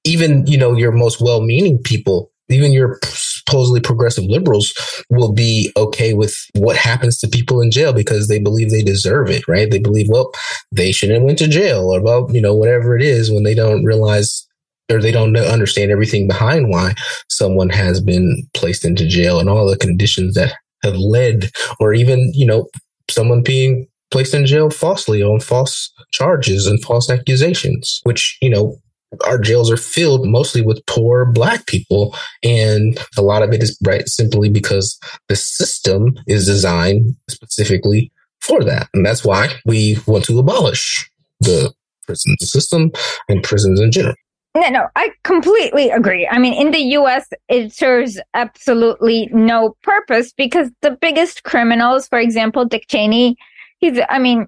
even, 0.04 0.46
you 0.46 0.56
know, 0.56 0.74
your 0.74 0.92
most 0.92 1.20
well-meaning 1.20 1.78
people 1.82 2.30
even 2.48 2.72
your 2.72 2.98
supposedly 3.04 3.80
progressive 3.80 4.24
liberals 4.24 4.74
will 5.10 5.32
be 5.32 5.72
okay 5.76 6.14
with 6.14 6.36
what 6.54 6.76
happens 6.76 7.18
to 7.18 7.28
people 7.28 7.60
in 7.60 7.70
jail 7.70 7.92
because 7.92 8.28
they 8.28 8.38
believe 8.38 8.70
they 8.70 8.82
deserve 8.82 9.30
it, 9.30 9.46
right? 9.48 9.70
They 9.70 9.78
believe, 9.78 10.06
well, 10.08 10.32
they 10.72 10.92
shouldn't 10.92 11.18
have 11.18 11.26
went 11.26 11.38
to 11.38 11.48
jail 11.48 11.92
or 11.92 12.00
well, 12.00 12.28
you 12.32 12.40
know, 12.40 12.54
whatever 12.54 12.96
it 12.96 13.02
is 13.02 13.30
when 13.30 13.42
they 13.42 13.54
don't 13.54 13.84
realize 13.84 14.46
or 14.90 15.00
they 15.00 15.10
don't 15.10 15.36
understand 15.36 15.90
everything 15.90 16.28
behind 16.28 16.68
why 16.68 16.94
someone 17.28 17.70
has 17.70 18.00
been 18.00 18.46
placed 18.54 18.84
into 18.84 19.06
jail 19.06 19.40
and 19.40 19.48
all 19.48 19.68
the 19.68 19.76
conditions 19.76 20.34
that 20.34 20.54
have 20.82 20.96
led 20.96 21.50
or 21.80 21.92
even, 21.92 22.32
you 22.34 22.46
know, 22.46 22.68
someone 23.10 23.42
being 23.42 23.86
placed 24.10 24.34
in 24.34 24.46
jail 24.46 24.70
falsely 24.70 25.22
on 25.22 25.40
false 25.40 25.92
charges 26.12 26.66
and 26.66 26.82
false 26.82 27.10
accusations, 27.10 28.00
which, 28.04 28.38
you 28.40 28.48
know, 28.48 28.76
our 29.24 29.38
jails 29.38 29.70
are 29.70 29.76
filled 29.76 30.26
mostly 30.26 30.62
with 30.62 30.84
poor 30.86 31.24
black 31.24 31.66
people. 31.66 32.14
And 32.42 32.98
a 33.16 33.22
lot 33.22 33.42
of 33.42 33.52
it 33.52 33.62
is 33.62 33.78
right 33.84 34.08
simply 34.08 34.48
because 34.48 34.98
the 35.28 35.36
system 35.36 36.14
is 36.26 36.46
designed 36.46 37.16
specifically 37.28 38.12
for 38.40 38.62
that. 38.64 38.88
And 38.94 39.04
that's 39.04 39.24
why 39.24 39.48
we 39.64 39.98
want 40.06 40.24
to 40.26 40.38
abolish 40.38 41.10
the 41.40 41.72
prison 42.06 42.36
system 42.40 42.92
and 43.28 43.42
prisons 43.42 43.80
in 43.80 43.90
general. 43.90 44.14
No, 44.56 44.68
no, 44.70 44.86
I 44.96 45.10
completely 45.22 45.90
agree. 45.90 46.26
I 46.30 46.38
mean, 46.38 46.54
in 46.54 46.70
the 46.70 46.78
US, 46.78 47.28
it 47.48 47.74
serves 47.74 48.18
absolutely 48.32 49.28
no 49.30 49.76
purpose 49.82 50.32
because 50.32 50.70
the 50.80 50.92
biggest 50.92 51.42
criminals, 51.42 52.08
for 52.08 52.18
example, 52.18 52.64
Dick 52.64 52.86
Cheney, 52.88 53.36
he's 53.78 53.98
i 54.08 54.18
mean 54.18 54.46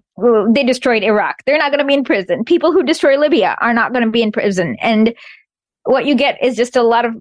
they 0.52 0.64
destroyed 0.64 1.02
iraq 1.02 1.36
they're 1.46 1.58
not 1.58 1.70
going 1.70 1.80
to 1.80 1.84
be 1.84 1.94
in 1.94 2.04
prison 2.04 2.44
people 2.44 2.72
who 2.72 2.82
destroy 2.82 3.18
libya 3.18 3.56
are 3.60 3.74
not 3.74 3.92
going 3.92 4.04
to 4.04 4.10
be 4.10 4.22
in 4.22 4.32
prison 4.32 4.76
and 4.80 5.14
what 5.84 6.04
you 6.04 6.14
get 6.14 6.36
is 6.42 6.54
just 6.54 6.76
a 6.76 6.82
lot 6.82 7.04
of 7.04 7.14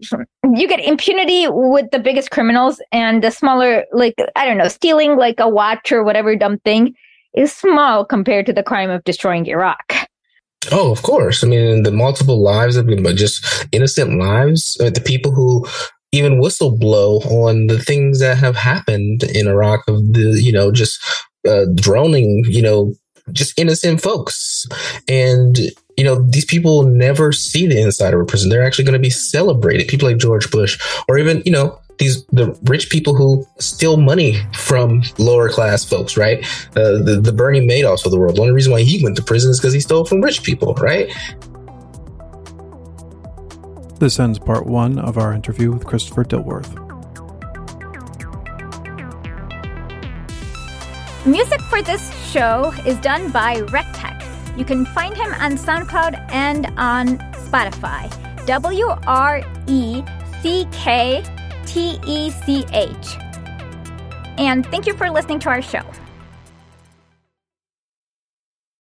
you 0.56 0.68
get 0.68 0.80
impunity 0.80 1.48
with 1.48 1.90
the 1.92 2.00
biggest 2.00 2.32
criminals 2.32 2.82
and 2.92 3.24
the 3.24 3.32
smaller 3.32 3.86
like 3.94 4.16
i 4.36 4.46
don't 4.46 4.58
know 4.58 4.68
stealing 4.68 5.18
like 5.18 5.40
a 5.40 5.50
watch 5.50 5.92
or 5.92 6.04
whatever 6.04 6.36
dumb 6.36 6.60
thing 6.60 6.94
is 7.36 7.54
small 7.54 8.04
compared 8.04 8.46
to 8.46 8.54
the 8.54 8.64
crime 8.64 8.90
of 8.90 9.04
destroying 9.04 9.46
iraq 9.46 9.94
Oh, 10.72 10.92
of 10.92 11.02
course. 11.02 11.44
I 11.44 11.48
mean, 11.48 11.84
the 11.84 11.92
multiple 11.92 12.42
lives 12.42 12.76
of 12.76 12.88
just 13.16 13.68
innocent 13.72 14.20
lives. 14.20 14.78
Uh, 14.82 14.90
the 14.90 15.02
people 15.02 15.32
who 15.32 15.66
even 16.12 16.40
whistle 16.40 16.78
blow 16.78 17.18
on 17.20 17.68
the 17.68 17.80
things 17.80 18.20
that 18.20 18.38
have 18.38 18.56
happened 18.56 19.24
in 19.24 19.48
Iraq 19.48 19.88
of 19.88 20.14
the, 20.14 20.42
you 20.42 20.52
know, 20.52 20.72
just 20.72 21.00
uh, 21.48 21.66
droning, 21.76 22.44
you 22.48 22.62
know, 22.62 22.94
just 23.32 23.58
innocent 23.60 24.02
folks. 24.02 24.68
And, 25.08 25.58
you 25.98 26.04
know, 26.04 26.22
these 26.30 26.46
people 26.46 26.84
never 26.84 27.32
see 27.32 27.68
the 27.68 27.82
inside 27.82 28.14
of 28.14 28.20
a 28.20 28.26
prison. 28.26 28.50
They're 28.50 28.64
actually 28.64 28.86
going 28.86 28.94
to 28.94 29.00
be 29.00 29.10
celebrated. 29.10 29.88
People 29.88 30.08
like 30.08 30.18
George 30.18 30.50
Bush, 30.52 30.80
or 31.08 31.18
even, 31.18 31.42
you 31.46 31.52
know, 31.52 31.80
these 31.98 32.26
the 32.28 32.58
rich 32.64 32.90
people 32.90 33.16
who 33.16 33.46
steal 33.60 33.98
money 33.98 34.38
from 34.54 35.04
lower 35.18 35.50
class 35.50 35.84
folks, 35.84 36.16
right? 36.16 36.46
Uh, 36.76 37.02
the 37.02 37.20
the 37.22 37.34
Bernie 37.34 37.66
Madoffs 37.66 38.06
of 38.06 38.12
the 38.12 38.20
world. 38.20 38.36
The 38.36 38.42
only 38.42 38.54
reason 38.54 38.72
why 38.72 38.84
he 38.84 39.04
went 39.04 39.16
to 39.18 39.24
prison 39.24 39.52
is 39.52 39.60
because 39.60 39.74
he 39.74 39.80
stole 39.80 40.06
from 40.06 40.22
rich 40.22 40.44
people, 40.44 40.76
right? 40.76 41.10
This 44.00 44.20
ends 44.20 44.38
part 44.38 44.68
one 44.68 45.00
of 45.00 45.18
our 45.18 45.34
interview 45.34 45.72
with 45.72 45.86
Christopher 45.86 46.24
Dilworth. 46.24 46.87
Music 51.28 51.60
for 51.64 51.82
this 51.82 52.10
show 52.32 52.72
is 52.86 52.98
done 53.00 53.30
by 53.32 53.58
Wrecktech. 53.64 54.58
You 54.58 54.64
can 54.64 54.86
find 54.86 55.14
him 55.14 55.34
on 55.34 55.58
SoundCloud 55.58 56.32
and 56.32 56.68
on 56.78 57.18
Spotify. 57.34 58.08
W 58.46 58.88
R 59.06 59.44
E 59.68 60.04
C 60.42 60.66
K 60.72 61.22
T 61.66 62.00
E 62.08 62.30
C 62.30 62.64
H. 62.72 63.18
And 64.38 64.66
thank 64.68 64.88
you 64.88 64.96
for 64.96 65.10
listening 65.10 65.40
to 65.40 65.50
our 65.50 65.62
show. 65.62 65.84